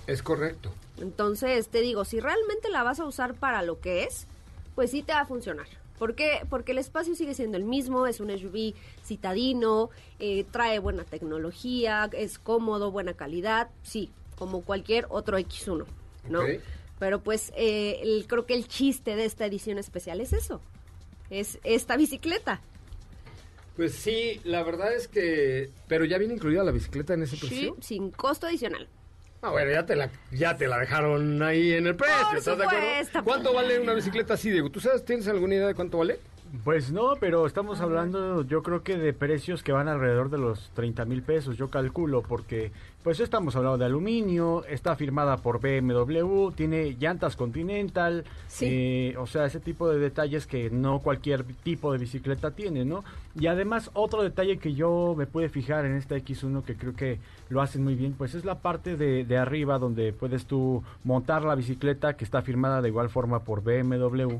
Es 0.06 0.22
correcto. 0.22 0.72
Entonces, 1.00 1.68
te 1.68 1.80
digo, 1.80 2.04
si 2.04 2.20
realmente 2.20 2.68
la 2.68 2.82
vas 2.82 3.00
a 3.00 3.04
usar 3.04 3.34
para 3.34 3.62
lo 3.62 3.80
que 3.80 4.04
es, 4.04 4.26
pues 4.74 4.90
sí 4.90 5.02
te 5.02 5.12
va 5.12 5.20
a 5.20 5.26
funcionar. 5.26 5.66
¿Por 5.98 6.14
qué? 6.14 6.46
Porque 6.48 6.72
el 6.72 6.78
espacio 6.78 7.14
sigue 7.14 7.34
siendo 7.34 7.58
el 7.58 7.64
mismo, 7.64 8.06
es 8.06 8.20
un 8.20 8.30
SUV 8.30 8.74
citadino, 9.04 9.90
eh, 10.18 10.44
trae 10.50 10.78
buena 10.78 11.04
tecnología, 11.04 12.08
es 12.12 12.38
cómodo, 12.38 12.90
buena 12.90 13.12
calidad, 13.14 13.68
sí, 13.82 14.10
como 14.36 14.62
cualquier 14.62 15.06
otro 15.10 15.38
X1, 15.38 15.84
¿no? 16.30 16.40
Pero 16.98 17.20
pues 17.20 17.52
eh, 17.54 18.00
el- 18.02 18.26
creo 18.26 18.46
que 18.46 18.54
el 18.54 18.66
chiste 18.66 19.14
de 19.16 19.26
esta 19.26 19.44
edición 19.46 19.76
especial 19.78 20.20
es 20.22 20.32
eso, 20.32 20.60
es 21.28 21.58
esta 21.64 21.96
bicicleta. 21.98 22.60
Pues 23.76 23.94
sí, 23.94 24.40
la 24.44 24.62
verdad 24.62 24.94
es 24.94 25.08
que... 25.08 25.70
Pero 25.88 26.04
ya 26.04 26.18
viene 26.18 26.34
incluida 26.34 26.62
la 26.64 26.72
bicicleta 26.72 27.14
en 27.14 27.22
ese 27.22 27.36
Sí, 27.36 27.46
precio. 27.46 27.76
sin 27.80 28.10
costo 28.10 28.46
adicional. 28.46 28.88
Ah, 29.42 29.50
bueno, 29.50 29.70
ya 29.70 29.86
te 29.86 29.96
la, 29.96 30.10
ya 30.32 30.56
te 30.56 30.68
la 30.68 30.78
dejaron 30.78 31.42
ahí 31.42 31.72
en 31.72 31.86
el 31.86 31.96
precio, 31.96 32.16
Por 32.28 32.38
¿estás 32.38 32.58
de 32.58 32.64
acuerdo? 32.64 33.24
¿Cuánto 33.24 33.54
vale 33.54 33.80
una 33.80 33.94
bicicleta 33.94 34.34
así, 34.34 34.50
Diego? 34.50 34.68
¿Tú 34.70 34.80
sabes, 34.80 35.02
tienes 35.04 35.26
alguna 35.28 35.54
idea 35.54 35.66
de 35.66 35.74
cuánto 35.74 35.96
vale? 35.96 36.18
Pues 36.64 36.90
no, 36.90 37.14
pero 37.18 37.46
estamos 37.46 37.80
hablando 37.80 38.42
yo 38.42 38.62
creo 38.62 38.82
que 38.82 38.96
de 38.96 39.12
precios 39.12 39.62
que 39.62 39.72
van 39.72 39.88
alrededor 39.88 40.30
de 40.30 40.38
los 40.38 40.70
30 40.74 41.04
mil 41.04 41.22
pesos, 41.22 41.56
yo 41.56 41.70
calculo, 41.70 42.22
porque 42.22 42.72
pues 43.02 43.18
estamos 43.18 43.56
hablando 43.56 43.78
de 43.78 43.86
aluminio, 43.86 44.64
está 44.66 44.94
firmada 44.94 45.38
por 45.38 45.60
BMW, 45.60 46.50
tiene 46.50 46.96
llantas 46.98 47.34
Continental, 47.34 48.24
eh, 48.60 49.14
o 49.18 49.26
sea, 49.26 49.46
ese 49.46 49.58
tipo 49.58 49.88
de 49.88 49.98
detalles 49.98 50.46
que 50.46 50.68
no 50.68 50.98
cualquier 50.98 51.44
tipo 51.44 51.92
de 51.92 51.98
bicicleta 51.98 52.50
tiene, 52.50 52.84
¿no? 52.84 53.02
Y 53.38 53.46
además 53.46 53.90
otro 53.94 54.22
detalle 54.22 54.58
que 54.58 54.74
yo 54.74 55.14
me 55.16 55.26
pude 55.26 55.48
fijar 55.48 55.86
en 55.86 55.96
esta 55.96 56.16
X1 56.16 56.62
que 56.62 56.76
creo 56.76 56.94
que 56.94 57.18
lo 57.48 57.62
hacen 57.62 57.82
muy 57.82 57.94
bien, 57.94 58.12
pues 58.12 58.34
es 58.34 58.44
la 58.44 58.56
parte 58.56 58.96
de, 58.96 59.24
de 59.24 59.38
arriba 59.38 59.78
donde 59.78 60.12
puedes 60.12 60.44
tú 60.44 60.82
montar 61.02 61.42
la 61.42 61.54
bicicleta 61.54 62.16
que 62.16 62.24
está 62.24 62.42
firmada 62.42 62.82
de 62.82 62.88
igual 62.88 63.08
forma 63.08 63.44
por 63.44 63.62
BMW. 63.62 64.36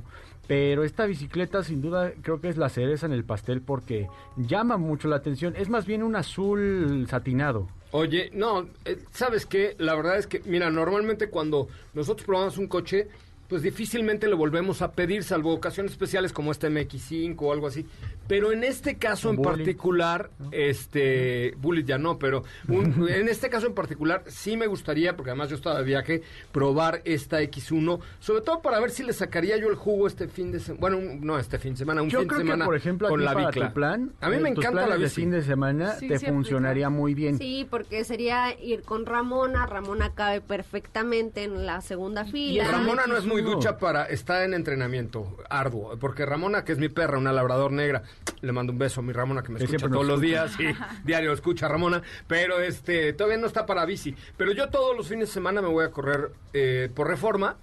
Pero 0.47 0.85
esta 0.85 1.07
bicicleta 1.07 1.63
sin 1.63 1.81
duda 1.81 2.13
creo 2.23 2.41
que 2.41 2.49
es 2.49 2.57
la 2.57 2.69
cereza 2.69 3.07
en 3.07 3.13
el 3.13 3.25
pastel 3.25 3.63
porque 3.63 4.09
llama 4.37 4.77
mucho 4.77 5.09
la 5.09 5.17
atención. 5.17 5.55
Es 5.57 5.69
más 5.69 5.87
bien 5.87 6.03
un 6.03 6.17
azul 6.17 7.07
satinado. 7.09 7.69
Oye, 7.93 8.31
no, 8.33 8.69
eh, 8.85 8.99
¿sabes 9.13 9.47
qué? 9.47 9.75
La 9.79 9.97
verdad 9.97 10.17
es 10.17 10.27
que, 10.27 10.41
mira, 10.45 10.71
normalmente 10.71 11.29
cuando 11.29 11.69
nosotros 11.93 12.25
probamos 12.25 12.57
un 12.57 12.69
coche, 12.69 13.09
pues 13.51 13.63
difícilmente 13.63 14.29
lo 14.29 14.37
volvemos 14.39 14.81
a 14.81 14.93
pedir, 14.93 15.25
salvo 15.25 15.53
ocasiones 15.53 15.93
especiales 15.93 16.33
como 16.33 16.53
este 16.53 16.71
MX5 16.71 17.35
o 17.41 17.53
algo 17.53 17.67
así. 17.67 17.85
Pero 18.29 18.53
en 18.53 18.63
este 18.65 18.97
caso 18.97 19.29
en 19.31 19.37
Bullet. 19.37 19.51
particular, 19.51 20.31
este, 20.53 21.55
Bullet 21.59 21.83
ya 21.85 21.99
no, 21.99 22.19
pero 22.19 22.45
un- 22.69 23.09
en 23.11 23.29
este 23.29 23.51
caso 23.51 23.67
en 23.67 23.75
particular 23.75 24.23
sí 24.29 24.57
me 24.57 24.67
gustaría, 24.69 25.17
porque 25.17 25.31
además 25.31 25.49
yo 25.51 25.57
estaba 25.57 25.79
de 25.81 25.85
viaje, 25.85 26.23
probar 26.53 27.03
esta 27.05 27.43
X1, 27.43 27.99
sobre 28.21 28.41
todo 28.43 28.61
para 28.63 28.79
ver 28.81 28.91
si 28.91 29.03
le 29.03 29.13
sacaría 29.13 29.57
yo 29.57 29.69
el 29.69 29.75
jugo 29.75 30.07
este 30.07 30.29
fin 30.29 30.53
de 30.53 30.61
semana, 30.61 30.81
bueno, 30.81 30.99
un- 30.99 31.21
no 31.21 31.39
este 31.39 31.59
fin 31.59 31.73
de 31.73 31.79
semana, 31.79 32.03
un 32.03 32.09
Yo 32.11 32.21
fin 32.21 32.29
creo 32.29 32.39
de 32.39 32.45
semana 32.45 32.65
que, 32.65 32.69
por 32.69 32.77
ejemplo, 32.77 33.09
con 33.09 33.21
aquí 33.21 33.25
la 33.25 33.35
para 33.51 33.69
tu 33.69 33.75
plan, 33.75 34.13
A 34.21 34.29
mí 34.31 34.37
eh, 34.37 34.41
me 34.41 34.53
tus 34.55 34.65
encanta 34.65 34.87
la 34.87 34.97
de 34.97 35.09
fin 35.09 35.31
de 35.33 35.43
semana 35.43 35.93
Sí, 35.95 36.07
te 36.07 36.19
sí 36.19 36.27
aplica. 36.27 36.33
funcionaría 36.33 36.89
muy 36.89 37.15
bien. 37.15 37.37
Sí, 37.37 37.67
porque 37.69 38.05
sería 38.05 38.55
ir 38.61 38.83
con 38.83 39.07
Ramona. 39.07 39.67
Ramona 39.67 40.13
cabe 40.15 40.41
perfectamente 40.41 41.43
en 41.43 41.67
la 41.67 41.81
segunda 41.81 42.25
fila. 42.25 42.71
Ramona 42.71 43.07
no 43.09 43.17
es 43.17 43.25
muy 43.27 43.40
ducha 43.41 43.79
para, 43.79 44.05
está 44.05 44.45
en 44.45 44.55
entrenamiento 44.55 45.37
arduo, 45.49 45.97
porque 45.99 46.27
Ramona, 46.27 46.65
que 46.65 46.73
es 46.73 46.79
mi 46.79 46.89
perra, 46.89 47.19
una 47.19 47.33
labrador 47.33 47.73
negra, 47.73 48.03
le 48.41 48.53
mando 48.53 48.73
un 48.73 48.79
beso 48.79 49.01
a 49.01 49.03
mi 49.03 49.13
Ramona 49.13 49.43
que 49.43 49.51
me 49.51 49.59
escucha 49.59 49.79
siempre 49.79 49.91
todos 49.91 50.07
los 50.07 50.21
días, 50.21 50.53
sí, 50.57 50.65
diario 51.05 51.33
escucha 51.33 51.69
Ramona, 51.69 52.03
pero 52.27 52.61
este, 52.61 53.13
todavía 53.13 53.39
no 53.39 53.47
está 53.47 53.67
para 53.67 53.85
bici, 53.85 54.15
pero 54.37 54.53
yo 54.53 54.69
todos 54.69 54.97
los 54.97 55.09
fines 55.09 55.29
de 55.29 55.35
semana 55.35 55.63
me 55.63 55.69
voy 55.69 55.85
a 55.85 55.91
correr 55.91 56.33
eh, 56.53 56.91
por 56.95 57.09
reforma, 57.09 57.57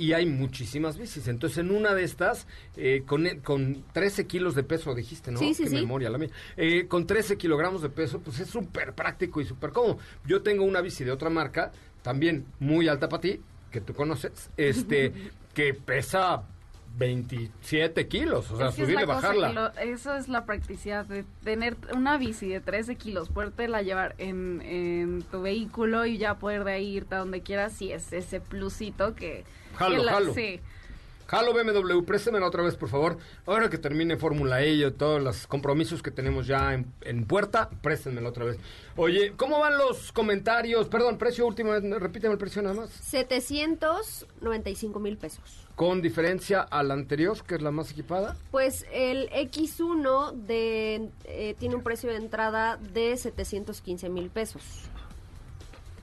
y 0.00 0.14
hay 0.14 0.24
muchísimas 0.24 0.96
bicis. 0.96 1.28
Entonces, 1.28 1.58
en 1.58 1.70
una 1.70 1.94
de 1.94 2.04
estas, 2.04 2.46
eh, 2.78 3.02
con, 3.04 3.28
con 3.44 3.84
13 3.92 4.26
kilos 4.26 4.54
de 4.54 4.62
peso, 4.62 4.94
dijiste, 4.94 5.30
¿no? 5.30 5.38
Sí, 5.38 5.52
sí, 5.52 5.64
Qué 5.64 5.68
sí. 5.68 5.74
memoria 5.74 6.08
la 6.08 6.16
mía. 6.16 6.30
Eh, 6.56 6.86
con 6.88 7.06
13 7.06 7.36
kilogramos 7.36 7.82
de 7.82 7.90
peso, 7.90 8.18
pues 8.20 8.40
es 8.40 8.48
súper 8.48 8.94
práctico 8.94 9.42
y 9.42 9.44
súper 9.44 9.72
cómodo. 9.72 9.98
Yo 10.24 10.40
tengo 10.40 10.64
una 10.64 10.80
bici 10.80 11.04
de 11.04 11.12
otra 11.12 11.28
marca, 11.28 11.70
también 12.00 12.46
muy 12.60 12.88
alta 12.88 13.10
para 13.10 13.20
ti, 13.20 13.40
que 13.70 13.80
tú 13.80 13.94
conoces, 13.94 14.50
este, 14.56 15.12
que 15.54 15.74
pesa 15.74 16.42
27 16.98 18.08
kilos. 18.08 18.50
O 18.50 18.56
sea, 18.56 18.68
Es 18.68 18.74
que 18.74 18.82
es 18.82 18.86
subir 18.88 18.98
y 18.98 19.00
la 19.00 19.06
cosa 19.14 19.28
bajarla. 19.28 19.52
lo- 19.52 19.80
eso 19.80 20.14
es 20.16 20.28
la 20.28 20.44
practicidad 20.44 21.04
de 21.06 21.24
tener 21.44 21.76
una 21.94 22.18
bici 22.18 22.48
de 22.48 22.60
13 22.60 22.96
kilos, 22.96 23.28
podértela 23.28 23.82
llevar 23.82 24.14
en, 24.18 24.60
en 24.62 25.22
tu 25.22 25.42
vehículo 25.42 26.04
y 26.06 26.18
ya 26.18 26.34
poder 26.38 26.64
de 26.64 26.72
ahí 26.72 26.96
irte 26.96 27.14
a 27.14 27.18
donde 27.18 27.42
quieras, 27.42 27.72
sí 27.72 27.92
es 27.92 28.12
ese 28.12 28.40
plusito 28.40 29.14
que... 29.14 29.44
Jalo, 29.76 30.02
la- 30.02 30.12
jalo. 30.12 30.34
Sí. 30.34 30.60
Jalo 31.30 31.54
BMW, 31.54 32.02
préstemela 32.02 32.44
otra 32.44 32.64
vez, 32.64 32.74
por 32.74 32.88
favor. 32.88 33.16
Ahora 33.46 33.70
que 33.70 33.78
termine 33.78 34.16
Fórmula 34.16 34.64
E 34.64 34.74
y 34.74 34.90
todos 34.90 35.22
los 35.22 35.46
compromisos 35.46 36.02
que 36.02 36.10
tenemos 36.10 36.48
ya 36.48 36.74
en, 36.74 36.92
en 37.02 37.24
puerta, 37.24 37.70
préstemela 37.82 38.30
otra 38.30 38.46
vez. 38.46 38.58
Oye, 38.96 39.34
¿cómo 39.36 39.60
van 39.60 39.78
los 39.78 40.10
comentarios? 40.10 40.88
Perdón, 40.88 41.18
precio 41.18 41.46
último, 41.46 41.72
repíteme 41.72 42.32
el 42.32 42.38
precio 42.38 42.62
nada 42.62 42.74
más. 42.74 42.90
795 42.90 44.98
mil 44.98 45.16
pesos. 45.18 45.68
Con 45.76 46.02
diferencia 46.02 46.62
a 46.62 46.82
la 46.82 46.94
anterior, 46.94 47.40
que 47.44 47.54
es 47.54 47.62
la 47.62 47.70
más 47.70 47.92
equipada. 47.92 48.36
Pues 48.50 48.84
el 48.92 49.30
X1 49.30 50.32
de, 50.32 51.10
eh, 51.26 51.54
tiene 51.60 51.76
un 51.76 51.84
precio 51.84 52.10
de 52.10 52.16
entrada 52.16 52.76
de 52.76 53.16
715 53.16 54.08
mil 54.08 54.30
pesos. 54.30 54.90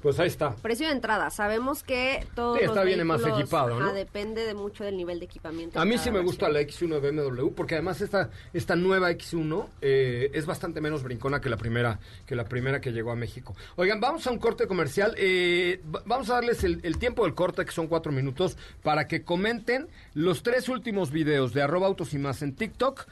Pues 0.01 0.19
ahí 0.19 0.27
está. 0.27 0.55
Precio 0.55 0.87
de 0.87 0.93
entrada. 0.93 1.29
Sabemos 1.31 1.83
que 1.83 2.25
todo 2.35 2.55
Sí, 2.55 2.63
esta 2.63 2.83
viene 2.83 3.03
más 3.03 3.21
equipado, 3.25 3.79
¿no? 3.79 3.93
depende 3.93 4.45
de 4.45 4.53
mucho 4.53 4.83
del 4.83 4.95
nivel 4.95 5.19
de 5.19 5.25
equipamiento. 5.25 5.79
A 5.79 5.85
mí 5.85 5.97
sí 5.97 6.09
me 6.11 6.19
versión. 6.19 6.25
gusta 6.25 6.49
la 6.49 6.61
X1 6.61 6.99
de 6.99 7.11
BMW 7.11 7.49
porque 7.55 7.75
además 7.75 7.99
esta, 8.01 8.29
esta 8.53 8.75
nueva 8.75 9.11
X1 9.11 9.65
eh, 9.81 10.29
es 10.33 10.45
bastante 10.45 10.81
menos 10.81 11.03
brincona 11.03 11.41
que 11.41 11.49
la 11.49 11.57
primera 11.57 11.99
que 12.25 12.35
la 12.35 12.45
primera 12.45 12.79
que 12.79 12.91
llegó 12.91 13.11
a 13.11 13.15
México. 13.15 13.55
Oigan, 13.75 13.99
vamos 13.99 14.25
a 14.27 14.31
un 14.31 14.37
corte 14.39 14.67
comercial. 14.67 15.15
eh, 15.17 15.81
va- 15.93 16.03
vamos 16.05 16.29
a 16.29 16.35
darles 16.35 16.63
el, 16.63 16.79
el 16.83 16.97
tiempo 16.99 17.23
del 17.25 17.33
corte 17.33 17.65
que 17.65 17.71
son 17.71 17.87
cuatro 17.87 18.11
minutos 18.11 18.55
para 18.83 19.07
que 19.07 19.23
comenten 19.23 19.87
los 20.13 20.43
tres 20.43 20.69
últimos 20.69 21.11
videos 21.11 21.53
de 21.53 21.61
arroba 21.63 21.87
autos 21.87 22.13
y 22.13 22.17
más 22.19 22.41
en 22.41 22.55
TikTok 22.55 23.05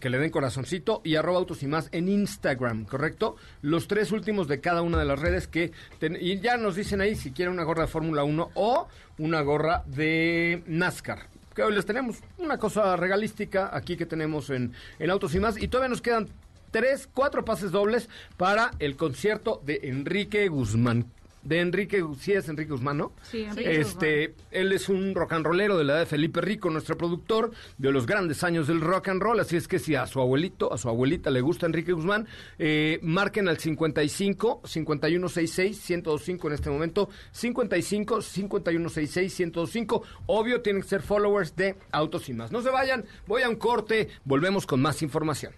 que 0.00 0.10
le 0.10 0.18
den 0.18 0.30
corazoncito 0.30 1.00
y 1.04 1.16
arroba 1.16 1.38
autos 1.38 1.62
y 1.62 1.66
más 1.66 1.88
en 1.92 2.08
Instagram, 2.08 2.84
¿correcto? 2.84 3.36
Los 3.60 3.88
tres 3.88 4.12
últimos 4.12 4.48
de 4.48 4.60
cada 4.60 4.82
una 4.82 4.98
de 4.98 5.04
las 5.04 5.18
redes 5.18 5.46
que... 5.46 5.72
y 6.20 6.40
ya 6.40 6.56
nos 6.56 6.76
dicen 6.76 7.00
ahí 7.00 7.14
si 7.14 7.32
quieren 7.32 7.54
una 7.54 7.64
gorra 7.64 7.82
de 7.82 7.88
Fórmula 7.88 8.24
1 8.24 8.50
o 8.54 8.88
una 9.18 9.40
gorra 9.42 9.82
de 9.86 10.62
NASCAR. 10.66 11.26
Que 11.54 11.62
hoy 11.62 11.74
les 11.74 11.84
tenemos 11.84 12.16
una 12.38 12.58
cosa 12.58 12.96
regalística 12.96 13.70
aquí 13.72 13.96
que 13.96 14.06
tenemos 14.06 14.48
en, 14.50 14.72
en 14.98 15.10
Autos 15.10 15.34
y 15.34 15.40
más. 15.40 15.60
Y 15.60 15.68
todavía 15.68 15.90
nos 15.90 16.00
quedan 16.00 16.28
tres, 16.70 17.08
cuatro 17.12 17.44
pases 17.44 17.70
dobles 17.70 18.08
para 18.36 18.70
el 18.78 18.96
concierto 18.96 19.60
de 19.64 19.80
Enrique 19.84 20.48
Guzmán. 20.48 21.06
De 21.42 21.60
Enrique, 21.60 22.04
sí 22.20 22.32
es 22.32 22.48
Enrique 22.48 22.72
Guzmán, 22.72 22.98
¿no? 22.98 23.12
Sí, 23.30 23.42
Enrique 23.42 23.80
Este, 23.80 24.34
él 24.50 24.72
es 24.72 24.88
un 24.88 25.14
rock 25.14 25.32
and 25.32 25.44
rollero 25.44 25.76
de 25.76 25.84
la 25.84 25.94
edad 25.94 26.00
de 26.00 26.06
Felipe 26.06 26.40
Rico, 26.40 26.70
nuestro 26.70 26.96
productor 26.96 27.50
de 27.78 27.90
los 27.90 28.06
grandes 28.06 28.44
años 28.44 28.68
del 28.68 28.80
rock 28.80 29.08
and 29.08 29.22
roll. 29.22 29.40
Así 29.40 29.56
es 29.56 29.66
que 29.66 29.78
si 29.78 29.94
a 29.94 30.06
su 30.06 30.20
abuelito, 30.20 30.72
a 30.72 30.78
su 30.78 30.88
abuelita 30.88 31.30
le 31.30 31.40
gusta 31.40 31.66
Enrique 31.66 31.92
Guzmán, 31.92 32.28
eh, 32.58 33.00
marquen 33.02 33.48
al 33.48 33.58
55 33.58 34.62
5166 34.64 35.90
1025 35.90 36.48
en 36.48 36.54
este 36.54 36.70
momento. 36.70 37.08
55 37.32 38.22
5166 38.22 39.40
1025. 39.40 40.02
Obvio, 40.26 40.60
tienen 40.62 40.82
que 40.82 40.88
ser 40.88 41.02
followers 41.02 41.56
de 41.56 41.76
Autos 41.90 42.28
y 42.28 42.34
más. 42.34 42.52
No 42.52 42.62
se 42.62 42.70
vayan, 42.70 43.04
voy 43.26 43.42
a 43.42 43.48
un 43.48 43.56
corte, 43.56 44.08
volvemos 44.24 44.66
con 44.66 44.80
más 44.80 45.02
información. 45.02 45.52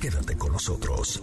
Quédate 0.00 0.36
con 0.36 0.52
nosotros. 0.52 1.22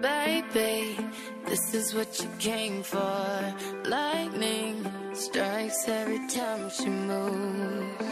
Baby, 0.00 0.98
this 1.46 1.72
is 1.72 1.94
what 1.94 2.20
you 2.20 2.28
came 2.38 2.82
for. 2.82 3.54
Lightning 3.86 4.86
strikes 5.14 5.88
every 5.88 6.18
time 6.28 6.68
she 6.68 6.88
moves. 6.90 8.04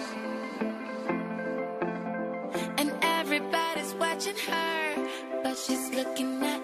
And 2.78 2.90
everybody's 3.02 3.92
watching 3.94 4.36
her, 4.48 5.08
but 5.42 5.58
she's 5.58 5.90
looking 5.90 6.42
at 6.42 6.63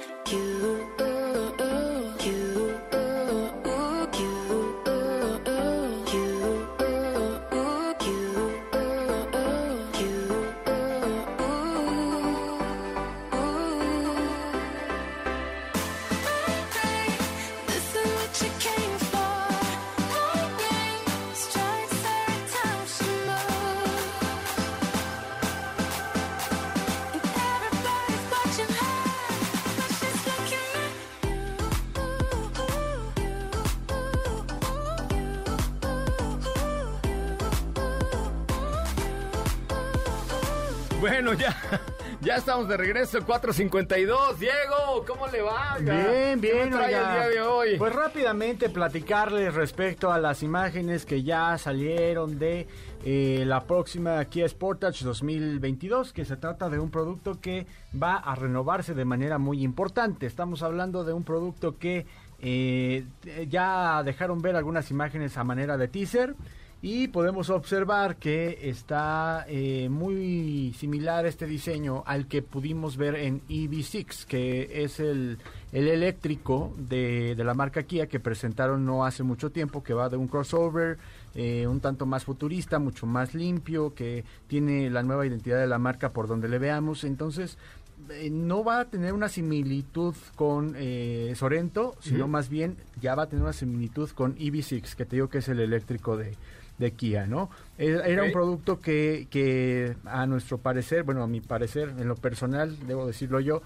Bueno, 41.00 41.32
ya, 41.32 41.56
ya 42.20 42.36
estamos 42.36 42.68
de 42.68 42.76
regreso, 42.76 43.24
452. 43.24 44.38
Diego, 44.38 45.04
¿cómo 45.06 45.26
le 45.28 45.40
va? 45.40 45.78
Bien, 45.80 46.40
¿Qué 46.40 46.52
bien, 46.52 46.70
me 46.70 46.76
trae 46.76 46.94
el 46.94 47.10
día 47.10 47.28
de 47.28 47.40
hoy? 47.40 47.78
Pues 47.78 47.94
rápidamente 47.94 48.68
platicarles 48.68 49.54
respecto 49.54 50.12
a 50.12 50.18
las 50.18 50.42
imágenes 50.42 51.06
que 51.06 51.22
ya 51.22 51.56
salieron 51.56 52.38
de 52.38 52.66
eh, 53.06 53.44
la 53.46 53.64
próxima 53.64 54.22
Kia 54.26 54.46
Sportage 54.46 55.02
2022, 55.02 56.12
que 56.12 56.26
se 56.26 56.36
trata 56.36 56.68
de 56.68 56.78
un 56.78 56.90
producto 56.90 57.40
que 57.40 57.66
va 58.00 58.16
a 58.16 58.34
renovarse 58.34 58.92
de 58.92 59.06
manera 59.06 59.38
muy 59.38 59.62
importante. 59.64 60.26
Estamos 60.26 60.62
hablando 60.62 61.02
de 61.02 61.14
un 61.14 61.24
producto 61.24 61.78
que 61.78 62.04
eh, 62.40 63.06
ya 63.48 64.02
dejaron 64.02 64.42
ver 64.42 64.54
algunas 64.54 64.90
imágenes 64.90 65.38
a 65.38 65.44
manera 65.44 65.78
de 65.78 65.88
teaser. 65.88 66.34
Y 66.82 67.08
podemos 67.08 67.50
observar 67.50 68.16
que 68.16 68.70
está 68.70 69.44
eh, 69.48 69.88
muy 69.90 70.74
similar 70.78 71.26
este 71.26 71.46
diseño 71.46 72.02
al 72.06 72.26
que 72.26 72.40
pudimos 72.40 72.96
ver 72.96 73.16
en 73.16 73.42
EV6, 73.48 74.24
que 74.24 74.82
es 74.82 74.98
el, 74.98 75.36
el 75.72 75.88
eléctrico 75.88 76.72
de, 76.78 77.34
de 77.34 77.44
la 77.44 77.52
marca 77.52 77.82
Kia 77.82 78.06
que 78.06 78.18
presentaron 78.18 78.86
no 78.86 79.04
hace 79.04 79.22
mucho 79.22 79.50
tiempo, 79.50 79.82
que 79.82 79.92
va 79.92 80.08
de 80.08 80.16
un 80.16 80.26
crossover 80.26 80.98
eh, 81.34 81.66
un 81.68 81.80
tanto 81.80 82.06
más 82.06 82.24
futurista, 82.24 82.78
mucho 82.78 83.06
más 83.06 83.34
limpio, 83.34 83.94
que 83.94 84.24
tiene 84.48 84.90
la 84.90 85.02
nueva 85.02 85.26
identidad 85.26 85.60
de 85.60 85.68
la 85.68 85.78
marca 85.78 86.10
por 86.10 86.26
donde 86.26 86.48
le 86.48 86.58
veamos. 86.58 87.04
Entonces, 87.04 87.56
eh, 88.10 88.30
no 88.30 88.64
va 88.64 88.80
a 88.80 88.84
tener 88.86 89.12
una 89.12 89.28
similitud 89.28 90.14
con 90.34 90.74
eh, 90.76 91.32
Sorento, 91.36 91.94
sino 92.00 92.26
más 92.26 92.48
bien 92.48 92.76
ya 93.00 93.14
va 93.14 93.24
a 93.24 93.28
tener 93.28 93.44
una 93.44 93.52
similitud 93.52 94.10
con 94.10 94.36
EV6, 94.36 94.94
que 94.94 95.04
te 95.04 95.16
digo 95.16 95.28
que 95.28 95.38
es 95.38 95.48
el 95.48 95.60
eléctrico 95.60 96.16
de, 96.16 96.34
de 96.80 96.92
Kia, 96.92 97.26
¿no? 97.26 97.50
Era, 97.78 98.06
era 98.06 98.24
un 98.24 98.32
producto 98.32 98.80
que, 98.80 99.28
que 99.30 99.94
a 100.06 100.26
nuestro 100.26 100.58
parecer, 100.58 101.04
bueno, 101.04 101.22
a 101.22 101.28
mi 101.28 101.40
parecer, 101.40 101.90
en 101.96 102.08
lo 102.08 102.16
personal, 102.16 102.76
debo 102.86 103.06
decirlo 103.06 103.38
yo, 103.38 103.62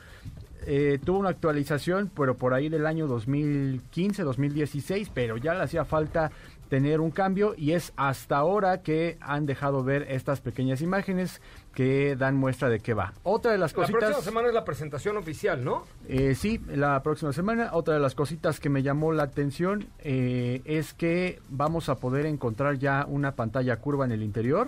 eh, 0.66 0.98
tuvo 1.04 1.18
una 1.18 1.28
actualización, 1.28 2.10
pero 2.14 2.36
por 2.36 2.54
ahí 2.54 2.68
del 2.68 2.86
año 2.86 3.06
2015, 3.06 4.22
2016, 4.22 5.10
pero 5.12 5.36
ya 5.36 5.54
le 5.54 5.62
hacía 5.62 5.84
falta 5.84 6.30
tener 6.74 7.00
un 7.00 7.12
cambio 7.12 7.54
y 7.56 7.70
es 7.70 7.92
hasta 7.94 8.36
ahora 8.36 8.82
que 8.82 9.16
han 9.20 9.46
dejado 9.46 9.84
ver 9.84 10.06
estas 10.10 10.40
pequeñas 10.40 10.80
imágenes 10.80 11.40
que 11.72 12.16
dan 12.16 12.34
muestra 12.34 12.68
de 12.68 12.80
qué 12.80 12.94
va. 12.94 13.12
Otra 13.22 13.52
de 13.52 13.58
las 13.58 13.70
La 13.70 13.76
cositas... 13.76 14.00
próxima 14.00 14.24
semana 14.24 14.48
es 14.48 14.54
la 14.54 14.64
presentación 14.64 15.16
oficial, 15.16 15.62
¿no? 15.64 15.84
Eh, 16.08 16.34
sí, 16.34 16.60
la 16.66 17.00
próxima 17.04 17.32
semana. 17.32 17.70
Otra 17.74 17.94
de 17.94 18.00
las 18.00 18.16
cositas 18.16 18.58
que 18.58 18.70
me 18.70 18.82
llamó 18.82 19.12
la 19.12 19.22
atención 19.22 19.86
eh, 20.00 20.62
es 20.64 20.94
que 20.94 21.40
vamos 21.48 21.88
a 21.88 22.00
poder 22.00 22.26
encontrar 22.26 22.76
ya 22.76 23.06
una 23.08 23.36
pantalla 23.36 23.76
curva 23.76 24.04
en 24.04 24.10
el 24.10 24.24
interior 24.24 24.66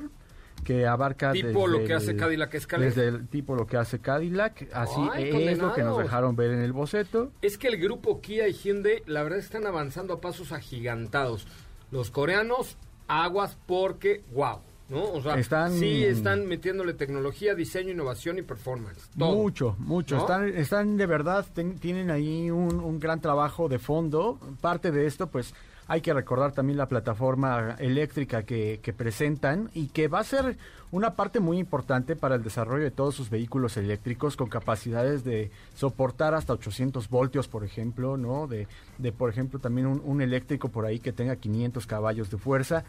que 0.64 0.86
abarca 0.86 1.32
Tipo 1.32 1.46
desde 1.68 1.68
lo 1.80 1.84
que 1.86 1.92
hace 1.94 2.10
el- 2.12 2.16
Cadillac 2.16 2.50
desde 2.78 3.08
el 3.08 3.28
tipo 3.28 3.54
lo 3.54 3.66
que 3.66 3.76
hace 3.76 3.98
Cadillac 3.98 4.68
así 4.72 5.00
Ay, 5.12 5.48
es 5.48 5.58
lo 5.58 5.74
que 5.74 5.82
nos 5.82 5.98
dejaron 5.98 6.34
ver 6.34 6.50
en 6.50 6.60
el 6.60 6.72
boceto 6.72 7.30
Es 7.42 7.58
que 7.58 7.68
el 7.68 7.76
grupo 7.76 8.20
Kia 8.22 8.48
y 8.48 8.52
Hyundai, 8.54 9.02
la 9.06 9.22
verdad, 9.22 9.38
están 9.38 9.66
avanzando 9.66 10.14
a 10.14 10.20
pasos 10.20 10.52
agigantados. 10.52 11.46
Los 11.90 12.10
coreanos, 12.10 12.76
aguas 13.08 13.56
porque, 13.66 14.24
wow, 14.34 14.58
¿no? 14.88 15.04
O 15.12 15.22
sea, 15.22 15.38
Están- 15.38 15.72
sí 15.72 16.04
están 16.04 16.46
metiéndole 16.46 16.94
tecnología, 16.94 17.54
diseño, 17.54 17.90
innovación 17.90 18.38
y 18.38 18.42
performance. 18.42 19.08
Todo. 19.18 19.34
Mucho, 19.34 19.76
mucho. 19.78 20.16
¿No? 20.16 20.20
Están, 20.22 20.48
están 20.48 20.96
de 20.96 21.06
verdad, 21.06 21.46
ten- 21.54 21.78
tienen 21.78 22.10
ahí 22.10 22.50
un, 22.50 22.80
un 22.80 22.98
gran 22.98 23.20
trabajo 23.20 23.68
de 23.68 23.78
fondo. 23.78 24.38
Parte 24.60 24.90
de 24.90 25.06
esto, 25.06 25.28
pues, 25.28 25.54
Hay 25.88 26.00
que 26.00 26.12
recordar 26.12 26.52
también 26.52 26.78
la 26.78 26.88
plataforma 26.88 27.76
eléctrica 27.78 28.42
que, 28.42 28.94
presentan 28.96 29.70
y 29.72 29.86
que 29.88 30.08
va 30.08 30.18
a 30.18 30.24
ser 30.24 30.56
una 30.90 31.14
parte 31.14 31.38
muy 31.38 31.58
importante 31.58 32.16
para 32.16 32.34
el 32.34 32.42
desarrollo 32.42 32.82
de 32.82 32.90
todos 32.90 33.14
sus 33.14 33.30
vehículos 33.30 33.76
eléctricos 33.76 34.36
con 34.36 34.48
capacidades 34.48 35.22
de 35.22 35.50
soportar 35.74 36.34
hasta 36.34 36.54
800 36.54 37.08
voltios, 37.08 37.46
por 37.46 37.64
ejemplo, 37.64 38.16
¿no? 38.16 38.48
De, 38.48 38.66
de 38.98 39.12
por 39.12 39.30
ejemplo, 39.30 39.60
también 39.60 39.86
un, 39.86 40.02
un 40.04 40.22
eléctrico 40.22 40.68
por 40.68 40.86
ahí 40.86 40.98
que 40.98 41.12
tenga 41.12 41.36
500 41.36 41.86
caballos 41.86 42.30
de 42.30 42.38
fuerza. 42.38 42.84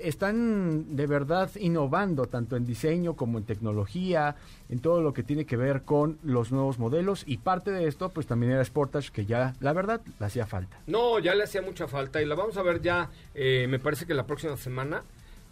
Están 0.00 0.96
de 0.96 1.06
verdad 1.06 1.50
innovando 1.56 2.26
tanto 2.26 2.56
en 2.56 2.66
diseño 2.66 3.14
como 3.14 3.38
en 3.38 3.44
tecnología, 3.44 4.34
en 4.68 4.80
todo 4.80 5.00
lo 5.00 5.12
que 5.12 5.22
tiene 5.22 5.44
que 5.44 5.56
ver 5.56 5.82
con 5.82 6.18
los 6.24 6.50
nuevos 6.50 6.78
modelos 6.78 7.22
y 7.26 7.36
parte 7.38 7.70
de 7.70 7.86
esto 7.86 8.08
pues 8.08 8.26
también 8.26 8.52
era 8.52 8.64
Sportage 8.64 9.12
que 9.12 9.26
ya 9.26 9.54
la 9.60 9.72
verdad 9.72 10.00
le 10.18 10.26
hacía 10.26 10.46
falta. 10.46 10.80
No, 10.86 11.20
ya 11.20 11.34
le 11.34 11.44
hacía 11.44 11.62
mucha 11.62 11.86
falta 11.86 12.20
y 12.20 12.26
la 12.26 12.34
vamos 12.34 12.56
a 12.56 12.62
ver 12.62 12.82
ya, 12.82 13.10
eh, 13.34 13.66
me 13.68 13.78
parece 13.78 14.06
que 14.06 14.14
la 14.14 14.26
próxima 14.26 14.56
semana. 14.56 15.02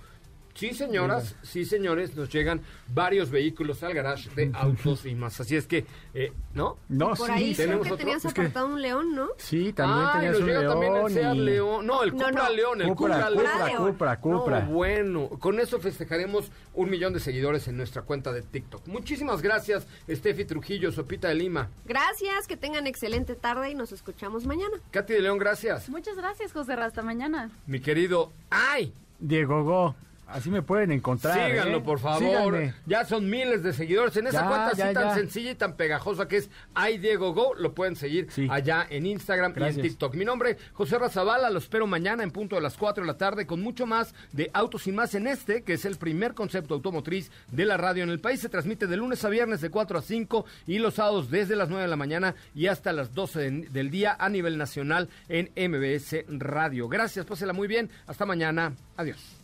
Sí, 0.55 0.73
señoras, 0.73 1.35
sí, 1.43 1.65
señores, 1.65 2.15
nos 2.15 2.29
llegan 2.33 2.61
varios 2.89 3.29
vehículos 3.31 3.83
al 3.83 3.93
garage 3.93 4.31
de 4.37 4.53
autos 4.55 5.05
y 5.05 5.15
más. 5.17 5.41
Así 5.41 5.57
es 5.57 5.67
que, 5.67 5.85
eh, 6.15 6.33
¿no? 6.55 6.77
No, 6.89 7.15
Por 7.15 7.27
sí, 7.27 7.33
ahí 7.33 7.55
creo 7.55 7.67
tenemos 7.67 7.87
que 7.89 7.93
otro. 7.95 8.05
tenías 8.05 8.25
Es 8.25 8.33
que- 8.33 8.41
apartado 8.43 8.67
un 8.69 8.81
león, 8.81 9.15
¿no? 9.17 9.29
Sí, 9.37 9.73
también 9.73 10.07
Ay, 10.07 10.13
tenías 10.15 10.33
nos 10.35 10.41
un 10.43 10.47
llega 10.47 10.69
también 10.69 10.93
el 10.93 10.99
león 11.01 11.13
Seat 11.13 11.35
y- 11.35 11.39
León. 11.41 11.87
No, 11.87 12.03
el 12.05 12.11
No, 12.17 12.25
Cupra 12.27 12.31
no. 12.49 12.55
León, 12.55 12.83
el 12.83 12.89
Cupra, 12.95 13.15
Cupra, 13.17 13.31
Cupra, 13.31 13.67
León. 13.67 13.93
Cupra, 13.93 14.21
Cupra. 14.21 14.61
No, 14.61 14.71
bueno, 14.73 15.29
con 15.41 15.59
eso 15.59 15.81
festejaremos 15.81 16.53
un 16.75 16.89
millón 16.89 17.13
de 17.13 17.19
seguidores 17.21 17.67
en 17.67 17.77
nuestra 17.77 18.03
cuenta 18.03 18.33
de 18.33 18.43
TikTok. 18.43 18.87
Muchísimas 18.87 19.43
gracias, 19.43 19.89
Steffi 20.09 20.45
Trujillo, 20.45 20.93
Sopita 20.93 21.27
de 21.29 21.35
Lima. 21.35 21.69
Gracias, 21.85 22.47
que 22.47 22.57
tengan 22.57 22.87
excelente 22.87 23.35
tarde 23.35 23.71
y 23.71 23.75
nos 23.75 23.91
escuchamos 23.91 24.47
mañana. 24.47 24.77
Katy 24.93 25.15
de 25.15 25.21
León, 25.23 25.39
gracias. 25.39 25.89
Muchas 25.89 26.17
gracias, 26.17 26.53
José. 26.53 26.75
Hasta 26.75 27.03
mañana. 27.03 27.51
Mi 27.67 27.81
querido, 27.81 28.31
¡ay! 28.51 28.93
Diego 29.19 29.65
Go. 29.65 29.97
Así 30.27 30.51
me 30.51 30.63
pueden 30.63 30.91
encontrar. 30.91 31.51
Síganlo, 31.51 31.79
¿eh? 31.79 31.81
por 31.83 31.99
favor. 31.99 32.19
Síganme. 32.21 32.75
Ya 32.87 33.05
son 33.05 33.29
miles 33.29 33.63
de 33.63 33.73
seguidores 33.73 34.17
en 34.17 34.27
esa 34.27 34.41
Ya, 34.43 34.49
cuenta 34.49 34.67
así 34.69 34.79
ya, 34.79 34.93
tan 34.93 35.15
sencilla 35.15 35.51
y 35.51 35.55
tan 35.55 35.77
pegajosa 35.77 36.27
que 36.27 36.39
es 36.39 36.51
Ay 36.75 36.99
Diego 36.99 37.35
Go. 37.35 37.55
Lo 37.55 37.75
pueden 37.75 37.95
seguir 37.95 38.29
Sí. 38.31 38.49
allá 38.51 38.87
en 38.89 39.07
Instagram 39.07 39.53
y 39.57 39.63
en 39.65 39.81
TikTok. 39.83 40.15
Mi 40.15 40.25
nombre, 40.25 40.57
José 40.73 40.99
Razabala. 40.99 41.51
Lo 41.51 41.59
espero 41.59 41.87
mañana 41.87 42.23
en 42.23 42.31
punto 42.31 42.57
de 42.57 42.63
las 42.63 42.77
4 42.77 43.03
de 43.05 43.07
la 43.07 43.17
tarde 43.19 43.47
con 43.47 43.61
mucho 43.61 43.87
más 43.87 44.15
de 44.33 44.51
Autos 44.55 44.87
y 44.87 44.93
Más 44.93 45.15
en 45.15 45.27
este, 45.27 45.63
que 45.63 45.75
es 45.75 45.85
el 45.85 45.97
primer 45.97 46.35
concepto 46.35 46.75
automotriz 46.75 47.31
de 47.53 47.65
la 47.65 47.77
radio 47.77 48.03
en 48.03 48.11
el 48.11 48.21
país. 48.21 48.41
Se 48.41 48.49
transmite 48.49 48.87
de 48.87 48.97
lunes 48.97 49.25
a 49.25 49.29
viernes 49.29 49.61
de 49.61 49.71
4 49.71 49.99
a 49.99 50.03
5 50.03 50.47
y 50.67 50.79
los 50.79 50.95
sábados 50.95 51.31
desde 51.31 51.55
las 51.55 51.69
9 51.69 51.83
de 51.83 51.89
la 51.89 51.97
mañana 51.97 52.35
y 52.55 52.67
hasta 52.67 52.93
las 52.93 53.15
12 53.15 53.39
de- 53.41 53.51
del 53.69 53.91
día 53.91 54.17
a 54.19 54.29
nivel 54.31 54.57
nacional 54.59 55.09
en 55.29 55.51
MBS 55.55 56.25
Radio. 56.29 56.89
Gracias, 56.89 57.27
pásela 57.27 57.53
muy 57.53 57.69
bien. 57.69 57.91
Hasta 58.07 58.25
mañana. 58.27 58.73
Adiós. 58.97 59.44